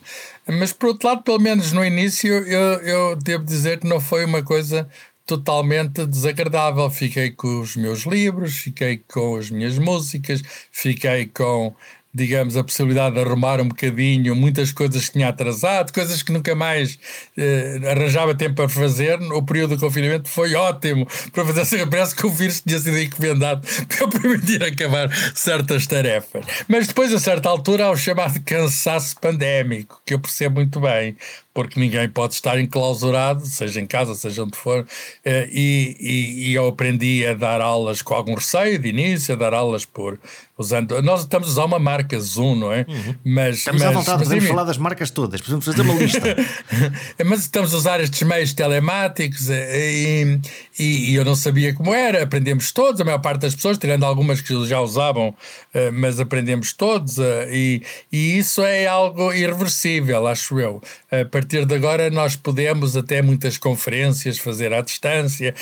mas 0.47 0.71
por 0.71 0.89
outro 0.89 1.07
lado, 1.07 1.23
pelo 1.23 1.39
menos 1.39 1.71
no 1.73 1.83
início, 1.83 2.29
eu, 2.29 2.73
eu 2.81 3.15
devo 3.15 3.43
dizer 3.43 3.79
que 3.79 3.87
não 3.87 3.99
foi 3.99 4.23
uma 4.25 4.43
coisa 4.43 4.87
totalmente 5.27 6.05
desagradável. 6.05 6.89
Fiquei 6.89 7.31
com 7.31 7.59
os 7.59 7.75
meus 7.75 8.03
livros, 8.05 8.55
fiquei 8.57 9.03
com 9.07 9.35
as 9.35 9.51
minhas 9.51 9.77
músicas, 9.77 10.41
fiquei 10.71 11.27
com 11.27 11.75
digamos, 12.17 12.57
a 12.57 12.63
possibilidade 12.63 13.15
de 13.15 13.21
arrumar 13.21 13.61
um 13.61 13.67
bocadinho 13.67 14.35
muitas 14.35 14.71
coisas 14.71 15.05
que 15.05 15.13
tinha 15.13 15.29
atrasado, 15.29 15.93
coisas 15.93 16.23
que 16.23 16.31
nunca 16.31 16.55
mais 16.55 16.97
eh, 17.37 17.79
arranjava 17.89 18.33
tempo 18.33 18.55
para 18.55 18.69
fazer. 18.69 19.21
O 19.31 19.43
período 19.43 19.75
de 19.75 19.81
confinamento 19.81 20.27
foi 20.27 20.55
ótimo 20.55 21.07
para 21.31 21.45
fazer. 21.45 21.61
Assim, 21.61 21.87
parece 21.87 22.15
que 22.15 22.25
o 22.25 22.29
vírus 22.29 22.61
tinha 22.61 22.79
sido 22.79 22.97
encomendado 22.97 23.61
para 23.87 24.07
permitir 24.07 24.63
acabar 24.63 25.09
certas 25.35 25.85
tarefas. 25.85 26.45
Mas 26.67 26.87
depois, 26.87 27.13
a 27.13 27.19
certa 27.19 27.49
altura, 27.49 27.85
há 27.85 27.91
o 27.91 27.97
chamado 27.97 28.41
cansaço 28.43 29.15
pandémico, 29.19 30.01
que 30.05 30.13
eu 30.13 30.19
percebo 30.19 30.55
muito 30.55 30.79
bem 30.79 31.15
porque 31.57 31.79
ninguém 31.79 32.07
pode 32.07 32.35
estar 32.35 32.59
enclausurado, 32.59 33.43
seja 33.43 33.81
em 33.81 33.87
casa, 33.87 34.13
seja 34.13 34.43
onde 34.43 34.55
for, 34.55 34.85
eh, 35.25 35.49
e, 35.51 35.97
e, 35.99 36.49
e, 36.49 36.53
eu 36.53 36.67
aprendi 36.67 37.25
a 37.25 37.33
dar 37.33 37.61
aulas 37.61 38.03
com 38.03 38.13
algum 38.13 38.35
receio 38.35 38.77
de 38.77 38.89
início, 38.89 39.33
a 39.33 39.37
dar 39.39 39.55
aulas 39.55 39.83
por 39.83 40.19
usando. 40.57 41.01
Nós 41.01 41.21
estamos 41.21 41.47
a 41.47 41.51
usar 41.51 41.65
uma 41.65 41.79
marca 41.79 42.19
Zoom, 42.19 42.55
não 42.55 42.73
é? 42.73 42.85
Uhum. 42.87 43.15
Mas, 43.23 43.57
estamos 43.57 43.81
mas, 43.81 43.89
à 43.89 43.93
vontade, 43.93 44.17
mas, 44.19 44.27
podemos 44.27 44.47
falar 44.49 44.63
das 44.63 44.77
marcas 44.77 45.11
todas, 45.11 45.39
podemos 45.39 45.65
fazer 45.65 45.81
uma 45.81 45.93
lista. 45.93 46.35
mas 47.25 47.41
estamos 47.41 47.73
a 47.73 47.77
usar 47.77 47.99
estes 48.01 48.23
meios 48.23 48.53
telemáticos 48.53 49.49
eh, 49.49 49.91
e, 49.91 50.39
e, 50.79 51.11
e, 51.11 51.15
eu 51.15 51.23
não 51.23 51.35
sabia 51.35 51.73
como 51.73 51.93
era, 51.93 52.23
aprendemos 52.23 52.71
todos, 52.71 52.99
a 52.99 53.05
maior 53.05 53.19
parte 53.19 53.41
das 53.41 53.55
pessoas, 53.55 53.77
tirando 53.77 54.03
algumas 54.03 54.41
que 54.41 54.65
já 54.65 54.81
usavam, 54.81 55.35
eh, 55.73 55.91
mas 55.91 56.19
aprendemos 56.19 56.73
todos, 56.73 57.17
e, 57.49 57.83
e 58.11 58.37
isso 58.37 58.63
é 58.63 58.87
algo 58.87 59.31
irreversível, 59.33 60.25
acho 60.25 60.59
eu. 60.59 60.81
A 61.11 61.23
partir 61.47 61.65
de 61.65 61.75
agora 61.75 62.09
nós 62.09 62.35
podemos 62.35 62.97
até 62.97 63.21
muitas 63.21 63.57
conferências 63.57 64.37
fazer 64.37 64.73
à 64.73 64.81
distância. 64.81 65.55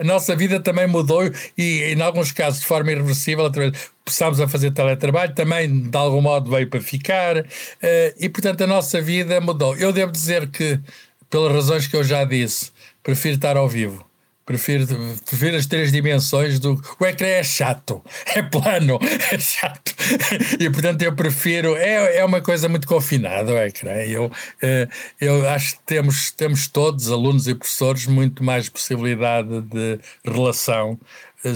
A 0.00 0.02
nossa 0.02 0.34
vida 0.34 0.58
também 0.58 0.88
mudou 0.88 1.22
e 1.56 1.94
em 1.94 2.02
alguns 2.02 2.32
casos 2.32 2.60
de 2.60 2.66
forma 2.66 2.90
irreversível, 2.90 3.46
através 3.46 3.88
começámos 4.04 4.40
a 4.40 4.48
fazer 4.48 4.72
teletrabalho, 4.72 5.32
também 5.34 5.82
de 5.82 5.96
algum 5.96 6.20
modo 6.20 6.50
veio 6.50 6.68
para 6.68 6.80
ficar, 6.80 7.46
eh, 7.80 8.14
e 8.18 8.28
portanto 8.28 8.64
a 8.64 8.66
nossa 8.66 9.00
vida 9.00 9.40
mudou. 9.40 9.76
Eu 9.76 9.92
devo 9.92 10.10
dizer 10.10 10.48
que, 10.48 10.80
pelas 11.30 11.52
razões 11.52 11.86
que 11.86 11.94
eu 11.94 12.02
já 12.02 12.24
disse, 12.24 12.72
prefiro 13.02 13.36
estar 13.36 13.56
ao 13.56 13.68
vivo. 13.68 14.07
Prefiro, 14.48 14.86
prefiro 15.26 15.56
as 15.58 15.66
três 15.66 15.92
dimensões 15.92 16.58
do. 16.58 16.82
O 16.98 17.04
ecrã 17.04 17.26
é 17.26 17.42
chato, 17.42 18.02
é 18.34 18.40
plano, 18.42 18.98
é 19.30 19.38
chato. 19.38 19.94
E 20.58 20.70
portanto 20.70 21.02
eu 21.02 21.14
prefiro. 21.14 21.76
É, 21.76 22.16
é 22.16 22.24
uma 22.24 22.40
coisa 22.40 22.66
muito 22.66 22.88
confinada 22.88 23.52
o 23.52 23.58
ecrã. 23.58 23.92
Eu, 23.96 24.32
eh, 24.62 24.88
eu 25.20 25.46
acho 25.50 25.76
que 25.76 25.82
temos, 25.84 26.30
temos 26.30 26.66
todos, 26.66 27.12
alunos 27.12 27.46
e 27.46 27.54
professores, 27.54 28.06
muito 28.06 28.42
mais 28.42 28.70
possibilidade 28.70 29.60
de 29.60 30.00
relação 30.24 30.98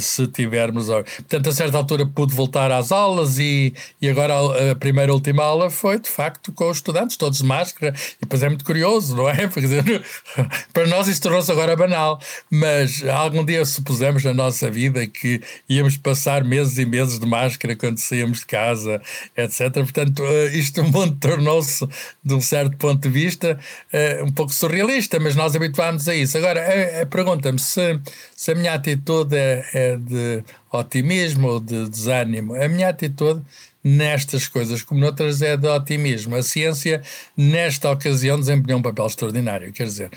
se 0.00 0.26
tivermos. 0.28 0.86
Portanto, 0.86 1.48
a 1.48 1.52
certa 1.52 1.76
altura 1.76 2.06
pude 2.06 2.34
voltar 2.34 2.70
às 2.70 2.92
aulas 2.92 3.38
e, 3.38 3.74
e 4.00 4.08
agora 4.08 4.70
a 4.70 4.74
primeira 4.74 5.12
última 5.12 5.42
aula 5.42 5.70
foi, 5.70 5.98
de 5.98 6.08
facto, 6.08 6.52
com 6.52 6.70
os 6.70 6.78
estudantes, 6.78 7.16
todos 7.16 7.38
de 7.38 7.44
máscara. 7.44 7.94
E 8.16 8.20
depois 8.22 8.42
é 8.42 8.48
muito 8.48 8.64
curioso, 8.64 9.16
não 9.16 9.28
é? 9.28 9.48
Para 10.72 10.86
nós 10.86 11.08
isso 11.08 11.20
tornou-se 11.20 11.50
agora 11.50 11.76
banal, 11.76 12.20
mas 12.50 13.02
algum 13.04 13.44
dia 13.44 13.64
supusemos 13.64 14.24
na 14.24 14.32
nossa 14.32 14.70
vida 14.70 15.06
que 15.06 15.40
íamos 15.68 15.96
passar 15.96 16.44
meses 16.44 16.78
e 16.78 16.86
meses 16.86 17.18
de 17.18 17.26
máscara 17.26 17.76
quando 17.76 17.98
saíamos 17.98 18.40
de 18.40 18.46
casa, 18.46 19.00
etc. 19.36 19.72
Portanto, 19.72 20.24
eh, 20.24 20.56
isto 20.56 20.80
o 20.80 20.84
mundo 20.84 21.16
tornou-se, 21.20 21.86
de 22.22 22.34
um 22.34 22.40
certo 22.40 22.76
ponto 22.76 23.00
de 23.00 23.08
vista, 23.08 23.58
eh, 23.92 24.22
um 24.22 24.32
pouco 24.32 24.52
surrealista, 24.52 25.18
mas 25.20 25.34
nós 25.36 25.54
habituámos 25.54 26.08
a 26.08 26.14
isso. 26.14 26.36
Agora, 26.38 26.62
pergunta-me 27.10 27.58
se, 27.58 28.00
se 28.42 28.50
a 28.50 28.54
minha 28.56 28.74
atitude 28.74 29.36
é 29.36 29.64
é 29.72 29.96
de 29.96 30.44
otimismo 30.72 31.46
ou 31.48 31.60
de 31.60 31.88
desânimo. 31.88 32.60
A 32.60 32.68
minha 32.68 32.88
atitude 32.88 33.40
nestas 33.82 34.46
coisas 34.48 34.82
como 34.82 35.00
noutras 35.00 35.42
é 35.42 35.56
de 35.56 35.66
otimismo. 35.66 36.36
A 36.36 36.42
ciência, 36.42 37.02
nesta 37.36 37.90
ocasião, 37.90 38.38
desempenhou 38.38 38.78
um 38.78 38.82
papel 38.82 39.06
extraordinário. 39.06 39.72
Quer 39.72 39.84
dizer, 39.84 40.10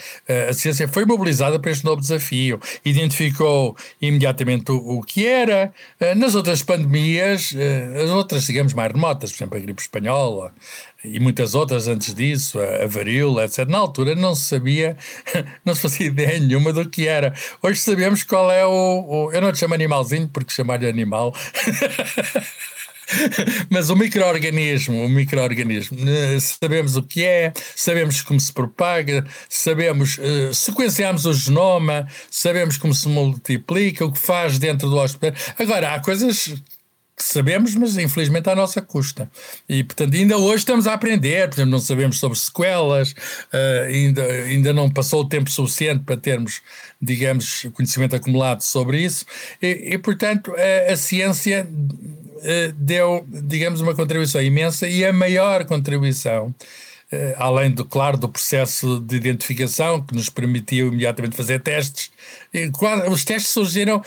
a 0.49 0.53
ciência 0.53 0.87
foi 0.87 1.05
mobilizada 1.05 1.59
para 1.59 1.71
este 1.71 1.83
novo 1.85 2.01
desafio, 2.01 2.59
identificou 2.83 3.75
imediatamente 4.01 4.71
o, 4.71 5.01
que 5.01 5.25
era. 5.25 5.73
Nas 6.15 6.35
outras 6.35 6.61
pandemias, 6.61 7.53
as 8.03 8.09
outras, 8.09 8.45
digamos, 8.45 8.73
mais 8.73 8.91
remotas, 8.91 9.31
por 9.31 9.37
exemplo, 9.37 9.57
a 9.57 9.61
gripe 9.61 9.81
espanhola, 9.81 10.53
e 11.03 11.19
muitas 11.19 11.53
outras 11.53 11.87
antes 11.87 12.13
disso, 12.13 12.59
a, 12.59 12.87
varíola, 12.87 13.45
etc. 13.45 13.67
Na 13.67 13.77
altura 13.77 14.15
não 14.15 14.33
se 14.35 14.45
sabia, 14.45 14.97
não 15.63 15.75
se 15.75 15.81
fazia 15.81 16.07
ideia 16.07 16.39
nenhuma 16.39 16.73
do 16.73 16.89
que 16.89 17.07
era. 17.07 17.33
Hoje 17.61 17.79
sabemos 17.79 18.23
qual 18.23 18.51
é 18.51 18.65
o. 18.65 19.05
o 19.07 19.31
eu 19.31 19.41
não 19.41 19.51
te 19.51 19.59
chamo 19.59 19.73
animalzinho 19.73 20.27
porque 20.27 20.51
chamar-lhe 20.51 20.87
animal. 20.87 21.33
Mas 23.69 23.89
o 23.89 23.95
microorganismo, 23.95 25.05
o 25.05 25.09
microorganismo, 25.09 25.97
eh, 26.07 26.39
sabemos 26.39 26.95
o 26.95 27.03
que 27.03 27.23
é, 27.23 27.53
sabemos 27.75 28.21
como 28.21 28.39
se 28.39 28.51
propaga, 28.51 29.25
sabemos, 29.49 30.17
uh, 30.17 30.53
sequenciamos 30.53 31.25
o 31.25 31.33
genoma, 31.33 32.07
sabemos 32.29 32.77
como 32.77 32.93
se 32.93 33.07
multiplica, 33.07 34.05
o 34.05 34.11
que 34.11 34.19
faz 34.19 34.59
dentro 34.59 34.89
do 34.89 34.97
hóspede. 34.97 35.37
Agora, 35.57 35.95
há 35.95 35.99
coisas 35.99 36.53
que 37.17 37.23
sabemos, 37.23 37.73
mas 37.75 37.97
infelizmente 37.97 38.49
à 38.49 38.55
nossa 38.55 38.81
custa. 38.81 39.31
E, 39.69 39.83
portanto, 39.85 40.13
ainda 40.15 40.37
hoje 40.37 40.57
estamos 40.57 40.85
a 40.85 40.93
aprender, 40.93 41.47
por 41.47 41.55
exemplo, 41.55 41.71
não 41.71 41.79
sabemos 41.79 42.19
sobre 42.19 42.37
sequelas, 42.37 43.11
uh, 43.11 43.85
ainda, 43.87 44.23
ainda 44.23 44.73
não 44.73 44.89
passou 44.89 45.21
o 45.21 45.29
tempo 45.29 45.49
suficiente 45.49 46.03
para 46.03 46.17
termos, 46.17 46.61
digamos, 47.01 47.67
conhecimento 47.73 48.15
acumulado 48.17 48.61
sobre 48.61 49.01
isso, 49.01 49.25
e, 49.61 49.93
e 49.93 49.97
portanto, 49.97 50.53
a, 50.57 50.91
a 50.91 50.97
ciência 50.97 51.65
deu, 52.75 53.25
digamos, 53.27 53.81
uma 53.81 53.95
contribuição 53.95 54.41
imensa 54.41 54.87
e 54.87 55.05
a 55.05 55.13
maior 55.13 55.65
contribuição 55.65 56.53
eh, 57.11 57.35
além 57.37 57.71
do, 57.71 57.85
claro, 57.85 58.17
do 58.17 58.27
processo 58.27 58.99
de 58.99 59.15
identificação 59.15 60.01
que 60.01 60.15
nos 60.15 60.27
permitiu 60.29 60.87
imediatamente 60.87 61.35
fazer 61.35 61.59
testes. 61.61 62.11
Os 63.11 63.23
testes 63.23 63.51
surgiram, 63.51 64.03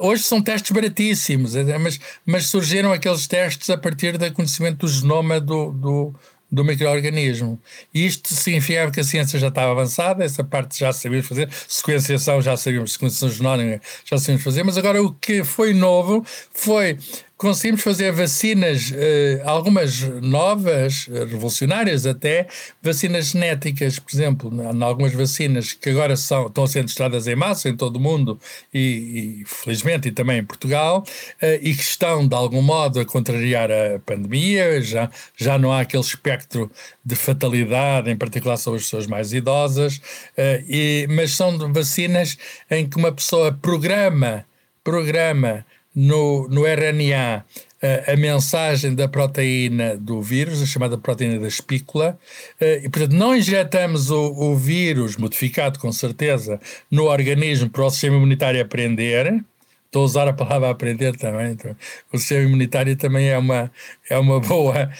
hoje 0.00 0.22
são 0.22 0.42
testes 0.42 0.70
baratíssimos, 0.70 1.56
eh, 1.56 1.78
mas, 1.78 1.98
mas 2.26 2.46
surgiram 2.46 2.92
aqueles 2.92 3.26
testes 3.26 3.70
a 3.70 3.78
partir 3.78 4.18
do 4.18 4.32
conhecimento 4.32 4.80
do 4.80 4.88
genoma 4.88 5.40
do, 5.40 5.72
do, 5.72 6.14
do 6.50 6.62
microorganismo. 6.62 7.58
Isto 7.92 8.34
significava 8.34 8.90
que 8.92 9.00
a 9.00 9.04
ciência 9.04 9.38
já 9.38 9.48
estava 9.48 9.72
avançada, 9.72 10.22
essa 10.22 10.44
parte 10.44 10.78
já 10.78 10.92
sabíamos 10.92 11.26
fazer, 11.26 11.48
sequenciação 11.66 12.42
já 12.42 12.54
sabíamos, 12.54 12.92
sequenciação 12.92 13.30
genómica 13.30 13.80
já 14.04 14.18
sabíamos 14.18 14.44
fazer, 14.44 14.62
mas 14.62 14.76
agora 14.76 15.02
o 15.02 15.12
que 15.14 15.42
foi 15.42 15.72
novo 15.72 16.22
foi 16.52 16.98
conseguimos 17.42 17.82
fazer 17.82 18.12
vacinas, 18.12 18.92
eh, 18.94 19.42
algumas 19.44 20.00
novas, 20.22 21.08
eh, 21.10 21.24
revolucionárias 21.24 22.06
até, 22.06 22.46
vacinas 22.80 23.32
genéticas, 23.32 23.98
por 23.98 24.14
exemplo, 24.14 24.52
em 24.62 24.80
algumas 24.80 25.12
vacinas 25.12 25.72
que 25.72 25.90
agora 25.90 26.16
são, 26.16 26.46
estão 26.46 26.68
sendo 26.68 26.86
testadas 26.86 27.26
em 27.26 27.34
massa 27.34 27.68
em 27.68 27.76
todo 27.76 27.96
o 27.96 28.00
mundo 28.00 28.38
e, 28.72 29.40
e 29.42 29.44
felizmente 29.44 30.06
e 30.06 30.12
também 30.12 30.38
em 30.38 30.44
Portugal, 30.44 31.04
eh, 31.40 31.58
e 31.60 31.74
que 31.74 31.82
estão 31.82 32.28
de 32.28 32.34
algum 32.36 32.62
modo 32.62 33.00
a 33.00 33.04
contrariar 33.04 33.72
a 33.72 33.98
pandemia, 33.98 34.80
já, 34.80 35.10
já 35.36 35.58
não 35.58 35.72
há 35.72 35.80
aquele 35.80 36.04
espectro 36.04 36.70
de 37.04 37.16
fatalidade, 37.16 38.08
em 38.08 38.16
particular 38.16 38.56
sobre 38.56 38.78
as 38.78 38.84
pessoas 38.84 39.08
mais 39.08 39.32
idosas, 39.32 40.00
e, 40.68 41.08
mas 41.10 41.32
são 41.32 41.58
vacinas 41.72 42.38
em 42.70 42.88
que 42.88 42.96
uma 42.96 43.10
pessoa 43.10 43.50
programa, 43.50 44.44
programa 44.84 45.66
no, 45.94 46.48
no 46.48 46.66
RNA 46.66 47.44
a, 48.06 48.16
mensagem 48.16 48.94
da 48.94 49.08
proteína 49.08 49.96
do 49.96 50.22
vírus, 50.22 50.62
a 50.62 50.66
chamada 50.66 50.96
proteína 50.96 51.40
da 51.40 51.48
espícula, 51.48 52.18
e 52.60 52.88
portanto 52.88 53.12
não 53.12 53.36
injetamos 53.36 54.10
o, 54.10 54.20
o 54.20 54.56
vírus, 54.56 55.16
modificado 55.16 55.78
com 55.80 55.90
certeza, 55.90 56.60
no 56.90 57.06
organismo 57.06 57.68
para 57.68 57.84
o 57.84 57.90
sistema 57.90 58.16
imunitário 58.16 58.62
aprender, 58.62 59.44
estou 59.92 60.02
a 60.02 60.04
usar 60.06 60.26
a 60.26 60.32
palavra 60.32 60.70
aprender 60.70 61.14
também. 61.16 61.52
Então, 61.52 61.76
o 62.10 62.18
sistema 62.18 62.44
imunitário 62.44 62.96
também 62.96 63.28
é 63.28 63.36
uma, 63.36 63.70
é 64.08 64.18
uma 64.18 64.40
boa 64.40 64.90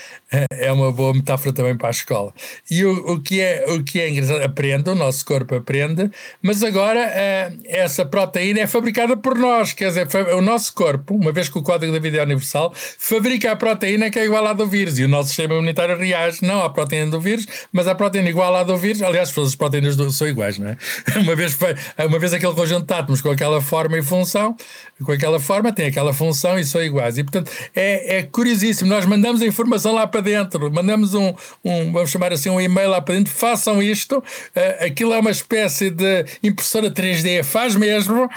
é 0.51 0.73
uma 0.73 0.91
boa 0.91 1.13
metáfora 1.13 1.53
também 1.53 1.77
para 1.77 1.89
a 1.89 1.91
escola. 1.91 2.33
E 2.71 2.85
o, 2.85 3.13
o, 3.13 3.21
que, 3.21 3.41
é, 3.41 3.67
o 3.69 3.85
que 3.85 4.01
é 4.01 4.09
engraçado, 4.09 4.43
aprende, 4.43 4.89
o 4.89 4.95
nosso 4.95 5.25
corpo 5.25 5.55
aprende, 5.55 6.11
mas 6.41 6.63
agora 6.63 7.01
é, 7.01 7.53
essa 7.67 8.05
proteína 8.07 8.61
é 8.61 8.67
fabricada 8.67 9.17
por 9.17 9.37
nós, 9.37 9.75
quer 9.75 9.89
dizer, 9.89 10.09
o 10.35 10.41
nosso 10.41 10.73
corpo, 10.75 11.15
uma 11.15 11.33
vez 11.33 11.49
que 11.49 11.59
o 11.59 11.63
código 11.63 11.93
da 11.93 11.99
vida 11.99 12.19
é 12.19 12.23
universal, 12.23 12.73
fabrica 12.75 13.53
a 13.53 13.57
proteína 13.57 14.11
que 14.11 14.19
é 14.19 14.25
igual 14.25 14.47
à 14.47 14.55
do 14.55 14.67
vírus 14.67 14.99
e 14.99 15.05
o 15.05 15.09
nosso 15.09 15.29
sistema 15.29 15.55
imunitário 15.55 15.99
reage 15.99 16.43
não 16.43 16.63
à 16.63 16.71
proteína 16.71 17.11
do 17.11 17.21
vírus, 17.21 17.47
mas 17.71 17.87
à 17.87 17.95
proteína 17.95 18.31
igual 18.31 18.55
à 18.57 18.63
do 18.63 18.77
vírus. 18.77 19.03
Aliás, 19.03 19.31
todas 19.33 19.51
as 19.51 19.57
proteínas 19.57 19.97
do, 19.97 20.11
são 20.11 20.27
iguais, 20.27 20.59
não 20.59 20.69
é? 20.69 20.77
Uma 21.23 21.37
vez, 21.37 21.59
uma 21.99 22.19
vez 22.19 22.33
aquele 22.33 22.55
conjunto 22.55 22.87
de 22.87 22.95
átomos 22.95 23.21
com 23.21 23.31
aquela 23.31 23.61
forma 23.61 23.99
e 23.99 24.03
função, 24.03 24.57
com 25.05 25.12
aquela 25.12 25.40
forma, 25.40 25.73
tem 25.73 25.87
aquela 25.87 26.12
função 26.12 26.59
e 26.59 26.64
são 26.64 26.83
iguais. 26.83 27.18
E 27.18 27.25
portanto 27.25 27.51
é, 27.75 28.18
é 28.18 28.23
curiosíssimo. 28.23 28.88
Nós 28.88 29.05
mandamos 29.05 29.42
a 29.42 29.47
informação 29.47 29.95
lá 29.95 30.07
para 30.07 30.21
dentro, 30.21 30.71
mandamos 30.73 31.14
um, 31.14 31.35
um, 31.64 31.92
vamos 31.92 32.11
chamar 32.11 32.33
assim, 32.33 32.51
um 32.51 32.61
e-mail 32.61 32.90
lá 32.90 33.01
para 33.01 33.14
dentro, 33.14 33.33
façam 33.33 33.83
isto, 33.83 34.18
uh, 34.18 34.85
aquilo 34.85 35.12
é 35.12 35.18
uma 35.18 35.31
espécie 35.31 35.90
de 35.90 36.25
impressora 36.42 36.90
3D, 36.90 37.42
faz 37.42 37.75
mesmo, 37.75 38.25
uh, 38.25 38.29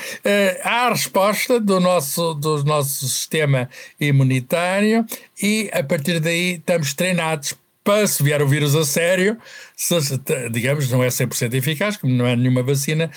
há 0.63 0.88
a 0.88 0.89
resposta 0.89 1.60
do 1.60 1.79
nosso, 1.79 2.34
do 2.34 2.63
nosso 2.63 3.08
sistema 3.08 3.69
imunitário. 3.99 5.05
E 5.41 5.69
a 5.73 5.84
partir 5.84 6.19
daí 6.19 6.55
estamos 6.55 6.93
treinados. 6.93 7.53
Para 7.84 8.08
se 8.08 8.23
vier 8.23 8.41
o 8.41 8.47
vírus 8.47 8.75
a 8.75 8.84
sério, 8.84 9.38
digamos, 10.51 10.89
não 10.89 11.03
é 11.03 11.09
100% 11.09 11.53
eficaz, 11.53 11.97
como 11.97 12.13
não 12.13 12.25
é 12.25 12.35
nenhuma 12.35 12.63
vacina. 12.63 13.11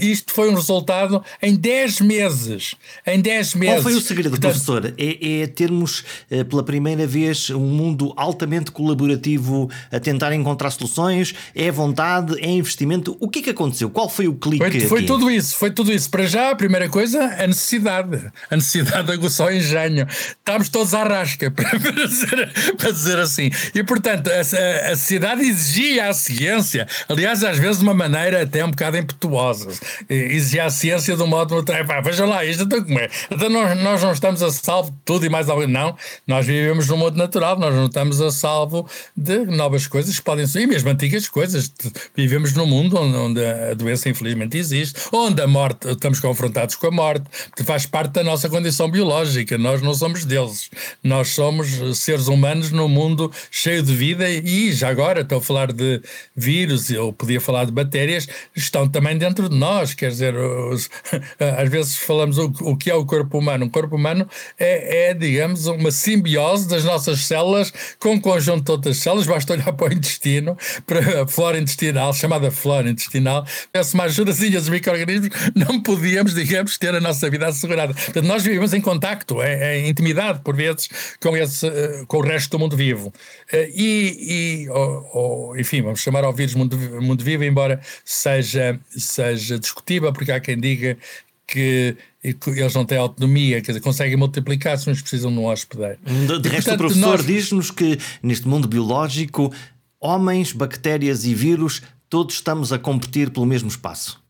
Isto 0.00 0.32
foi 0.32 0.50
um 0.50 0.54
resultado 0.54 1.22
em 1.40 1.54
10 1.54 2.00
meses. 2.00 2.74
Em 3.06 3.20
10 3.20 3.54
meses. 3.54 3.74
Qual 3.76 3.82
foi 3.82 3.94
o 3.94 4.00
segredo, 4.00 4.30
Portanto, 4.30 4.50
professor? 4.50 4.94
É, 4.98 5.42
é, 5.42 5.46
termos 5.46 6.04
eh, 6.28 6.42
pela 6.42 6.64
primeira 6.64 7.06
vez 7.06 7.50
um 7.50 7.60
mundo 7.60 8.12
altamente 8.16 8.72
colaborativo 8.72 9.70
a 9.92 10.00
tentar 10.00 10.34
encontrar 10.34 10.70
soluções? 10.70 11.34
É 11.54 11.70
vontade? 11.70 12.34
É 12.40 12.50
investimento? 12.50 13.16
O 13.20 13.28
que 13.28 13.38
é 13.38 13.42
que 13.42 13.50
aconteceu? 13.50 13.88
Qual 13.88 14.08
foi 14.08 14.26
o 14.26 14.34
clique? 14.34 14.80
Foi, 14.80 14.80
foi 14.88 15.02
tudo 15.04 15.30
isso, 15.30 15.54
foi 15.54 15.70
tudo 15.70 15.92
isso. 15.92 16.10
Para 16.10 16.26
já, 16.26 16.50
a 16.50 16.56
primeira 16.56 16.88
coisa, 16.88 17.22
a 17.24 17.46
necessidade. 17.46 18.32
A 18.50 18.56
necessidade 18.56 19.10
aguçou 19.12 19.46
o 19.46 19.52
engenho. 19.52 20.06
Estávamos 20.08 20.68
todos 20.68 20.94
à 20.94 21.04
rasca, 21.04 21.48
para 21.52 21.78
dizer, 21.78 22.52
para 22.76 22.90
dizer 22.90 23.18
assim. 23.20 23.50
E 23.72 23.84
portanto, 23.84 24.28
a, 24.28 24.88
a, 24.88 24.92
a 24.92 24.96
sociedade 24.96 25.42
exigia 25.42 25.91
a 26.00 26.12
ciência, 26.12 26.86
aliás, 27.08 27.42
às 27.42 27.58
vezes 27.58 27.78
de 27.78 27.84
uma 27.84 27.94
maneira 27.94 28.42
até 28.42 28.64
um 28.64 28.70
bocado 28.70 28.96
impetuosa, 28.96 29.68
exigia 30.08 30.66
a 30.66 30.70
ciência 30.70 31.16
de 31.16 31.22
um 31.22 31.26
modo. 31.26 31.64
Pá, 31.64 32.00
veja 32.00 32.24
lá, 32.24 32.44
isto 32.44 32.64
então 32.64 32.82
como 32.82 32.98
é? 32.98 33.08
Então 33.30 33.48
nós, 33.48 33.78
nós 33.80 34.02
não 34.02 34.12
estamos 34.12 34.42
a 34.42 34.50
salvo 34.50 34.90
de 34.90 34.96
tudo 35.04 35.26
e 35.26 35.28
mais 35.28 35.48
algo. 35.48 35.66
Não, 35.66 35.96
nós 36.26 36.46
vivemos 36.46 36.88
num 36.88 36.96
mundo 36.96 37.16
natural, 37.16 37.58
nós 37.58 37.74
não 37.74 37.86
estamos 37.86 38.20
a 38.20 38.30
salvo 38.30 38.88
de 39.16 39.44
novas 39.46 39.86
coisas 39.86 40.18
que 40.18 40.24
podem 40.24 40.46
e 40.54 40.66
mesmo 40.66 40.90
antigas 40.90 41.28
coisas. 41.28 41.72
Vivemos 42.14 42.52
num 42.52 42.66
mundo 42.66 42.98
onde, 42.98 43.16
onde 43.16 43.44
a 43.44 43.74
doença 43.74 44.08
infelizmente 44.08 44.58
existe, 44.58 45.00
onde 45.12 45.40
a 45.40 45.46
morte, 45.46 45.88
estamos 45.88 46.20
confrontados 46.20 46.74
com 46.74 46.88
a 46.88 46.90
morte, 46.90 47.24
que 47.56 47.64
faz 47.64 47.86
parte 47.86 48.12
da 48.12 48.24
nossa 48.24 48.48
condição 48.48 48.90
biológica. 48.90 49.56
Nós 49.56 49.80
não 49.80 49.94
somos 49.94 50.24
deuses, 50.24 50.70
nós 51.02 51.28
somos 51.28 51.98
seres 51.98 52.26
humanos 52.26 52.70
num 52.70 52.88
mundo 52.88 53.30
cheio 53.50 53.82
de 53.82 53.94
vida 53.94 54.28
e 54.28 54.72
já 54.72 54.88
agora 54.88 55.20
estou 55.20 55.38
a 55.38 55.42
falar 55.42 55.72
de 55.72 55.81
de 55.82 56.02
vírus, 56.36 56.90
ou 56.90 57.12
podia 57.12 57.40
falar 57.40 57.64
de 57.64 57.72
bactérias, 57.72 58.28
estão 58.54 58.88
também 58.88 59.16
dentro 59.18 59.48
de 59.48 59.56
nós. 59.56 59.94
Quer 59.94 60.10
dizer, 60.10 60.36
os, 60.36 60.88
às 61.58 61.68
vezes 61.68 61.96
falamos 61.96 62.38
o, 62.38 62.52
o, 62.60 62.76
que 62.76 62.90
é 62.90 62.94
o 62.94 63.04
corpo 63.04 63.38
humano. 63.38 63.66
O 63.66 63.70
corpo 63.70 63.96
humano 63.96 64.28
é, 64.58 65.10
é, 65.10 65.14
digamos, 65.14 65.66
uma 65.66 65.90
simbiose 65.90 66.68
das 66.68 66.84
nossas 66.84 67.20
células 67.24 67.72
com 67.98 68.12
um 68.12 68.20
conjunto 68.20 68.64
de 68.64 68.70
outras 68.70 68.96
células. 68.98 69.26
Basta 69.26 69.52
olhar 69.52 69.72
para 69.72 69.90
o 69.90 69.92
intestino, 69.92 70.56
para 70.86 71.22
a 71.22 71.26
flora 71.26 71.58
intestinal, 71.58 72.12
chamada 72.14 72.50
flora 72.50 72.88
intestinal. 72.88 73.44
Peço 73.72 73.94
uma 73.94 74.04
ajudazinha 74.04 74.58
dos 74.58 74.68
micro-organismos, 74.68 75.30
não 75.54 75.82
podíamos, 75.82 76.34
digamos, 76.34 76.78
ter 76.78 76.94
a 76.94 77.00
nossa 77.00 77.28
vida 77.28 77.46
assegurada. 77.46 77.94
Portanto, 77.94 78.26
nós 78.26 78.42
vivemos 78.42 78.72
em 78.72 78.80
contacto, 78.80 79.42
é, 79.42 79.76
é 79.76 79.88
intimidade, 79.88 80.40
por 80.40 80.54
vezes, 80.54 80.88
com, 81.20 81.36
esse, 81.36 81.66
eh, 81.66 82.04
com 82.06 82.18
o 82.18 82.20
resto 82.20 82.50
do 82.50 82.58
mundo 82.58 82.76
vivo. 82.76 83.12
Eh, 83.52 83.70
e, 83.74 84.64
e 84.64 84.70
ou, 84.70 85.10
ou, 85.12 85.58
enfim, 85.58 85.71
enfim, 85.72 85.80
vamos 85.80 86.00
chamar 86.00 86.22
ao 86.22 86.32
vírus 86.34 86.54
mundo, 86.54 86.76
mundo 87.00 87.24
vivo, 87.24 87.44
embora 87.44 87.80
seja, 88.04 88.78
seja 88.90 89.58
discutível, 89.58 90.12
porque 90.12 90.30
há 90.30 90.38
quem 90.38 90.60
diga 90.60 90.98
que 91.46 91.96
eles 92.22 92.74
não 92.74 92.84
têm 92.84 92.98
autonomia, 92.98 93.60
quer 93.60 93.72
dizer, 93.72 93.80
conseguem 93.80 94.16
multiplicar-se, 94.16 94.88
mas 94.88 95.00
precisam 95.00 95.32
de 95.32 95.38
um 95.38 95.46
hospedeiro. 95.46 95.98
De, 96.04 96.40
de 96.40 96.48
resto, 96.48 96.72
o 96.74 96.78
professor 96.78 97.16
nós... 97.16 97.26
diz-nos 97.26 97.70
que 97.70 97.98
neste 98.22 98.46
mundo 98.46 98.68
biológico, 98.68 99.52
homens, 99.98 100.52
bactérias 100.52 101.24
e 101.24 101.34
vírus, 101.34 101.82
todos 102.08 102.34
estamos 102.34 102.72
a 102.72 102.78
competir 102.78 103.30
pelo 103.30 103.46
mesmo 103.46 103.68
espaço. 103.68 104.21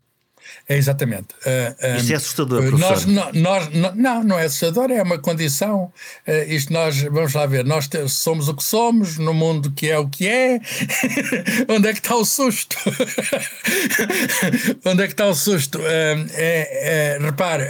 É 0.68 0.77
exatamente. 0.77 1.35
Uh, 1.44 1.96
Isso 1.98 2.12
é 2.12 2.16
assustador, 2.16 2.62
professor. 2.62 3.09
Nós, 3.09 3.35
nós, 3.35 3.68
nós, 3.75 3.96
não, 3.96 4.25
não 4.25 4.38
é 4.38 4.44
assustador, 4.44 4.90
é 4.90 5.03
uma 5.03 5.18
condição. 5.18 5.92
Uh, 6.27 6.48
isto 6.48 6.72
nós, 6.72 7.03
vamos 7.03 7.35
lá 7.35 7.44
ver, 7.46 7.64
nós 7.64 7.88
somos 8.09 8.48
o 8.48 8.55
que 8.55 8.62
somos, 8.62 9.18
no 9.18 9.35
mundo 9.35 9.72
que 9.72 9.90
é 9.90 9.98
o 9.98 10.09
que 10.09 10.29
é. 10.29 10.61
Onde 11.68 11.88
é 11.88 11.92
que 11.92 11.98
está 11.98 12.14
o 12.14 12.25
susto? 12.25 12.77
Onde 14.87 15.03
é 15.03 15.07
que 15.07 15.12
está 15.12 15.27
o 15.27 15.35
susto? 15.35 15.79
Uh, 15.79 15.83
é, 16.35 17.16
é, 17.16 17.18
repare, 17.18 17.64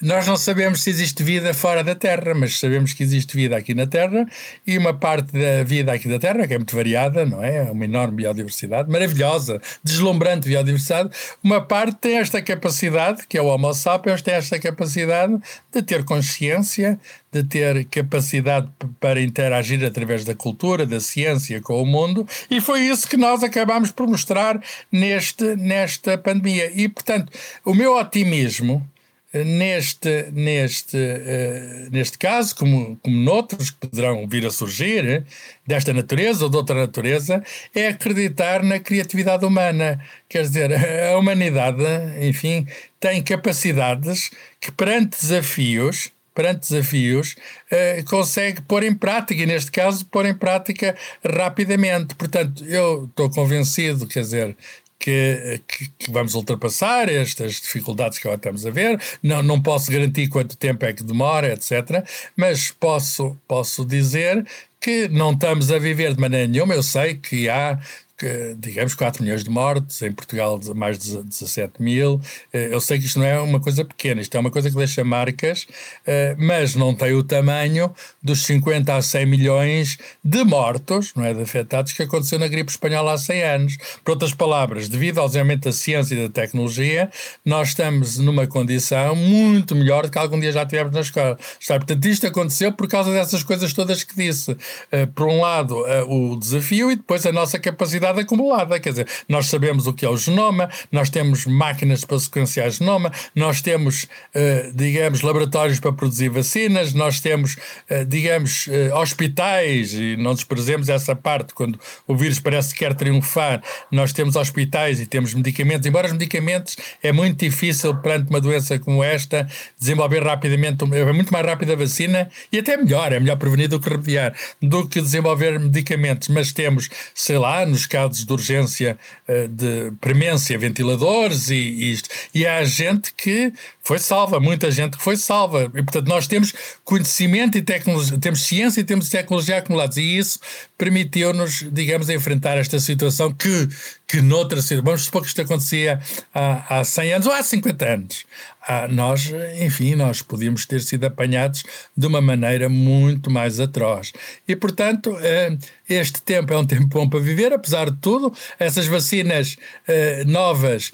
nós 0.00 0.26
não 0.26 0.36
sabemos 0.36 0.82
se 0.82 0.90
existe 0.90 1.22
vida 1.22 1.54
fora 1.54 1.82
da 1.82 1.94
Terra, 1.94 2.34
mas 2.34 2.58
sabemos 2.58 2.92
que 2.92 3.02
existe 3.02 3.34
vida 3.34 3.56
aqui 3.56 3.74
na 3.74 3.86
Terra 3.86 4.26
e 4.66 4.76
uma 4.76 4.92
parte 4.92 5.32
da 5.32 5.64
vida 5.64 5.92
aqui 5.92 6.06
da 6.06 6.18
Terra, 6.18 6.46
que 6.46 6.52
é 6.52 6.58
muito 6.58 6.76
variada, 6.76 7.24
não 7.24 7.42
é? 7.42 7.62
Uma 7.62 7.84
enorme 7.84 8.18
biodiversidade, 8.18 8.90
maravilhosa, 8.90 9.60
deslumbrante 9.82 10.48
biodiversidade. 10.48 11.10
Uma 11.42 11.62
parte 11.62 11.96
tem 11.96 12.18
esta 12.18 12.42
capacidade, 12.42 13.26
que 13.26 13.38
é 13.38 13.42
o 13.42 13.46
Homo 13.46 13.72
sapiens, 13.72 14.20
tem 14.20 14.34
esta 14.34 14.58
capacidade 14.58 15.34
de 15.72 15.82
ter 15.82 16.04
consciência, 16.04 17.00
de 17.32 17.42
ter 17.42 17.86
capacidade 17.86 18.68
para 19.00 19.20
interagir 19.20 19.82
através 19.82 20.24
da 20.24 20.34
cultura, 20.34 20.84
da 20.84 21.00
ciência 21.00 21.60
com 21.60 21.82
o 21.82 21.86
mundo, 21.86 22.26
e 22.50 22.60
foi 22.60 22.80
isso 22.82 23.08
que 23.08 23.16
nós 23.16 23.42
acabamos 23.42 23.90
por 23.90 24.06
mostrar 24.06 24.60
neste, 24.92 25.56
nesta 25.56 26.18
pandemia. 26.18 26.70
E, 26.74 26.86
portanto, 26.86 27.32
o 27.64 27.74
meu 27.74 27.96
otimismo 27.96 28.86
neste, 29.32 30.30
neste, 30.32 30.96
uh, 30.96 31.90
neste 31.90 32.18
caso, 32.18 32.54
como, 32.56 32.96
como 33.02 33.16
noutros 33.16 33.70
que 33.70 33.88
poderão 33.88 34.26
vir 34.28 34.46
a 34.46 34.50
surgir, 34.50 35.24
desta 35.66 35.92
natureza 35.92 36.44
ou 36.44 36.50
de 36.50 36.56
outra 36.56 36.74
natureza, 36.74 37.42
é 37.74 37.88
acreditar 37.88 38.62
na 38.62 38.78
criatividade 38.78 39.44
humana. 39.44 40.00
Quer 40.28 40.42
dizer, 40.42 40.70
a 41.12 41.18
humanidade, 41.18 41.82
enfim, 42.20 42.66
tem 43.00 43.22
capacidades 43.22 44.30
que 44.60 44.70
perante 44.72 45.20
desafios 45.20 46.12
perante 46.36 46.68
desafios, 46.68 47.34
uh, 47.72 48.04
consegue 48.04 48.60
pôr 48.60 48.82
em 48.84 48.94
prática, 48.94 49.42
e 49.42 49.46
neste 49.46 49.72
caso, 49.72 50.04
pôr 50.04 50.26
em 50.26 50.34
prática 50.34 50.94
rapidamente. 51.24 52.14
Portanto, 52.14 52.62
eu 52.66 53.06
estou 53.06 53.30
convencido, 53.30 54.06
quer 54.06 54.20
dizer, 54.20 54.56
que, 54.98 55.60
que, 55.68 55.88
que, 55.98 56.10
vamos 56.10 56.34
ultrapassar 56.34 57.08
estas 57.08 57.54
dificuldades 57.60 58.18
que 58.18 58.26
agora 58.26 58.38
estamos 58.38 58.66
a 58.66 58.70
ver. 58.70 59.00
Não, 59.22 59.42
não 59.42 59.60
posso 59.60 59.90
garantir 59.90 60.28
quanto 60.28 60.56
tempo 60.56 60.84
é 60.84 60.92
que 60.92 61.02
demora, 61.02 61.52
etc. 61.52 62.04
Mas 62.36 62.70
posso, 62.70 63.36
posso 63.46 63.84
dizer 63.84 64.46
que 64.80 65.08
não 65.08 65.32
estamos 65.32 65.70
a 65.70 65.78
viver 65.78 66.14
de 66.14 66.20
maneira 66.20 66.46
nenhuma. 66.46 66.74
Eu 66.74 66.82
sei 66.82 67.14
que 67.14 67.48
há 67.48 67.78
que, 68.16 68.56
digamos, 68.58 68.94
4 68.94 69.22
milhões 69.22 69.44
de 69.44 69.50
mortes, 69.50 70.00
em 70.02 70.12
Portugal 70.12 70.58
mais 70.74 70.98
de 70.98 71.22
17 71.22 71.82
mil. 71.82 72.20
Eh, 72.52 72.70
eu 72.72 72.80
sei 72.80 72.98
que 72.98 73.06
isto 73.06 73.18
não 73.18 73.26
é 73.26 73.38
uma 73.38 73.60
coisa 73.60 73.84
pequena, 73.84 74.20
isto 74.20 74.34
é 74.36 74.40
uma 74.40 74.50
coisa 74.50 74.70
que 74.70 74.76
deixa 74.76 75.04
marcas, 75.04 75.66
eh, 76.06 76.34
mas 76.38 76.74
não 76.74 76.94
tem 76.94 77.12
o 77.12 77.22
tamanho 77.22 77.94
dos 78.22 78.46
50 78.46 78.94
a 78.96 79.02
100 79.02 79.26
milhões 79.26 79.98
de 80.24 80.44
mortos, 80.44 81.12
não 81.14 81.24
é, 81.24 81.34
de 81.34 81.42
afetados, 81.42 81.92
que 81.92 82.02
aconteceu 82.02 82.38
na 82.38 82.48
gripe 82.48 82.70
espanhola 82.70 83.12
há 83.12 83.18
100 83.18 83.42
anos. 83.42 83.76
Por 84.02 84.12
outras 84.12 84.32
palavras, 84.32 84.88
devido 84.88 85.18
ao 85.18 85.26
desenvolvimento 85.26 85.64
da 85.64 85.72
ciência 85.72 86.14
e 86.14 86.28
da 86.28 86.32
tecnologia, 86.32 87.10
nós 87.44 87.68
estamos 87.68 88.18
numa 88.18 88.46
condição 88.46 89.14
muito 89.14 89.74
melhor 89.74 90.04
do 90.04 90.10
que 90.10 90.18
algum 90.18 90.40
dia 90.40 90.52
já 90.52 90.64
tivemos 90.64 90.92
na 90.92 91.00
escola. 91.00 91.38
Portanto, 91.66 92.04
isto 92.06 92.26
aconteceu 92.26 92.72
por 92.72 92.88
causa 92.88 93.12
dessas 93.12 93.42
coisas 93.42 93.72
todas 93.72 94.02
que 94.02 94.16
disse. 94.16 94.56
Eh, 94.90 95.06
por 95.06 95.26
um 95.28 95.40
lado, 95.40 95.76
o 96.08 96.36
desafio 96.36 96.90
e 96.90 96.96
depois 96.96 97.24
a 97.26 97.32
nossa 97.32 97.58
capacidade 97.58 98.05
acumulada. 98.10 98.78
Quer 98.78 98.90
dizer, 98.90 99.08
nós 99.28 99.46
sabemos 99.46 99.86
o 99.86 99.92
que 99.92 100.04
é 100.04 100.08
o 100.08 100.16
genoma, 100.16 100.68
nós 100.90 101.10
temos 101.10 101.46
máquinas 101.46 102.04
para 102.04 102.18
sequenciar 102.18 102.70
genoma, 102.70 103.12
nós 103.34 103.60
temos, 103.60 104.04
uh, 104.04 104.72
digamos, 104.74 105.22
laboratórios 105.22 105.80
para 105.80 105.92
produzir 105.92 106.28
vacinas, 106.28 106.92
nós 106.94 107.20
temos, 107.20 107.56
uh, 107.90 108.04
digamos, 108.06 108.66
uh, 108.66 108.94
hospitais, 108.96 109.92
e 109.94 110.16
não 110.16 110.34
desprezemos 110.34 110.88
essa 110.88 111.14
parte, 111.14 111.54
quando 111.54 111.78
o 112.06 112.16
vírus 112.16 112.38
parece 112.40 112.72
que 112.72 112.80
quer 112.80 112.94
triunfar, 112.94 113.62
nós 113.90 114.12
temos 114.12 114.36
hospitais 114.36 115.00
e 115.00 115.06
temos 115.06 115.34
medicamentos, 115.34 115.86
embora 115.86 116.06
os 116.06 116.12
medicamentos 116.12 116.76
é 117.02 117.12
muito 117.12 117.44
difícil 117.44 117.94
perante 117.96 118.30
uma 118.30 118.40
doença 118.40 118.78
como 118.78 119.02
esta 119.02 119.48
desenvolver 119.78 120.22
rapidamente, 120.22 120.84
é 120.94 121.12
muito 121.12 121.32
mais 121.32 121.46
rápida 121.46 121.72
a 121.72 121.76
vacina 121.76 122.28
e 122.52 122.58
até 122.58 122.76
melhor, 122.76 123.12
é 123.12 123.20
melhor 123.20 123.36
prevenir 123.36 123.68
do 123.68 123.80
que 123.80 123.88
remediar, 123.88 124.34
do 124.60 124.86
que 124.88 125.00
desenvolver 125.00 125.58
medicamentos, 125.58 126.28
mas 126.28 126.52
temos, 126.52 126.88
sei 127.14 127.38
lá, 127.38 127.64
nos 127.66 127.86
de 128.24 128.32
urgência 128.32 128.98
eh, 129.26 129.48
de 129.48 129.92
premência, 130.00 130.58
ventiladores 130.58 131.50
e 131.50 131.92
isto. 131.92 132.08
E 132.34 132.46
há 132.46 132.62
gente 132.64 133.12
que 133.14 133.52
foi 133.86 134.00
salva, 134.00 134.40
muita 134.40 134.68
gente 134.68 134.96
foi 134.96 135.16
salva. 135.16 135.70
E, 135.72 135.80
portanto, 135.80 136.08
nós 136.08 136.26
temos 136.26 136.52
conhecimento 136.82 137.56
e 137.56 137.62
tecnologia, 137.62 138.18
temos 138.18 138.42
ciência 138.42 138.80
e 138.80 138.84
temos 138.84 139.08
tecnologia 139.08 139.58
acumulados. 139.58 139.96
E 139.96 140.18
isso 140.18 140.40
permitiu-nos, 140.76 141.64
digamos, 141.70 142.08
enfrentar 142.08 142.58
esta 142.58 142.80
situação 142.80 143.32
que, 143.32 143.68
que 144.08 144.20
noutra 144.20 144.60
vamos 144.82 145.02
supor 145.02 145.22
que 145.22 145.28
isto 145.28 145.40
acontecia 145.40 146.00
há, 146.34 146.80
há 146.80 146.84
100 146.84 147.12
anos 147.12 147.26
ou 147.28 147.32
há 147.32 147.40
50 147.44 147.84
anos. 147.86 148.24
Ah, 148.68 148.88
nós, 148.88 149.30
enfim, 149.60 149.94
nós 149.94 150.20
podíamos 150.20 150.66
ter 150.66 150.80
sido 150.80 151.04
apanhados 151.04 151.62
de 151.96 152.04
uma 152.08 152.20
maneira 152.20 152.68
muito 152.68 153.30
mais 153.30 153.60
atroz. 153.60 154.12
E, 154.48 154.56
portanto, 154.56 155.16
eh, 155.20 155.56
este 155.88 156.20
tempo 156.20 156.52
é 156.52 156.58
um 156.58 156.66
tempo 156.66 156.88
bom 156.88 157.08
para 157.08 157.20
viver, 157.20 157.52
apesar 157.52 157.88
de 157.88 157.96
tudo. 157.98 158.34
Essas 158.58 158.88
vacinas 158.88 159.56
eh, 159.86 160.24
novas 160.24 160.90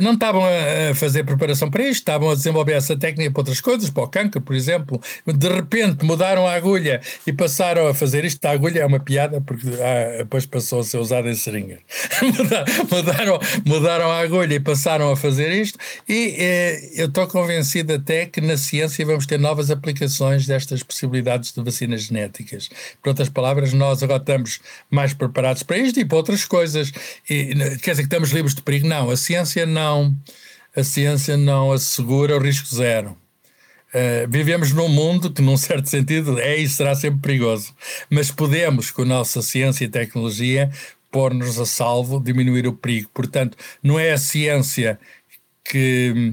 não 0.00 0.14
estavam 0.14 0.42
a 0.44 0.94
fazer 0.94 1.24
preparação 1.24 1.70
para 1.70 1.82
isto, 1.82 2.00
estavam 2.00 2.30
a 2.30 2.34
desenvolver 2.34 2.72
essa 2.72 2.96
técnica 2.96 3.30
para 3.30 3.40
outras 3.40 3.60
coisas, 3.60 3.90
para 3.90 4.02
o 4.02 4.08
cancro, 4.08 4.40
por 4.40 4.54
exemplo. 4.56 5.00
De 5.26 5.48
repente 5.48 6.04
mudaram 6.04 6.46
a 6.46 6.54
agulha 6.54 7.00
e 7.26 7.32
passaram 7.32 7.86
a 7.86 7.94
fazer 7.94 8.24
isto. 8.24 8.44
A 8.44 8.50
agulha 8.50 8.80
é 8.80 8.86
uma 8.86 8.98
piada 8.98 9.40
porque 9.40 9.68
ah, 9.68 10.18
depois 10.18 10.46
passou 10.46 10.80
a 10.80 10.84
ser 10.84 10.98
usada 10.98 11.28
em 11.30 11.34
seringas. 11.34 11.78
mudaram, 12.90 13.38
mudaram 13.64 14.10
a 14.10 14.20
agulha 14.20 14.54
e 14.54 14.60
passaram 14.60 15.10
a 15.10 15.16
fazer 15.16 15.50
isto. 15.52 15.78
E 16.08 16.34
eh, 16.38 16.90
eu 16.96 17.06
estou 17.06 17.26
convencido 17.26 17.92
até 17.94 18.26
que 18.26 18.40
na 18.40 18.56
ciência 18.56 19.04
vamos 19.04 19.26
ter 19.26 19.38
novas 19.38 19.70
aplicações 19.70 20.46
destas 20.46 20.82
possibilidades 20.82 21.52
de 21.52 21.62
vacinas 21.62 22.02
genéticas. 22.02 22.68
Por 23.02 23.10
outras 23.10 23.28
palavras, 23.28 23.72
nós 23.72 24.02
agora 24.02 24.20
estamos 24.20 24.60
mais 24.90 25.14
preparados 25.14 25.62
para 25.62 25.78
isto 25.78 26.00
e 26.00 26.04
para 26.04 26.16
outras 26.16 26.44
coisas. 26.44 26.92
E, 27.28 27.54
quer 27.82 27.92
dizer 27.92 28.02
que 28.02 28.02
estamos 28.02 28.30
livres 28.30 28.54
de 28.54 28.62
perigo? 28.62 28.88
Não, 28.88 29.10
a 29.10 29.16
ciência 29.16 29.51
ciência 29.52 29.66
não, 29.66 30.16
a 30.74 30.82
ciência 30.82 31.36
não 31.36 31.72
assegura 31.72 32.36
o 32.36 32.40
risco 32.40 32.74
zero. 32.74 33.16
Uh, 33.94 34.26
vivemos 34.28 34.72
num 34.72 34.88
mundo 34.88 35.30
que, 35.30 35.42
num 35.42 35.56
certo 35.56 35.88
sentido, 35.88 36.38
é 36.38 36.56
e 36.56 36.68
será 36.68 36.94
sempre 36.94 37.20
perigoso. 37.20 37.74
Mas 38.08 38.30
podemos, 38.30 38.90
com 38.90 39.02
a 39.02 39.06
nossa 39.06 39.42
ciência 39.42 39.84
e 39.84 39.88
tecnologia, 39.88 40.70
pôr-nos 41.10 41.60
a 41.60 41.66
salvo, 41.66 42.18
diminuir 42.18 42.66
o 42.66 42.72
perigo. 42.72 43.10
Portanto, 43.12 43.56
não 43.82 43.98
é 43.98 44.12
a 44.12 44.18
ciência 44.18 44.98
que, 45.62 46.32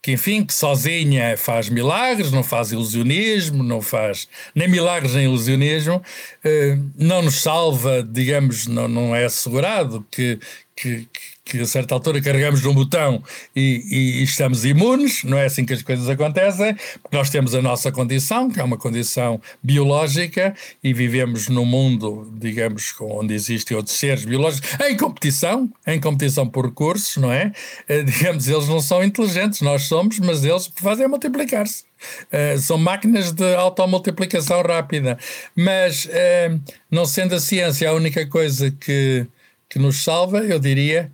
que, 0.00 0.12
enfim, 0.12 0.44
que 0.44 0.54
sozinha 0.54 1.36
faz 1.36 1.68
milagres, 1.68 2.30
não 2.30 2.44
faz 2.44 2.70
ilusionismo, 2.70 3.64
não 3.64 3.82
faz 3.82 4.28
nem 4.54 4.68
milagres 4.68 5.14
nem 5.14 5.24
ilusionismo, 5.24 5.96
uh, 5.96 6.90
não 6.96 7.22
nos 7.22 7.42
salva, 7.42 8.06
digamos, 8.08 8.68
não, 8.68 8.86
não 8.86 9.16
é 9.16 9.24
assegurado 9.24 10.06
que, 10.12 10.38
que, 10.76 11.08
que 11.12 11.39
a 11.58 11.66
certa 11.66 11.94
altura 11.94 12.20
carregamos 12.20 12.62
num 12.62 12.74
botão 12.74 13.22
e, 13.54 13.84
e, 13.90 14.22
estamos 14.22 14.64
imunes, 14.64 15.24
não 15.24 15.38
é 15.38 15.46
assim 15.46 15.64
que 15.64 15.72
as 15.72 15.82
coisas 15.82 16.08
acontecem, 16.08 16.76
porque 17.02 17.16
nós 17.16 17.30
temos 17.30 17.54
a 17.54 17.62
nossa 17.62 17.90
condição, 17.90 18.50
que 18.50 18.60
é 18.60 18.64
uma 18.64 18.76
condição 18.76 19.40
biológica, 19.62 20.54
e 20.82 20.92
vivemos 20.92 21.48
num 21.48 21.64
mundo, 21.64 22.32
digamos, 22.38 22.94
onde 23.00 23.34
existem 23.34 23.76
outros 23.76 23.96
seres 23.96 24.24
biológicos, 24.24 24.70
em 24.80 24.96
competição, 24.96 25.70
em 25.86 26.00
competição 26.00 26.46
por 26.46 26.66
recursos, 26.66 27.16
não 27.16 27.32
é? 27.32 27.52
Eh, 27.88 28.02
digamos, 28.02 28.48
eles 28.48 28.68
não 28.68 28.80
são 28.80 29.02
inteligentes, 29.02 29.60
nós 29.60 29.82
somos, 29.84 30.18
mas 30.20 30.44
eles 30.44 30.68
que 30.68 30.82
fazem 30.82 31.08
multiplicar-se. 31.08 31.84
Uh, 32.32 32.58
são 32.58 32.78
máquinas 32.78 33.30
de 33.30 33.54
automultiplicação 33.56 34.62
rápida. 34.62 35.18
Mas, 35.54 36.06
uh, 36.06 36.60
não 36.90 37.04
sendo 37.04 37.34
a 37.34 37.40
ciência 37.40 37.90
a 37.90 37.92
única 37.92 38.26
coisa 38.26 38.70
que 38.70 39.26
que 39.70 39.78
nos 39.78 40.02
salva, 40.02 40.40
eu 40.40 40.58
diria 40.58 41.12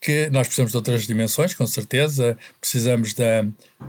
que 0.00 0.30
nós 0.30 0.46
precisamos 0.46 0.70
de 0.70 0.76
outras 0.76 1.06
dimensões, 1.06 1.54
com 1.54 1.66
certeza, 1.66 2.38
precisamos 2.60 3.12
da, 3.14 3.44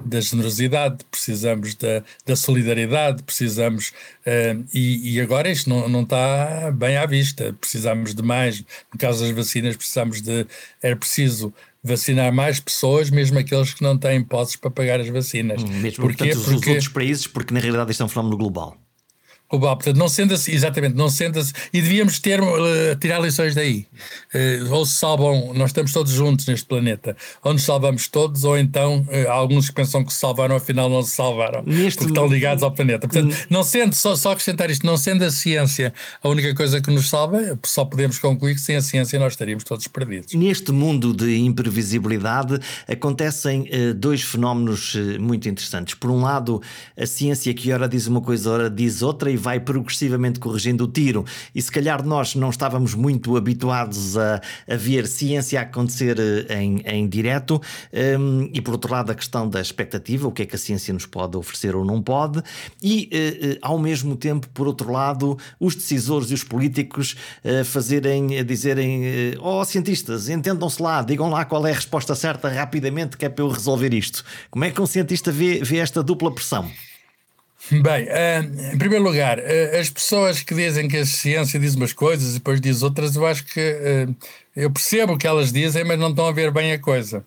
da 0.06 0.19
generosidade, 0.19 1.06
precisamos 1.12 1.76
da, 1.76 2.04
da 2.26 2.36
solidariedade, 2.36 3.21
precisamos, 3.23 3.89
uh, 4.26 4.65
e, 4.73 5.13
e, 5.13 5.21
agora 5.21 5.50
isto 5.50 5.69
não, 5.69 5.88
não 5.88 6.02
está 6.02 6.71
bem 6.71 6.97
à 6.97 7.06
vista, 7.06 7.56
precisamos 7.60 8.15
de 8.15 8.23
mais, 8.23 8.62
no 8.91 9.00
caso 9.00 9.23
das 9.23 9.36
vacinas, 9.36 9.76
precisamos 9.76 10.21
de, 10.21 10.47
era 10.82 10.95
preciso 10.95 11.54
vacinar 11.84 12.34
mais 12.34 12.60
pessoas, 12.60 13.10
mesmo 13.10 13.38
aqueles 13.38 13.73
que 13.73 13.84
não 13.84 13.97
têm 13.97 14.23
posses 14.23 14.56
para 14.56 14.71
pagar 14.71 15.00
as 15.00 15.10
vacinas. 15.10 15.63
Hum, 15.63 15.67
mesmo, 15.67 16.04
portanto, 16.04 16.36
os 16.36 16.47
outros 16.47 16.88
países, 16.88 17.28
porque 17.28 17.54
na 17.54 17.60
realidade 17.60 17.91
isto 17.91 18.02
é 18.02 18.06
um 18.06 18.10
fenómeno 18.10 18.38
global. 18.38 18.78
Global. 19.50 19.78
Portanto, 19.78 19.98
não 19.98 20.10
sendo 20.10 20.34
assim, 20.34 20.52
exatamente, 20.52 20.96
não 20.96 21.10
sendo 21.10 21.40
assim, 21.40 21.54
e 21.74 21.82
devíamos 21.82 22.20
ter, 22.20 22.42
uh, 22.42 22.96
tirar 23.00 23.20
lições 23.20 23.56
daí. 23.56 23.88
Uh, 24.34 24.74
ou 24.74 24.86
se 24.86 24.96
salvam, 24.96 25.54
nós 25.54 25.70
estamos 25.70 25.94
todos 25.94 26.12
juntos 26.12 26.46
neste 26.48 26.66
planeta, 26.66 27.16
ou 27.44 27.54
nos 27.54 27.64
salvamos 27.64 28.08
todos, 28.08 28.44
ou 28.44 28.58
então 28.58 29.06
uh, 29.08 29.32
alguns 29.32 29.70
que 29.70 29.76
pensam 29.76 30.04
que 30.04 30.12
se 30.12 30.20
salvaram, 30.20 30.56
afinal 30.56 30.90
não 30.90 31.02
se 31.02 31.12
salvaram, 31.12 31.64
neste 31.66 32.00
porque 32.00 32.12
estão 32.12 32.28
ligados 32.28 32.62
ao 32.62 32.72
planeta. 32.72 33.08
Portanto, 33.08 33.34
hum. 33.34 33.46
não 33.50 33.64
sendo, 33.64 33.94
só, 33.96 34.16
só 34.16 34.32
acrescentar 34.32 34.70
isto, 34.70 34.86
não 34.86 34.98
sendo 34.98 35.24
a 35.24 35.32
ciência 35.32 35.94
a 36.22 36.30
única 36.30 36.54
coisa 36.54 36.82
que 36.82 36.92
nos 36.92 37.10
salva, 37.10 37.58
só 37.64 37.86
podemos 37.86 38.20
concluir 38.20 38.56
que 38.56 38.62
sem 38.62 38.76
a 38.76 38.82
ciência 38.82 39.18
nós 39.18 39.34
estaríamos 39.34 39.64
todos 39.64 39.88
perdidos. 39.88 40.34
Neste 40.34 40.72
mundo 40.72 41.14
de 41.14 41.38
imprevisibilidade 41.38 42.60
acontecem 42.88 43.70
dois 43.96 44.22
fenómenos 44.22 44.96
muito 45.20 45.48
interessantes. 45.48 45.94
Por 45.94 46.10
um 46.10 46.22
lado, 46.22 46.62
a 46.98 47.06
ciência 47.06 47.54
que 47.54 47.72
ora 47.72 47.88
diz 47.88 48.08
uma 48.08 48.22
coisa, 48.22 48.52
ora 48.52 48.70
diz 48.70 49.02
outra, 49.02 49.32
e 49.32 49.37
vai 49.38 49.60
progressivamente 49.60 50.39
corrigindo 50.39 50.84
o 50.84 50.88
tiro. 50.88 51.26
E 51.54 51.62
se 51.62 51.71
calhar 51.71 52.06
nós 52.06 52.36
não 52.36 52.50
estávamos 52.50 52.93
muito 52.93 53.36
habituados 53.38 54.17
a, 54.17 54.41
a 54.67 54.76
ver 54.76 55.08
ciência 55.08 55.62
acontecer 55.62 56.17
eh, 56.19 56.62
em, 56.62 56.82
em 56.86 57.08
direto. 57.08 57.62
Um, 58.19 58.50
e 58.54 58.62
por 58.62 58.71
outro 58.71 58.91
lado, 58.91 59.12
a 59.12 59.15
questão 59.15 59.50
da 59.50 59.62
expectativa, 59.62 60.28
o 60.28 60.32
que 60.32 60.43
é 60.43 60.45
que 60.45 60.56
a 60.56 60.60
ciência 60.60 60.93
nos 60.93 61.06
pode 61.06 61.38
oferecer 61.38 61.76
ou 61.76 61.86
não 61.86 62.02
pode. 62.02 62.41
E 62.82 63.10
uh, 63.13 63.58
ao 63.62 63.80
mesmo 63.80 64.15
tempo, 64.15 64.47
por 64.50 64.67
outro 64.67 64.91
lado, 64.91 65.38
os 65.60 65.76
decisores 65.76 66.32
e 66.32 66.34
os 66.34 66.43
políticos 66.43 67.15
uh, 67.43 67.63
fazerem, 67.65 68.43
dizerem: 68.45 69.36
uh, 69.36 69.41
Oh, 69.41 69.63
cientistas, 69.65 70.30
entendam-se 70.30 70.82
lá, 70.82 71.02
digam 71.02 71.30
lá 71.30 71.45
qual 71.45 71.65
é 71.65 71.71
a 71.71 71.76
resposta 71.76 72.15
certa 72.15 72.50
rapidamente, 72.50 73.17
que 73.17 73.26
é 73.26 73.30
para 73.30 73.43
eu 73.43 73.50
resolver 73.50 73.93
isto. 73.93 74.23
Como 74.50 74.65
é 74.65 74.71
que 74.71 74.82
um 74.82 74.86
cientista 74.86 75.32
vê, 75.32 75.60
vê 75.63 75.78
esta 75.78 76.04
dupla 76.04 76.34
pressão? 76.34 76.69
Bem, 77.69 78.06
uh, 78.06 78.73
em 78.73 78.77
primeiro 78.77 79.03
lugar, 79.03 79.39
uh, 79.39 79.80
as 79.80 79.89
pessoas 79.89 80.41
que 80.41 80.56
dizem 80.56 80.88
que 80.88 80.97
a 80.97 81.06
ciência 81.06 81.60
diz 81.60 81.75
umas 81.75 81.91
coisas 81.91 82.32
e 82.32 82.34
depois 82.36 82.62
diz 82.62 82.82
outras, 82.82 83.15
eu 83.15 83.25
acho 83.25 83.43
que 83.43 83.60
uh, 83.60 84.15
eu 84.56 84.71
percebo 84.71 85.13
o 85.13 85.17
que 85.17 85.27
elas 85.27 85.51
dizem, 85.51 85.84
mas 85.84 85.99
não 85.99 86.10
estão 86.10 86.27
a 86.27 86.32
ver 86.32 86.49
bem 86.51 86.71
a 86.71 86.80
coisa. 86.80 87.25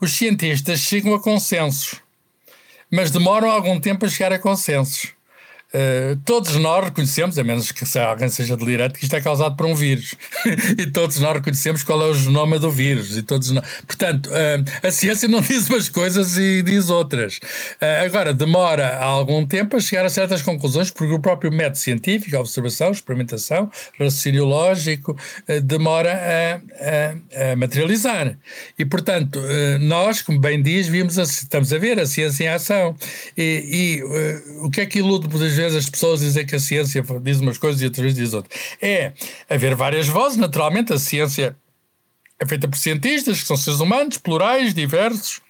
os 0.00 0.12
cientistas 0.12 0.78
chegam 0.78 1.12
a 1.14 1.20
consensos, 1.20 2.00
mas 2.90 3.10
demoram 3.10 3.50
algum 3.50 3.80
tempo 3.80 4.06
a 4.06 4.08
chegar 4.08 4.32
a 4.32 4.38
consensos. 4.38 5.12
Uh, 5.72 6.16
todos 6.24 6.56
nós 6.56 6.86
reconhecemos, 6.86 7.38
a 7.38 7.44
menos 7.44 7.70
que 7.70 7.84
alguém 7.98 8.28
seja 8.28 8.56
delirante, 8.56 8.98
que 8.98 9.04
isto 9.04 9.14
é 9.14 9.20
causado 9.20 9.54
por 9.54 9.66
um 9.66 9.74
vírus. 9.74 10.16
e 10.76 10.86
todos 10.86 11.18
nós 11.20 11.34
reconhecemos 11.34 11.84
qual 11.84 12.02
é 12.02 12.06
o 12.06 12.14
genoma 12.14 12.58
do 12.58 12.70
vírus. 12.70 13.16
E 13.16 13.22
todos 13.22 13.52
nós... 13.52 13.64
Portanto, 13.86 14.28
uh, 14.30 14.86
a 14.86 14.90
ciência 14.90 15.28
não 15.28 15.40
diz 15.42 15.68
umas 15.68 15.88
coisas 15.88 16.36
e 16.36 16.62
diz 16.62 16.90
outras. 16.90 17.36
Uh, 17.36 18.04
agora, 18.04 18.34
demora 18.34 18.98
algum 18.98 19.46
tempo 19.46 19.76
a 19.76 19.80
chegar 19.80 20.04
a 20.04 20.08
certas 20.08 20.42
conclusões, 20.42 20.90
porque 20.90 21.12
o 21.12 21.20
próprio 21.20 21.52
método 21.52 21.78
científico, 21.78 22.36
a 22.36 22.40
observação, 22.40 22.90
experimentação, 22.90 23.70
raciocínio 23.98 24.44
lógico, 24.44 25.16
demora 25.62 26.12
a, 26.12 27.44
a, 27.44 27.52
a, 27.52 27.56
materializar. 27.56 28.36
E, 28.78 28.84
portanto, 28.84 29.40
nós, 29.80 30.22
como 30.22 30.40
bem 30.40 30.60
diz, 30.60 30.88
vimos 30.88 31.18
a, 31.18 31.22
estamos 31.22 31.72
a 31.72 31.78
ver 31.78 31.98
a 32.00 32.06
ciência 32.06 32.44
em 32.44 32.48
ação. 32.48 32.96
E, 33.36 34.00
e 34.02 34.60
o 34.62 34.70
que 34.70 34.80
é 34.80 34.86
que 34.86 34.98
ilude, 34.98 35.28
por 35.28 35.42
vezes 35.60 35.84
as 35.84 35.90
pessoas 35.90 36.20
dizem 36.20 36.46
que 36.46 36.56
a 36.56 36.60
ciência 36.60 37.04
diz 37.22 37.40
umas 37.40 37.58
coisas 37.58 37.80
e 37.80 37.84
outras 37.84 38.02
vezes 38.02 38.18
diz 38.18 38.34
outras. 38.34 38.58
É 38.80 39.12
haver 39.48 39.74
várias 39.74 40.08
vozes, 40.08 40.38
naturalmente, 40.38 40.92
a 40.92 40.98
ciência 40.98 41.56
é 42.38 42.46
feita 42.46 42.66
por 42.66 42.78
cientistas, 42.78 43.40
que 43.40 43.46
são 43.46 43.56
seres 43.56 43.80
humanos, 43.80 44.16
plurais, 44.16 44.72
diversos, 44.72 45.40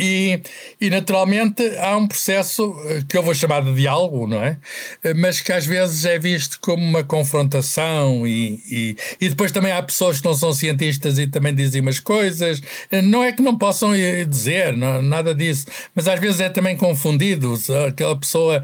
e, 0.00 0.42
e, 0.80 0.88
naturalmente 0.88 1.62
há 1.76 1.94
um 1.94 2.08
processo 2.08 2.74
eh, 2.86 3.02
que 3.06 3.18
eu 3.18 3.22
vou 3.22 3.34
chamar 3.34 3.62
de 3.62 3.74
diálogo, 3.74 4.26
não 4.26 4.42
é? 4.42 4.58
Eh, 5.04 5.12
mas 5.12 5.42
que 5.42 5.52
às 5.52 5.66
vezes 5.66 6.06
é 6.06 6.18
visto 6.18 6.58
como 6.60 6.82
uma 6.82 7.04
confrontação, 7.04 8.26
e, 8.26 8.62
e, 8.70 8.96
e, 9.20 9.28
depois 9.28 9.52
também 9.52 9.72
há 9.72 9.82
pessoas 9.82 10.18
que 10.18 10.24
não 10.24 10.34
são 10.34 10.54
cientistas 10.54 11.18
e 11.18 11.26
também 11.26 11.54
dizem 11.54 11.82
umas 11.82 12.00
coisas. 12.00 12.62
Eh, 12.90 13.02
não 13.02 13.22
é 13.22 13.30
que 13.30 13.42
não 13.42 13.58
possam 13.58 13.92
dizer, 14.26 14.74
não, 14.74 15.02
nada 15.02 15.34
disso, 15.34 15.66
mas 15.94 16.08
às 16.08 16.18
vezes 16.18 16.40
é 16.40 16.48
também 16.48 16.76
confundido. 16.76 17.54
Aquela 17.86 18.18
pessoa 18.18 18.62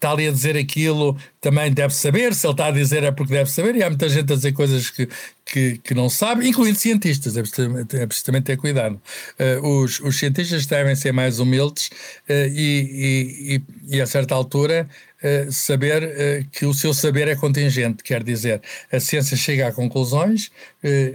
está 0.00 0.12
ali 0.12 0.26
a 0.26 0.32
dizer 0.32 0.56
aquilo, 0.56 1.16
também 1.40 1.70
deve 1.70 1.94
saber, 1.94 2.34
se 2.34 2.46
ele 2.46 2.54
está 2.54 2.66
a 2.68 2.70
dizer 2.70 3.04
é 3.04 3.10
porque 3.10 3.34
deve 3.34 3.50
saber, 3.50 3.76
e 3.76 3.82
há 3.82 3.90
muita 3.90 4.08
gente 4.08 4.32
a 4.32 4.36
dizer 4.36 4.52
coisas 4.52 4.88
que, 4.88 5.06
que, 5.50 5.78
que 5.78 5.94
não 5.94 6.08
sabe, 6.08 6.48
incluindo 6.48 6.78
cientistas, 6.78 7.36
é 7.36 7.42
preciso, 7.42 7.76
é 7.78 8.06
preciso 8.06 8.42
ter 8.42 8.56
cuidado. 8.56 9.00
Uh, 9.38 9.82
os, 9.82 9.98
os 9.98 10.16
cientistas 10.16 10.64
devem 10.64 10.94
ser 10.94 11.12
mais 11.12 11.40
humildes 11.40 11.88
uh, 12.28 12.32
e, 12.52 13.60
e, 13.90 13.96
e, 13.96 14.00
a 14.00 14.06
certa 14.06 14.32
altura, 14.32 14.88
uh, 15.22 15.52
saber 15.52 16.46
que 16.52 16.66
o 16.66 16.74
seu 16.74 16.92
saber 16.94 17.28
é 17.28 17.36
contingente, 17.36 18.02
quer 18.02 18.22
dizer, 18.22 18.60
a 18.92 19.00
ciência 19.00 19.36
chega 19.36 19.68
a 19.68 19.72
conclusões, 19.72 20.50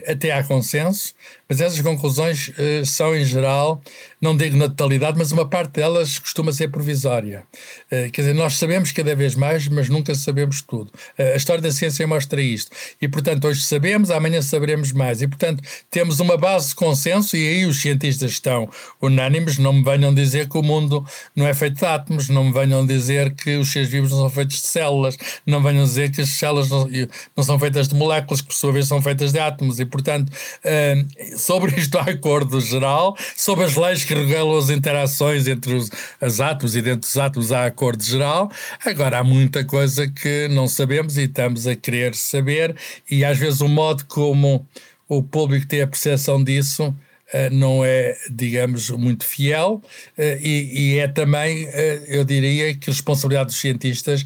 até 0.07 0.31
há 0.31 0.43
consenso, 0.43 1.13
mas 1.47 1.61
essas 1.61 1.79
conclusões 1.79 2.49
uh, 2.49 2.85
são, 2.85 3.15
em 3.15 3.23
geral, 3.23 3.81
não 4.19 4.35
digo 4.35 4.57
na 4.57 4.67
totalidade, 4.67 5.17
mas 5.17 5.31
uma 5.31 5.47
parte 5.47 5.73
delas 5.73 6.17
costuma 6.17 6.51
ser 6.51 6.69
provisória. 6.69 7.43
Uh, 7.91 8.09
quer 8.11 8.21
dizer, 8.21 8.33
nós 8.33 8.57
sabemos 8.57 8.91
cada 8.91 9.15
vez 9.15 9.35
mais, 9.35 9.67
mas 9.67 9.87
nunca 9.87 10.15
sabemos 10.15 10.63
tudo. 10.63 10.91
Uh, 11.19 11.33
a 11.33 11.35
história 11.35 11.61
da 11.61 11.71
ciência 11.71 12.07
mostra 12.07 12.41
isto. 12.41 12.71
E, 12.99 13.07
portanto, 13.07 13.45
hoje 13.45 13.61
sabemos, 13.61 14.09
amanhã 14.09 14.41
saberemos 14.41 14.91
mais. 14.91 15.21
E, 15.21 15.27
portanto, 15.27 15.63
temos 15.91 16.19
uma 16.19 16.35
base 16.35 16.69
de 16.69 16.75
consenso, 16.75 17.37
e 17.37 17.47
aí 17.47 17.65
os 17.65 17.79
cientistas 17.79 18.31
estão 18.31 18.67
unânimes. 18.99 19.59
Não 19.59 19.73
me 19.73 19.83
venham 19.83 20.13
dizer 20.13 20.49
que 20.49 20.57
o 20.57 20.63
mundo 20.63 21.05
não 21.35 21.45
é 21.47 21.53
feito 21.53 21.77
de 21.77 21.85
átomos, 21.85 22.27
não 22.27 22.45
me 22.45 22.53
venham 22.53 22.85
dizer 22.85 23.35
que 23.35 23.55
os 23.57 23.71
seres 23.71 23.89
vivos 23.95 24.11
não 24.11 24.19
são 24.19 24.29
feitos 24.29 24.61
de 24.61 24.67
células, 24.67 25.17
não 25.45 25.61
venham 25.61 25.83
dizer 25.83 26.11
que 26.11 26.21
as 26.21 26.29
células 26.29 26.69
não, 26.69 26.87
não 27.35 27.43
são 27.43 27.59
feitas 27.59 27.87
de 27.87 27.95
moléculas, 27.95 28.41
que 28.41 28.47
por 28.47 28.53
sua 28.53 28.71
vez 28.71 28.87
são 28.87 29.01
feitas 29.01 29.31
de 29.31 29.39
átomos. 29.39 29.79
E, 29.79 29.85
portanto, 29.85 30.31
sobre 31.37 31.75
isto 31.79 31.97
há 31.97 32.03
acordo 32.03 32.59
geral, 32.61 33.17
sobre 33.35 33.65
as 33.65 33.75
leis 33.75 34.03
que 34.03 34.13
regulam 34.13 34.57
as 34.57 34.69
interações 34.69 35.47
entre 35.47 35.73
os 35.73 35.89
as 36.21 36.39
átomos 36.39 36.75
e 36.75 36.81
dentro 36.81 37.01
dos 37.01 37.17
átomos 37.17 37.51
há 37.51 37.65
acordo 37.65 38.03
geral. 38.03 38.51
Agora 38.85 39.19
há 39.19 39.23
muita 39.23 39.63
coisa 39.63 40.07
que 40.07 40.47
não 40.49 40.67
sabemos 40.67 41.17
e 41.17 41.23
estamos 41.23 41.67
a 41.67 41.75
querer 41.75 42.15
saber, 42.15 42.75
e 43.09 43.23
às 43.23 43.37
vezes 43.37 43.61
o 43.61 43.67
modo 43.67 44.05
como 44.05 44.67
o 45.07 45.21
público 45.21 45.67
tem 45.67 45.81
a 45.81 45.87
percepção 45.87 46.43
disso. 46.43 46.93
Uh, 47.35 47.53
não 47.53 47.83
é, 47.83 48.15
digamos, 48.31 48.89
muito 48.91 49.25
fiel 49.25 49.81
uh, 50.17 50.21
e, 50.39 50.93
e, 50.93 50.99
é 50.99 51.07
também, 51.07 51.65
uh, 51.65 51.69
eu 52.07 52.23
diria, 52.23 52.73
que 52.75 52.89
responsabilidade 52.89 53.47
dos 53.47 53.59
cientistas 53.59 54.25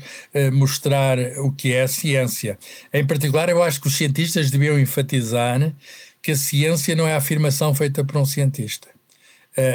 mostrar 0.51 1.17
o 1.39 1.51
que 1.51 1.73
é 1.73 1.81
a 1.81 1.87
ciência. 1.87 2.59
Em 2.93 3.03
particular, 3.05 3.49
eu 3.49 3.63
acho 3.63 3.81
que 3.81 3.87
os 3.87 3.95
cientistas 3.97 4.51
deviam 4.51 4.77
enfatizar 4.77 5.73
que 6.21 6.31
a 6.31 6.35
ciência 6.35 6.95
não 6.95 7.07
é 7.07 7.13
a 7.13 7.17
afirmação 7.17 7.73
feita 7.73 8.03
por 8.03 8.17
um 8.17 8.25
cientista. 8.25 8.89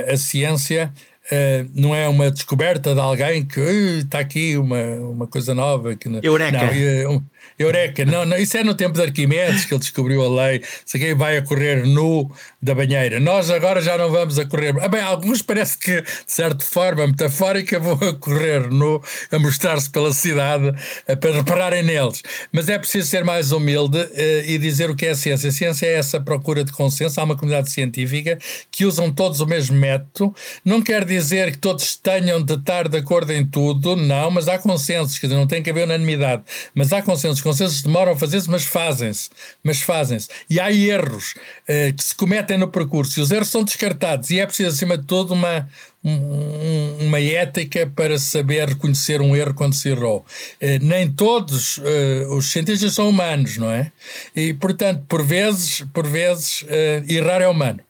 A 0.08 0.16
ciência 0.16 0.92
uh, 1.32 1.70
não 1.74 1.94
é 1.94 2.08
uma 2.08 2.30
descoberta 2.30 2.94
de 2.94 3.00
alguém 3.00 3.44
que 3.44 3.60
está 3.60 4.20
aqui 4.20 4.56
uma, 4.56 4.80
uma 4.80 5.26
coisa 5.26 5.54
nova. 5.54 5.94
Que, 5.96 6.08
Eureka! 6.22 6.58
Não, 6.58 7.24
Eureka, 7.58 8.04
não, 8.04 8.24
não, 8.24 8.36
isso 8.36 8.56
é 8.56 8.64
no 8.64 8.74
tempo 8.74 8.94
de 8.94 9.02
Arquimedes 9.02 9.64
que 9.64 9.74
ele 9.74 9.80
descobriu 9.80 10.24
a 10.24 10.44
lei. 10.44 10.62
Se 10.84 10.98
quem 10.98 11.14
vai 11.14 11.36
a 11.36 11.42
correr 11.42 11.86
nu 11.86 12.30
da 12.60 12.74
banheira. 12.74 13.20
Nós 13.20 13.50
agora 13.50 13.80
já 13.80 13.96
não 13.98 14.10
vamos 14.10 14.38
a 14.38 14.46
correr. 14.46 14.74
Ah, 14.80 14.88
bem, 14.88 15.00
alguns 15.00 15.42
parece 15.42 15.76
que, 15.76 16.00
de 16.00 16.08
certa 16.26 16.64
forma 16.64 17.06
metafórica, 17.06 17.78
vão 17.80 17.94
a 17.94 18.14
correr 18.14 18.70
nu, 18.70 19.02
a 19.30 19.38
mostrar-se 19.38 19.90
pela 19.90 20.12
cidade, 20.12 20.72
eh, 21.06 21.14
para 21.14 21.32
repararem 21.32 21.82
neles. 21.82 22.22
Mas 22.50 22.68
é 22.68 22.78
preciso 22.78 23.08
ser 23.08 23.22
mais 23.22 23.52
humilde 23.52 23.98
uh, 23.98 24.10
e 24.46 24.56
dizer 24.58 24.90
o 24.90 24.96
que 24.96 25.06
é 25.06 25.10
a 25.10 25.14
ciência. 25.14 25.50
A 25.50 25.52
ciência 25.52 25.86
é 25.86 25.94
essa 25.94 26.18
procura 26.20 26.64
de 26.64 26.72
consenso. 26.72 27.20
Há 27.20 27.24
uma 27.24 27.36
comunidade 27.36 27.70
científica 27.70 28.38
que 28.70 28.86
usam 28.86 29.12
todos 29.12 29.40
o 29.40 29.46
mesmo 29.46 29.76
método. 29.76 30.34
Não 30.64 30.80
quer 30.80 31.04
dizer 31.04 31.52
que 31.52 31.58
todos 31.58 31.96
tenham 31.96 32.42
de 32.42 32.54
estar 32.54 32.88
de 32.88 32.96
acordo 32.96 33.32
em 33.32 33.44
tudo, 33.46 33.94
não, 33.94 34.30
mas 34.30 34.48
há 34.48 34.58
consensos, 34.58 35.18
quer 35.18 35.26
dizer, 35.26 35.38
não 35.38 35.46
tem 35.46 35.62
que 35.62 35.70
haver 35.70 35.84
unanimidade. 35.84 36.42
Mas 36.74 36.92
há 36.92 37.02
consensos 37.02 37.33
consensos 37.40 37.82
demoram 37.82 38.12
a 38.12 38.16
fazer-se, 38.16 38.50
mas 38.50 38.64
fazem-se. 38.64 39.30
Mas 39.62 39.80
fazem-se. 39.80 40.28
E 40.48 40.60
há 40.60 40.72
erros 40.72 41.34
uh, 41.62 41.94
que 41.94 42.04
se 42.04 42.14
cometem 42.14 42.58
no 42.58 42.68
percurso 42.68 43.18
e 43.18 43.22
os 43.22 43.30
erros 43.30 43.48
são 43.48 43.64
descartados. 43.64 44.30
E 44.30 44.40
é 44.40 44.46
preciso, 44.46 44.68
acima 44.68 44.98
de 44.98 45.04
tudo, 45.04 45.34
uma, 45.34 45.68
um, 46.02 47.06
uma 47.06 47.20
ética 47.20 47.86
para 47.86 48.18
saber 48.18 48.68
reconhecer 48.68 49.20
um 49.20 49.34
erro 49.34 49.54
quando 49.54 49.74
se 49.74 49.88
errou. 49.88 50.24
Uh, 50.60 50.84
nem 50.84 51.10
todos 51.10 51.78
uh, 51.78 52.36
os 52.36 52.50
cientistas 52.50 52.94
são 52.94 53.08
humanos, 53.08 53.56
não 53.56 53.70
é? 53.70 53.92
E, 54.34 54.54
portanto, 54.54 55.04
por 55.08 55.24
vezes, 55.24 55.84
por 55.92 56.06
vezes 56.06 56.64
errar 57.08 57.40
é 57.40 57.48
humano. 57.48 57.80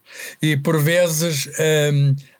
E 0.41 0.55
por 0.55 0.81
vezes. 0.81 1.49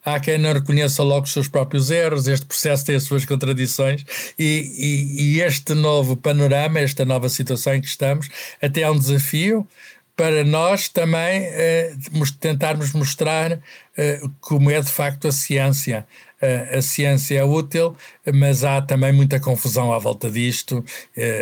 Há 0.06 0.20
quem 0.20 0.38
não 0.38 0.54
reconheça 0.54 1.02
logo 1.02 1.26
os 1.26 1.34
seus 1.34 1.48
próprios 1.48 1.90
erros, 1.90 2.28
este 2.28 2.46
processo 2.46 2.86
tem 2.86 2.96
as 2.96 3.04
suas 3.04 3.26
contradições 3.26 4.06
e, 4.38 4.46
e, 4.78 5.38
e 5.38 5.42
este 5.42 5.74
novo 5.74 6.16
panorama, 6.16 6.80
esta 6.80 7.04
nova 7.04 7.28
situação 7.28 7.74
em 7.74 7.82
que 7.82 7.88
estamos, 7.88 8.30
até 8.62 8.82
é 8.82 8.92
um 8.92 8.98
desafio 8.98 9.68
para 10.16 10.46
nós 10.46 10.88
também 10.88 11.44
eh, 11.44 11.94
tentarmos 12.40 12.94
mostrar 12.94 13.60
eh, 13.98 14.22
como 14.40 14.72
é 14.72 14.80
de 14.80 14.90
facto 14.90 15.28
a 15.28 15.32
ciência. 15.32 16.08
A, 16.46 16.78
a 16.78 16.82
ciência 16.82 17.40
é 17.40 17.44
útil, 17.44 17.96
mas 18.34 18.64
há 18.64 18.82
também 18.82 19.12
muita 19.12 19.40
confusão 19.40 19.94
à 19.94 20.00
volta 20.00 20.30
disto. 20.30 20.84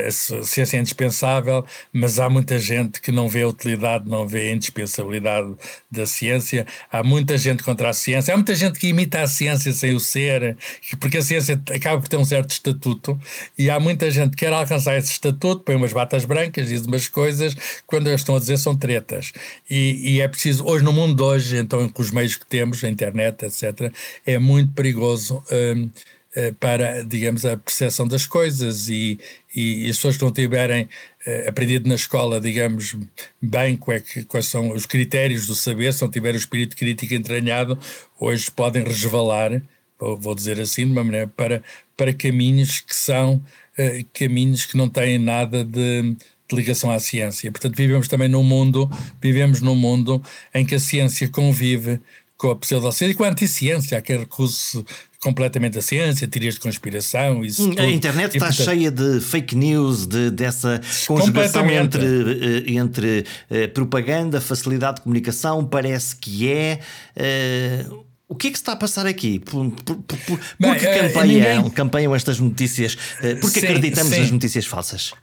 A 0.07 0.11
ciência 0.43 0.77
é 0.77 0.79
indispensável, 0.79 1.65
mas 1.91 2.19
há 2.19 2.29
muita 2.29 2.59
gente 2.59 3.01
que 3.01 3.11
não 3.11 3.27
vê 3.27 3.43
a 3.43 3.47
utilidade, 3.47 4.09
não 4.09 4.27
vê 4.27 4.49
a 4.49 4.51
indispensabilidade 4.53 5.53
da 5.89 6.05
ciência. 6.05 6.65
Há 6.91 7.03
muita 7.03 7.37
gente 7.37 7.63
contra 7.63 7.89
a 7.89 7.93
ciência, 7.93 8.33
há 8.33 8.37
muita 8.37 8.55
gente 8.55 8.79
que 8.79 8.87
imita 8.87 9.21
a 9.21 9.27
ciência 9.27 9.71
sem 9.71 9.93
o 9.95 9.99
ser, 9.99 10.57
porque 10.99 11.17
a 11.17 11.21
ciência 11.21 11.61
acaba 11.73 12.01
por 12.01 12.07
ter 12.07 12.17
um 12.17 12.25
certo 12.25 12.51
estatuto, 12.51 13.19
e 13.57 13.69
há 13.69 13.79
muita 13.79 14.09
gente 14.11 14.31
que 14.31 14.37
quer 14.37 14.53
alcançar 14.53 14.97
esse 14.97 15.11
estatuto, 15.11 15.63
põe 15.63 15.75
umas 15.75 15.93
batas 15.93 16.25
brancas, 16.25 16.69
diz 16.69 16.85
umas 16.85 17.07
coisas, 17.07 17.55
quando 17.85 18.07
eles 18.07 18.21
estão 18.21 18.35
a 18.35 18.39
dizer 18.39 18.57
são 18.57 18.75
tretas. 18.75 19.31
E, 19.69 20.15
e 20.15 20.21
é 20.21 20.27
preciso, 20.27 20.65
hoje 20.65 20.83
no 20.83 20.93
mundo 20.93 21.15
de 21.15 21.23
hoje, 21.23 21.57
então 21.57 21.87
com 21.89 22.01
os 22.01 22.11
meios 22.11 22.35
que 22.35 22.45
temos, 22.45 22.83
a 22.83 22.89
internet, 22.89 23.45
etc., 23.45 23.91
é 24.25 24.37
muito 24.37 24.73
perigoso. 24.73 24.92
Um, 24.95 25.89
eh, 26.35 26.51
para, 26.59 27.03
digamos, 27.03 27.45
a 27.45 27.55
percepção 27.55 28.07
das 28.07 28.25
coisas 28.25 28.89
e, 28.89 29.19
e, 29.55 29.85
e 29.85 29.89
as 29.89 29.97
pessoas 29.97 30.17
que 30.17 30.23
não 30.23 30.31
tiverem 30.31 30.85
uh, 31.27 31.47
aprendido 31.49 31.87
na 31.87 31.93
escola, 31.93 32.41
digamos, 32.41 32.97
bem 33.39 33.79
é 33.89 34.23
quais 34.23 34.47
são 34.47 34.71
os 34.71 34.87
critérios 34.87 35.45
do 35.45 35.53
saber, 35.53 35.93
se 35.93 36.01
não 36.01 36.09
tiver 36.09 36.33
o 36.33 36.37
espírito 36.37 36.75
crítico 36.75 37.13
entranhado, 37.13 37.77
hoje 38.19 38.49
podem 38.49 38.83
resvalar, 38.83 39.61
vou, 39.99 40.17
vou 40.17 40.33
dizer 40.33 40.59
assim, 40.59 40.87
de 40.87 40.91
uma 40.91 41.03
maneira, 41.03 41.27
para, 41.27 41.61
para 41.95 42.11
caminhos 42.11 42.79
que 42.79 42.95
são 42.95 43.35
uh, 43.77 44.05
caminhos 44.11 44.65
que 44.65 44.75
não 44.75 44.89
têm 44.89 45.19
nada 45.19 45.63
de, 45.63 46.15
de 46.49 46.55
ligação 46.55 46.89
à 46.89 46.99
ciência. 46.99 47.51
Portanto, 47.51 47.75
vivemos 47.75 48.07
também 48.07 48.27
num 48.27 48.43
mundo, 48.43 48.89
vivemos 49.21 49.61
num 49.61 49.75
mundo 49.75 50.19
em 50.51 50.65
que 50.65 50.73
a 50.73 50.79
ciência 50.79 51.29
convive 51.29 51.99
com 52.43 52.51
a 52.51 52.55
pseudociência 52.57 53.13
e 53.13 53.15
com 53.15 53.23
a 53.23 53.29
anticiência, 53.29 53.97
aquele 53.97 54.19
recurso 54.19 54.85
completamente 55.21 55.77
a 55.77 55.81
ciência, 55.81 56.27
teorias 56.27 56.55
de 56.55 56.59
conspiração. 56.59 57.45
Isso 57.45 57.73
a 57.79 57.85
internet 57.85 58.35
está 58.35 58.47
portanto, 58.47 58.65
cheia 58.65 58.91
de 58.91 59.21
fake 59.21 59.55
news, 59.55 60.05
de, 60.05 60.29
dessa 60.29 60.81
conjugação 61.07 61.69
entre, 61.71 62.05
eh, 62.05 62.73
entre 62.73 63.25
uh, 63.49 63.69
propaganda, 63.73 64.41
facilidade 64.41 64.97
de 64.97 65.03
comunicação, 65.03 65.65
parece 65.65 66.17
que 66.17 66.51
é. 66.51 66.79
Uh, 67.15 68.03
o 68.27 68.35
que 68.35 68.47
é 68.47 68.51
que 68.51 68.57
se 68.57 68.61
está 68.61 68.73
a 68.73 68.75
passar 68.75 69.05
aqui? 69.05 69.39
Por, 69.39 69.71
por, 69.71 69.95
por, 69.95 70.17
por 70.17 70.39
Bem, 70.59 70.75
que 70.75 70.85
campanham, 70.85 71.55
ninguém... 71.55 71.69
campanham 71.69 72.15
estas 72.15 72.39
notícias? 72.39 72.97
Por 73.39 73.53
que 73.53 73.59
acreditamos 73.59 74.11
sim. 74.11 74.19
nas 74.19 74.31
notícias 74.31 74.65
falsas? 74.65 75.13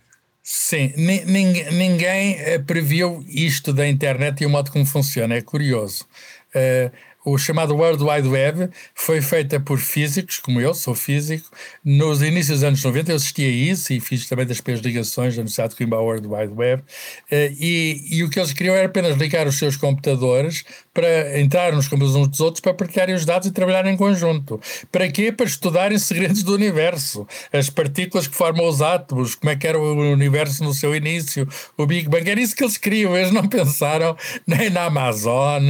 Sim, 0.52 0.92
ninguém, 0.96 1.70
ninguém 1.70 2.36
previu 2.66 3.24
isto 3.28 3.72
da 3.72 3.86
internet 3.86 4.42
e 4.42 4.46
o 4.46 4.50
modo 4.50 4.72
como 4.72 4.84
funciona, 4.84 5.36
é 5.36 5.40
curioso. 5.40 6.04
Uh, 6.52 6.90
o 7.24 7.38
chamado 7.38 7.76
World 7.76 8.02
Wide 8.02 8.28
Web 8.28 8.70
foi 8.92 9.20
feita 9.20 9.60
por 9.60 9.78
físicos, 9.78 10.38
como 10.38 10.60
eu, 10.60 10.74
sou 10.74 10.94
físico. 10.94 11.48
Nos 11.84 12.20
inícios 12.20 12.58
dos 12.58 12.64
anos 12.64 12.82
90 12.82 13.12
eu 13.12 13.16
assisti 13.16 13.44
a 13.44 13.48
isso 13.48 13.92
e 13.92 14.00
fiz 14.00 14.26
também 14.26 14.44
das 14.44 14.60
primeiras 14.60 14.84
ligações 14.84 15.34
da 15.34 15.40
Universidade 15.42 15.70
de 15.70 15.76
Coimbra 15.76 15.98
ao 15.98 16.04
World 16.06 16.26
Wide 16.26 16.52
Web. 16.52 16.82
Eh, 17.30 17.52
e, 17.60 18.06
e, 18.10 18.24
o 18.24 18.30
que 18.30 18.40
eles 18.40 18.52
queriam 18.52 18.74
era 18.74 18.86
apenas 18.86 19.16
ligar 19.18 19.46
os 19.46 19.56
seus 19.56 19.76
computadores 19.76 20.64
para 20.92 21.40
entrar 21.40 21.72
nos 21.72 21.86
computadores 21.86 22.00
uns 22.16 22.28
dos 22.28 22.40
outros 22.40 22.60
para 22.60 22.74
partilharem 22.74 23.14
os 23.14 23.24
dados 23.24 23.46
e 23.48 23.52
trabalharem 23.52 23.94
em 23.94 23.96
conjunto. 23.96 24.60
Para 24.90 25.08
quê? 25.10 25.30
Para 25.30 25.46
estudarem 25.46 25.98
segredos 25.98 26.42
do 26.42 26.54
universo, 26.54 27.26
as 27.52 27.70
partículas 27.70 28.26
que 28.26 28.34
formam 28.34 28.66
os 28.66 28.82
átomos, 28.82 29.34
como 29.34 29.50
é 29.50 29.56
que 29.56 29.66
era 29.66 29.78
o 29.78 30.12
universo 30.12 30.64
no 30.64 30.74
seu 30.74 30.94
início, 30.94 31.48
o 31.76 31.86
Big 31.86 32.08
Bang. 32.08 32.28
Era 32.28 32.40
isso 32.40 32.56
que 32.56 32.64
eles 32.64 32.76
queriam. 32.76 33.16
Eles 33.16 33.30
não 33.30 33.46
pensaram 33.48 34.16
nem 34.46 34.70
na 34.70 34.84
Amazon, 34.84 35.62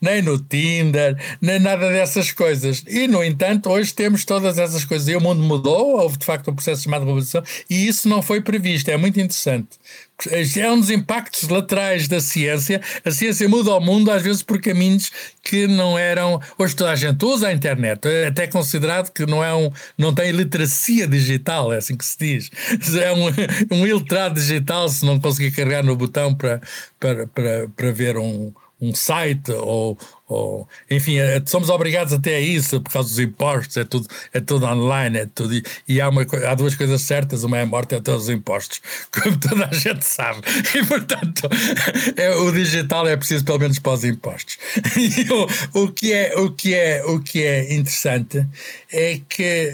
nem 0.00 0.22
no 0.22 0.38
Tinder, 0.38 1.16
nem 1.40 1.58
nada 1.58 1.90
dessas 1.90 2.30
coisas. 2.32 2.84
E, 2.86 3.08
no 3.08 3.22
entanto, 3.24 3.70
hoje 3.70 3.92
temos 3.92 4.24
todas 4.24 4.58
essas 4.58 4.84
coisas. 4.84 5.08
E 5.08 5.16
o 5.16 5.20
mundo 5.20 5.42
mudou, 5.42 6.00
houve 6.00 6.18
de 6.18 6.24
facto 6.24 6.50
um 6.50 6.54
processo 6.54 6.82
chamado 6.82 7.04
revolução, 7.04 7.42
e 7.68 7.88
isso 7.88 8.08
não 8.08 8.22
foi 8.22 8.40
previsto. 8.40 8.90
É 8.90 8.96
muito 8.96 9.18
interessante 9.18 9.78
é 10.56 10.70
um 10.70 10.80
dos 10.80 10.90
impactos 10.90 11.48
laterais 11.48 12.08
da 12.08 12.20
ciência. 12.20 12.80
A 13.04 13.10
ciência 13.10 13.48
muda 13.48 13.70
o 13.70 13.80
mundo, 13.80 14.10
às 14.10 14.22
vezes, 14.22 14.42
por 14.42 14.60
caminhos 14.60 15.12
que 15.42 15.68
não 15.68 15.96
eram. 15.96 16.40
Hoje 16.58 16.74
toda 16.74 16.90
a 16.90 16.96
gente 16.96 17.24
usa 17.24 17.48
a 17.48 17.52
internet, 17.52 18.06
é 18.06 18.26
até 18.26 18.46
considerado 18.46 19.12
que 19.12 19.24
não, 19.26 19.44
é 19.44 19.54
um, 19.54 19.70
não 19.96 20.12
tem 20.12 20.32
literacia 20.32 21.06
digital, 21.06 21.72
é 21.72 21.76
assim 21.76 21.96
que 21.96 22.04
se 22.04 22.18
diz. 22.18 22.50
É 22.98 23.12
um, 23.12 23.26
um 23.76 23.86
iletrado 23.86 24.34
digital 24.34 24.88
se 24.88 25.04
não 25.04 25.20
conseguir 25.20 25.52
carregar 25.52 25.84
no 25.84 25.94
botão 25.94 26.34
para, 26.34 26.60
para, 26.98 27.26
para, 27.28 27.68
para 27.68 27.92
ver 27.92 28.16
um, 28.16 28.52
um 28.80 28.94
site 28.94 29.50
ou, 29.50 29.98
ou 30.26 30.68
enfim, 30.90 31.18
é, 31.18 31.42
somos 31.44 31.68
obrigados 31.68 32.12
até 32.12 32.36
a 32.36 32.40
isso 32.40 32.80
por 32.80 32.92
causa 32.92 33.08
dos 33.08 33.18
impostos, 33.18 33.76
é 33.76 33.84
tudo, 33.84 34.06
é 34.32 34.40
tudo 34.40 34.66
online, 34.66 35.18
é 35.18 35.26
tudo, 35.26 35.54
e, 35.54 35.64
e 35.88 36.00
há, 36.00 36.08
uma, 36.08 36.24
há 36.46 36.54
duas 36.54 36.74
coisas 36.74 37.02
certas, 37.02 37.42
uma 37.42 37.58
é 37.58 37.62
a 37.62 37.66
morte 37.66 37.92
e 37.92 37.94
outra 37.96 38.14
os 38.14 38.28
impostos, 38.28 38.80
como 39.10 39.36
toda 39.38 39.66
a 39.66 39.74
gente 39.74 40.04
sabe, 40.04 40.40
e 40.74 40.86
portanto 40.86 41.48
é, 42.16 42.34
o 42.36 42.52
digital 42.52 43.06
é 43.08 43.16
preciso 43.16 43.44
pelo 43.44 43.58
menos 43.58 43.78
para 43.78 43.92
os 43.92 44.04
impostos. 44.04 44.58
O, 45.74 45.82
o, 45.82 45.92
que 45.92 46.12
é, 46.12 46.36
o, 46.38 46.50
que 46.50 46.74
é, 46.74 47.04
o 47.04 47.20
que 47.20 47.42
é 47.42 47.74
interessante 47.74 48.46
é 48.92 49.20
que 49.28 49.72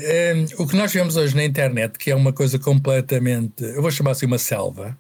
um, 0.59 0.63
o 0.63 0.67
que 0.67 0.77
nós 0.77 0.93
vemos 0.93 1.17
hoje 1.17 1.35
na 1.37 1.45
internet, 1.45 1.99
que 1.99 2.11
é 2.11 2.15
uma 2.15 2.33
coisa 2.33 2.59
completamente, 2.59 3.63
eu 3.63 3.83
vou 3.83 3.91
chamar 3.91 4.13
assim 4.13 4.27
uma 4.27 4.39
selva, 4.39 4.97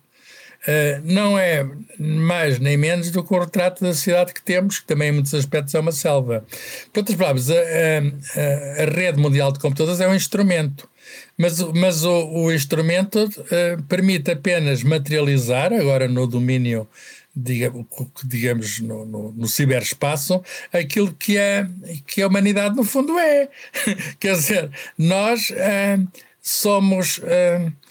não 1.05 1.39
é 1.39 1.67
mais 1.99 2.59
nem 2.59 2.77
menos 2.77 3.11
do 3.11 3.23
que 3.23 3.35
o 3.35 3.39
retrato 3.39 3.85
da 3.85 3.93
cidade 3.93 4.33
que 4.33 4.43
temos, 4.43 4.79
que 4.79 4.87
também 4.87 5.11
em 5.11 5.13
muitos 5.13 5.35
aspectos 5.35 5.75
é 5.75 5.81
uma 5.81 5.93
selva. 5.93 6.45
Por 6.93 7.01
outras 7.01 7.17
palavras, 7.17 7.51
a, 7.51 7.55
a, 7.55 8.83
a 8.83 8.85
rede 8.87 9.19
mundial 9.19 9.53
de 9.53 9.59
computadores 9.59 10.01
é 10.01 10.09
um 10.09 10.15
instrumento, 10.15 10.89
mas, 11.37 11.61
mas 11.61 12.05
o, 12.05 12.29
o 12.29 12.53
instrumento 12.53 13.25
uh, 13.25 13.83
permite 13.85 14.31
apenas 14.31 14.83
materializar, 14.83 15.73
agora 15.73 16.09
no 16.09 16.27
domínio 16.27 16.89
digamos, 17.37 18.79
no, 18.79 19.05
no, 19.05 19.33
no, 19.33 19.49
ciberespaço, 19.49 20.41
aquilo 20.73 21.13
que, 21.13 21.37
é, 21.37 21.67
que 22.07 22.23
a 22.23 22.29
humanidade 22.29 22.77
no 22.77 22.85
fundo 22.85 23.19
é. 23.19 23.49
Quer 24.21 24.37
dizer, 24.37 24.71
nós 24.97 25.51
uh, 25.51 26.09
somos 26.41 27.21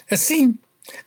assim 0.10 0.58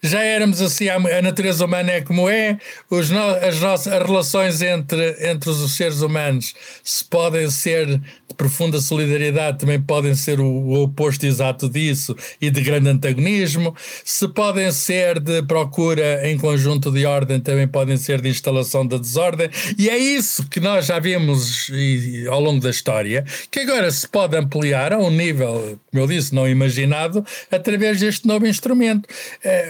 já 0.03 0.21
éramos 0.21 0.61
assim, 0.61 0.89
a 0.89 1.23
natureza 1.23 1.65
humana 1.65 1.93
é 1.93 2.01
como 2.01 2.29
é, 2.29 2.59
os 2.91 3.11
no, 3.11 3.21
as 3.37 3.61
nossas 3.61 3.93
as 3.93 4.07
relações 4.07 4.63
entre, 4.63 5.17
entre 5.31 5.51
os 5.51 5.77
seres 5.77 6.01
humanos 6.01 6.55
se 6.83 7.05
podem 7.05 7.51
ser 7.51 8.01
profunda 8.37 8.81
solidariedade, 8.81 9.59
também 9.59 9.81
podem 9.81 10.15
ser 10.15 10.41
o, 10.41 10.47
o 10.47 10.83
oposto 10.83 11.27
exato 11.27 11.69
disso 11.69 12.17
e 12.41 12.51
de 12.51 12.61
grande 12.61 12.89
antagonismo, 12.89 13.75
se 14.05 14.29
podem 14.29 14.71
ser 14.73 15.21
de 15.21 15.43
procura 15.43 16.29
em 16.29 16.39
conjunto 16.39 16.91
de 16.91 17.05
ordem, 17.07 17.41
também 17.41 17.67
podem 17.67 17.97
ser 17.97 18.21
de 18.21 18.29
instalação 18.29 18.87
da 18.87 18.99
desordem, 18.99 19.49
e 19.79 19.89
é 19.89 19.97
isso 19.97 20.49
que 20.49 20.61
nós 20.61 20.87
já 20.87 20.99
vimos 20.99 21.69
e, 21.71 22.27
ao 22.29 22.41
longo 22.41 22.61
da 22.61 22.71
história, 22.71 23.25
que 23.51 23.61
agora 23.61 23.91
se 23.91 24.09
pode 24.09 24.37
ampliar 24.37 24.93
a 24.93 24.99
um 24.99 25.11
nível, 25.11 25.79
como 25.91 26.03
eu 26.03 26.07
disse, 26.07 26.35
não 26.35 26.49
imaginado, 26.49 27.25
através 27.51 28.01
deste 28.01 28.27
novo 28.27 28.47
instrumento. 28.47 29.09
É, 29.43 29.69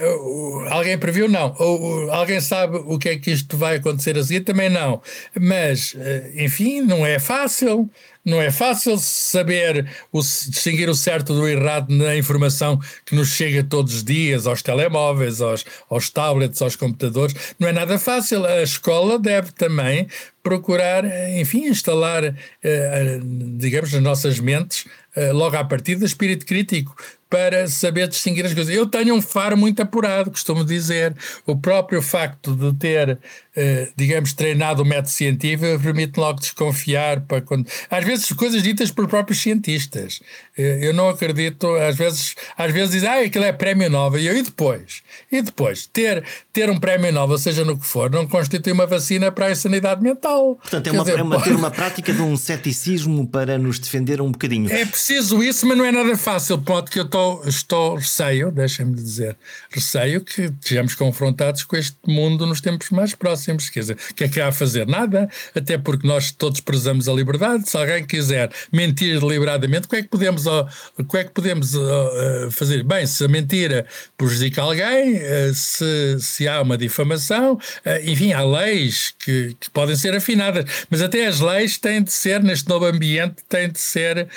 alguém 0.69 0.97
previu? 0.97 1.27
Não. 1.27 1.55
Ou, 1.57 2.11
alguém 2.11 2.41
sabe 2.41 2.77
o 2.85 2.97
que 2.97 3.09
é 3.09 3.17
que 3.17 3.31
isto 3.31 3.57
vai 3.57 3.77
acontecer 3.77 4.17
a 4.17 4.23
seguir? 4.23 4.41
Também 4.41 4.69
não. 4.69 5.01
Mas, 5.39 5.95
eh, 5.97 6.31
enfim, 6.37 6.81
não 6.81 7.05
é 7.05 7.19
fácil. 7.19 7.89
Não 8.27 8.41
é 8.41 8.51
fácil 8.51 8.97
saber 8.97 9.89
o, 10.11 10.19
distinguir 10.19 10.89
o 10.89 10.93
certo 10.93 11.33
do 11.33 11.47
errado 11.47 11.89
na 11.89 12.13
informação 12.13 12.77
que 13.05 13.15
nos 13.15 13.29
chega 13.29 13.63
todos 13.63 13.95
os 13.95 14.03
dias 14.03 14.45
aos 14.45 14.61
telemóveis, 14.61 15.39
aos, 15.39 15.63
aos 15.89 16.09
tablets, 16.09 16.61
aos 16.61 16.75
computadores. 16.75 17.33
Não 17.57 17.69
é 17.69 17.71
nada 17.71 17.97
fácil. 17.97 18.45
A 18.45 18.61
escola 18.61 19.17
deve 19.17 19.53
também 19.53 20.09
procurar, 20.43 21.05
enfim, 21.39 21.67
instalar, 21.67 22.35
eh, 22.61 23.19
digamos, 23.57 23.93
nas 23.93 24.03
nossas 24.03 24.39
mentes, 24.39 24.83
eh, 25.15 25.31
logo 25.31 25.55
à 25.55 25.63
partida, 25.63 26.05
espírito 26.05 26.45
crítico 26.45 26.97
para 27.29 27.67
saber 27.67 28.07
distinguir 28.07 28.45
as 28.45 28.53
coisas. 28.53 28.73
Eu 28.73 28.85
tenho 28.85 29.13
um 29.13 29.21
faro 29.21 29.57
muito 29.57 29.81
apurado, 29.81 30.31
costumo 30.31 30.63
dizer. 30.63 31.15
O 31.45 31.55
próprio 31.55 32.01
facto 32.01 32.55
de 32.55 32.73
ter, 32.77 33.19
eh, 33.55 33.89
digamos, 33.95 34.33
treinado 34.33 34.81
o 34.81 34.85
método 34.85 35.09
científico 35.09 35.81
permite 35.81 36.17
logo 36.17 36.39
desconfiar. 36.39 37.21
Para 37.21 37.41
quando... 37.41 37.67
Às 37.89 38.05
vezes, 38.05 38.31
coisas 38.31 38.63
ditas 38.63 38.91
por 38.91 39.07
próprios 39.07 39.41
cientistas. 39.41 40.21
Eh, 40.57 40.79
eu 40.81 40.93
não 40.93 41.09
acredito, 41.09 41.67
às 41.75 41.95
vezes, 41.95 42.35
às 42.57 42.71
vezes 42.71 42.91
dizem, 42.91 43.09
ah, 43.09 43.19
aquilo 43.19 43.45
é 43.45 43.51
prémio 43.51 43.89
Nobel. 43.89 44.21
E, 44.21 44.27
eu, 44.27 44.37
e 44.37 44.41
depois? 44.41 45.01
E 45.31 45.41
depois? 45.41 45.85
Ter, 45.85 46.23
ter 46.53 46.69
um 46.69 46.79
prémio 46.79 47.11
Nobel, 47.11 47.37
seja 47.37 47.65
no 47.65 47.77
que 47.77 47.85
for, 47.85 48.09
não 48.09 48.25
constitui 48.25 48.71
uma 48.71 48.85
vacina 48.85 49.31
para 49.31 49.47
a 49.47 49.55
sanidade 49.55 50.01
mental. 50.01 50.55
Portanto, 50.55 50.87
é, 50.87 50.91
uma, 50.91 51.03
dizer, 51.03 51.19
é 51.19 51.23
uma, 51.23 51.41
ter 51.43 51.55
uma 51.55 51.71
prática 51.71 52.13
de 52.13 52.21
um 52.21 52.37
ceticismo 52.37 53.27
para 53.27 53.57
nos 53.57 53.79
defender 53.79 54.21
um 54.21 54.31
bocadinho. 54.31 54.71
É 54.71 54.85
preciso 54.85 55.43
isso, 55.43 55.67
mas 55.67 55.77
não 55.77 55.85
é 55.85 55.91
nada 55.91 56.15
fácil. 56.15 56.57
Pode 56.57 56.89
que 56.89 56.99
eu 56.99 57.03
estou, 57.05 57.16
estou 57.45 57.95
receio, 57.95 58.51
deixem-me 58.51 58.95
dizer, 58.95 59.35
receio 59.69 60.21
que 60.21 60.43
estejamos 60.43 60.95
confrontados 60.95 61.63
com 61.63 61.75
este 61.75 61.97
mundo 62.05 62.45
nos 62.45 62.61
tempos 62.61 62.89
mais 62.89 63.13
próximos. 63.13 63.69
Quer 63.69 63.79
dizer, 63.81 63.97
o 64.11 64.13
que 64.13 64.23
é 64.23 64.27
que 64.27 64.41
há 64.41 64.47
a 64.47 64.51
fazer? 64.51 64.87
Nada, 64.87 65.29
até 65.55 65.77
porque 65.77 66.07
nós 66.07 66.31
todos 66.31 66.59
prezamos 66.59 67.07
a 67.07 67.13
liberdade. 67.13 67.69
Se 67.69 67.77
alguém 67.77 68.05
quiser 68.05 68.51
mentir 68.71 69.19
deliberadamente, 69.19 69.85
o 69.85 69.89
que 69.89 69.97
é 69.97 70.01
que 70.01 70.09
podemos, 70.09 70.45
é 70.47 71.23
que 71.23 71.31
podemos 71.31 71.73
uh, 71.75 72.51
fazer? 72.51 72.83
Bem, 72.83 73.05
se 73.05 73.23
a 73.23 73.27
mentira 73.27 73.85
prejudica 74.17 74.61
alguém, 74.61 75.15
uh, 75.15 75.53
se, 75.53 76.17
se 76.19 76.47
há 76.47 76.61
uma 76.61 76.77
difamação, 76.77 77.53
uh, 77.53 78.09
enfim, 78.09 78.33
há 78.33 78.43
leis 78.43 79.13
que, 79.23 79.55
que 79.59 79.69
podem 79.69 79.95
ser 79.95 80.15
afinadas, 80.15 80.65
mas 80.89 81.01
até 81.01 81.25
as 81.27 81.39
leis 81.39 81.77
têm 81.77 82.03
de 82.03 82.11
ser, 82.11 82.43
neste 82.43 82.67
novo 82.67 82.85
ambiente, 82.85 83.35
têm 83.47 83.69
de 83.69 83.79
ser, 83.79 84.27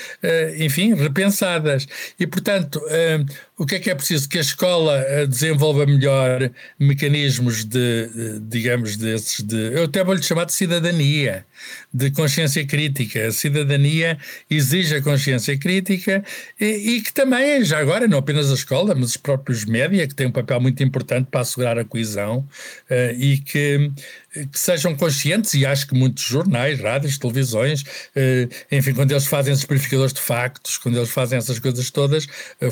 enfim, 0.59 0.95
repensadas. 0.95 1.87
E, 2.19 2.27
portanto, 2.27 2.70
uh, 2.77 3.25
o 3.61 3.67
que 3.67 3.75
é 3.75 3.79
que 3.79 3.91
é 3.91 3.95
preciso? 3.95 4.27
Que 4.27 4.39
a 4.39 4.41
escola 4.41 5.05
uh, 5.05 5.27
desenvolva 5.27 5.85
melhor 5.85 6.51
mecanismos 6.79 7.63
de, 7.63 8.41
digamos, 8.41 8.97
desses 8.97 9.45
de. 9.45 9.75
Eu 9.75 9.85
até 9.85 10.03
vou-lhe 10.03 10.23
chamar 10.23 10.47
de 10.47 10.55
cidadania, 10.55 11.45
de 11.93 12.11
consciência 12.11 12.67
crítica. 12.67 13.27
A 13.27 13.33
cidadania 13.33 14.17
exige 14.49 14.95
a 14.95 15.03
consciência 15.03 15.59
crítica 15.59 16.25
e, 16.59 16.65
e 16.65 17.03
que 17.03 17.13
também, 17.13 17.63
já 17.63 17.79
agora, 17.79 18.09
não 18.09 18.17
apenas 18.17 18.51
a 18.51 18.55
escola, 18.55 18.95
mas 18.95 19.11
os 19.11 19.17
próprios 19.19 19.67
média, 19.67 20.09
que 20.09 20.15
têm 20.15 20.29
um 20.29 20.33
papel 20.33 20.59
muito 20.59 20.83
importante 20.83 21.29
para 21.31 21.41
assegurar 21.41 21.79
a 21.79 21.85
coesão 21.85 22.49
uh, 22.91 23.15
e 23.15 23.37
que 23.37 23.93
que 24.31 24.59
sejam 24.59 24.95
conscientes, 24.95 25.55
e 25.55 25.67
acho 25.67 25.89
que 25.89 25.95
muitos 25.95 26.23
jornais, 26.23 26.79
rádios, 26.81 27.19
televisões, 27.19 27.85
eh, 28.15 28.49
enfim, 28.71 28.95
quando 28.95 29.11
eles 29.11 29.27
fazem 29.27 29.53
esses 29.53 29.65
verificadores 29.65 30.13
de 30.13 30.21
factos, 30.21 30.79
quando 30.79 30.97
eles 30.97 31.11
fazem 31.11 31.37
essas 31.37 31.59
coisas 31.59 31.91
todas, 31.91 32.29
o 32.61 32.71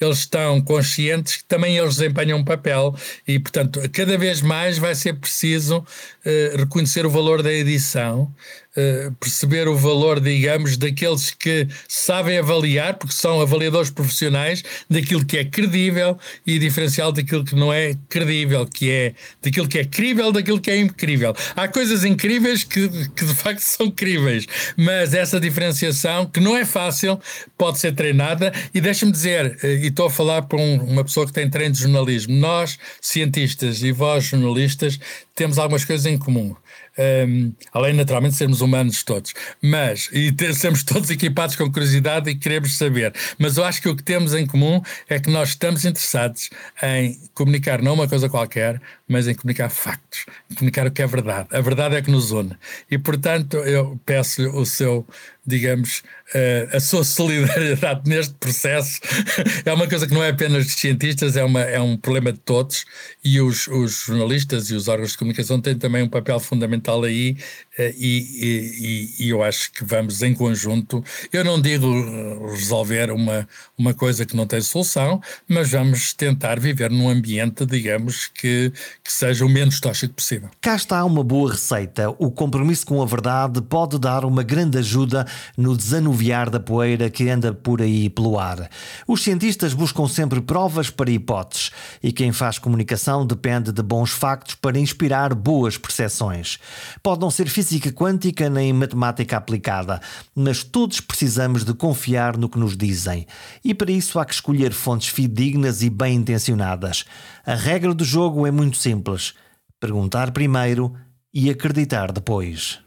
eles 0.00 0.18
estão 0.18 0.60
conscientes 0.60 1.36
que 1.36 1.44
também 1.44 1.76
eles 1.76 1.96
desempenham 1.96 2.38
um 2.38 2.44
papel 2.44 2.94
e, 3.26 3.38
portanto, 3.38 3.80
cada 3.92 4.16
vez 4.18 4.40
mais 4.40 4.78
vai 4.78 4.94
ser 4.94 5.14
preciso 5.14 5.84
eh, 6.24 6.54
reconhecer 6.56 7.06
o 7.06 7.10
valor 7.10 7.42
da 7.42 7.52
edição, 7.52 8.32
eh, 8.76 9.10
perceber 9.18 9.66
o 9.66 9.74
valor, 9.74 10.20
digamos, 10.20 10.76
daqueles 10.76 11.30
que 11.30 11.66
sabem 11.88 12.38
avaliar, 12.38 12.94
porque 12.94 13.14
são 13.14 13.40
avaliadores 13.40 13.90
profissionais, 13.90 14.62
daquilo 14.88 15.24
que 15.24 15.38
é 15.38 15.44
credível 15.44 16.16
e 16.46 16.58
diferencial 16.58 17.10
daquilo 17.10 17.44
que 17.44 17.56
não 17.56 17.72
é 17.72 17.96
credível, 18.08 18.64
que 18.66 18.90
é 18.90 19.14
daquilo 19.42 19.66
que 19.66 19.78
é 19.78 19.84
crível, 19.84 20.30
daquilo 20.30 20.60
que 20.60 20.70
é 20.70 20.78
incrível. 20.78 21.34
Há 21.56 21.66
coisas 21.66 22.04
incríveis 22.04 22.62
que, 22.62 22.88
que 23.10 23.24
de 23.24 23.34
facto 23.34 23.60
são 23.60 23.90
críveis, 23.90 24.46
mas 24.76 25.14
essa 25.14 25.40
diferenciação, 25.40 26.26
que 26.26 26.38
não 26.38 26.56
é 26.56 26.64
fácil, 26.64 27.18
pode 27.58 27.78
ser 27.80 27.92
treinada. 27.92 28.52
E 28.72 28.80
deixa-me 28.80 29.10
dizer, 29.10 29.58
eh, 29.64 29.80
e 29.82 29.86
estou 29.88 30.06
a 30.06 30.10
falar 30.10 30.42
para 30.42 30.58
um, 30.58 30.76
uma 30.84 31.02
pessoa 31.02 31.26
que 31.26 31.32
tem 31.32 31.50
treino 31.50 31.74
de 31.74 31.80
jornalismo, 31.80 32.34
nós, 32.36 32.78
cientistas 33.00 33.82
e 33.82 33.90
vós, 33.90 34.24
jornalistas, 34.24 35.00
temos 35.40 35.58
algumas 35.58 35.86
coisas 35.86 36.04
em 36.04 36.18
comum. 36.18 36.54
Um, 36.98 37.54
além 37.72 37.94
naturalmente 37.94 38.32
de 38.32 38.36
sermos 38.36 38.60
humanos 38.60 39.02
todos, 39.02 39.32
mas 39.62 40.10
e 40.12 40.30
ter, 40.30 40.54
sermos 40.54 40.82
todos 40.84 41.08
equipados 41.08 41.56
com 41.56 41.72
curiosidade 41.72 42.28
e 42.28 42.34
queremos 42.34 42.76
saber. 42.76 43.14
Mas 43.38 43.56
eu 43.56 43.64
acho 43.64 43.80
que 43.80 43.88
o 43.88 43.96
que 43.96 44.02
temos 44.02 44.34
em 44.34 44.46
comum 44.46 44.82
é 45.08 45.18
que 45.18 45.30
nós 45.30 45.50
estamos 45.50 45.86
interessados 45.86 46.50
em 46.82 47.18
comunicar 47.32 47.80
não 47.80 47.94
uma 47.94 48.06
coisa 48.06 48.28
qualquer, 48.28 48.82
mas 49.10 49.26
em 49.26 49.34
comunicar 49.34 49.68
factos, 49.68 50.24
em 50.48 50.54
comunicar 50.54 50.86
o 50.86 50.90
que 50.90 51.02
é 51.02 51.06
verdade. 51.06 51.48
A 51.50 51.60
verdade 51.60 51.96
é 51.96 52.02
que 52.02 52.10
nos 52.10 52.30
une. 52.30 52.56
E 52.88 52.96
portanto 52.96 53.56
eu 53.56 54.00
peço 54.06 54.48
o 54.50 54.64
seu 54.64 55.04
digamos, 55.46 56.02
uh, 56.34 56.76
a 56.76 56.80
sua 56.80 57.02
solidariedade 57.04 58.08
neste 58.08 58.34
processo 58.34 59.00
é 59.64 59.72
uma 59.72 59.88
coisa 59.88 60.06
que 60.06 60.14
não 60.14 60.22
é 60.22 60.30
apenas 60.30 60.64
dos 60.66 60.74
cientistas, 60.74 61.36
é, 61.36 61.44
uma, 61.44 61.60
é 61.62 61.80
um 61.80 61.96
problema 61.96 62.32
de 62.32 62.38
todos 62.38 62.84
e 63.24 63.40
os, 63.40 63.66
os 63.66 64.04
jornalistas 64.04 64.70
e 64.70 64.74
os 64.74 64.88
órgãos 64.88 65.12
de 65.12 65.18
comunicação 65.18 65.60
têm 65.60 65.76
também 65.76 66.02
um 66.02 66.08
papel 66.08 66.38
fundamental 66.40 67.02
aí 67.02 67.36
uh, 67.78 67.82
e, 67.96 69.14
e, 69.18 69.24
e, 69.26 69.30
eu 69.30 69.42
acho 69.42 69.72
que 69.72 69.84
vamos 69.84 70.22
em 70.22 70.34
conjunto, 70.34 71.02
eu 71.32 71.44
não 71.44 71.60
digo 71.60 72.46
resolver 72.50 73.10
uma, 73.10 73.48
uma 73.76 73.94
coisa 73.94 74.24
que 74.26 74.36
não 74.36 74.46
tem 74.46 74.60
solução, 74.60 75.20
mas 75.48 75.70
vamos 75.70 76.12
tentar 76.12 76.60
viver 76.60 76.90
num 76.90 77.08
ambiente, 77.08 77.64
digamos, 77.66 78.28
que, 78.28 78.72
que 79.02 79.12
seja 79.12 79.44
o 79.44 79.48
menos 79.48 79.80
tóxico 79.80 80.14
possível. 80.14 80.50
Cá 80.60 80.76
está 80.76 81.04
uma 81.04 81.24
boa 81.24 81.52
receita. 81.52 82.10
O 82.18 82.30
compromisso 82.30 82.86
com 82.86 83.02
a 83.02 83.06
verdade 83.06 83.60
pode 83.62 83.98
dar 83.98 84.24
uma 84.24 84.42
grande 84.42 84.78
ajuda 84.78 85.26
no 85.56 85.76
desanuviar 85.76 86.50
da 86.50 86.60
poeira 86.60 87.10
que 87.10 87.28
anda 87.28 87.52
por 87.52 87.80
aí 87.80 88.08
pelo 88.10 88.38
ar. 88.38 88.68
Os 89.06 89.22
cientistas 89.22 89.74
buscam 89.74 90.06
sempre 90.06 90.40
provas 90.40 90.90
para 90.90 91.10
hipóteses 91.10 91.70
e 92.02 92.12
quem 92.12 92.32
faz 92.32 92.58
comunicação 92.58 93.26
depende 93.26 93.72
de 93.72 93.82
bons 93.82 94.10
factos 94.10 94.54
para 94.54 94.78
inspirar 94.78 95.34
boas 95.34 95.76
percepções. 95.76 96.58
Pode 97.02 97.20
não 97.20 97.30
ser 97.30 97.48
física 97.48 97.90
quântica 97.92 98.48
nem 98.50 98.72
matemática 98.72 99.36
aplicada, 99.36 100.00
mas 100.34 100.62
todos 100.62 101.00
precisamos 101.00 101.64
de 101.64 101.74
confiar 101.74 102.36
no 102.36 102.48
que 102.48 102.58
nos 102.58 102.76
dizem. 102.76 103.26
E 103.64 103.74
para 103.74 103.90
isso 103.90 104.18
há 104.18 104.24
que 104.24 104.34
escolher 104.34 104.72
fontes 104.72 105.08
fidedignas 105.08 105.82
e 105.82 105.90
bem 105.90 106.16
intencionadas. 106.16 107.04
A 107.50 107.56
regra 107.56 107.92
do 107.92 108.04
jogo 108.04 108.46
é 108.46 108.50
muito 108.52 108.76
simples: 108.76 109.34
perguntar 109.80 110.30
primeiro 110.30 110.94
e 111.34 111.50
acreditar 111.50 112.12
depois. 112.12 112.78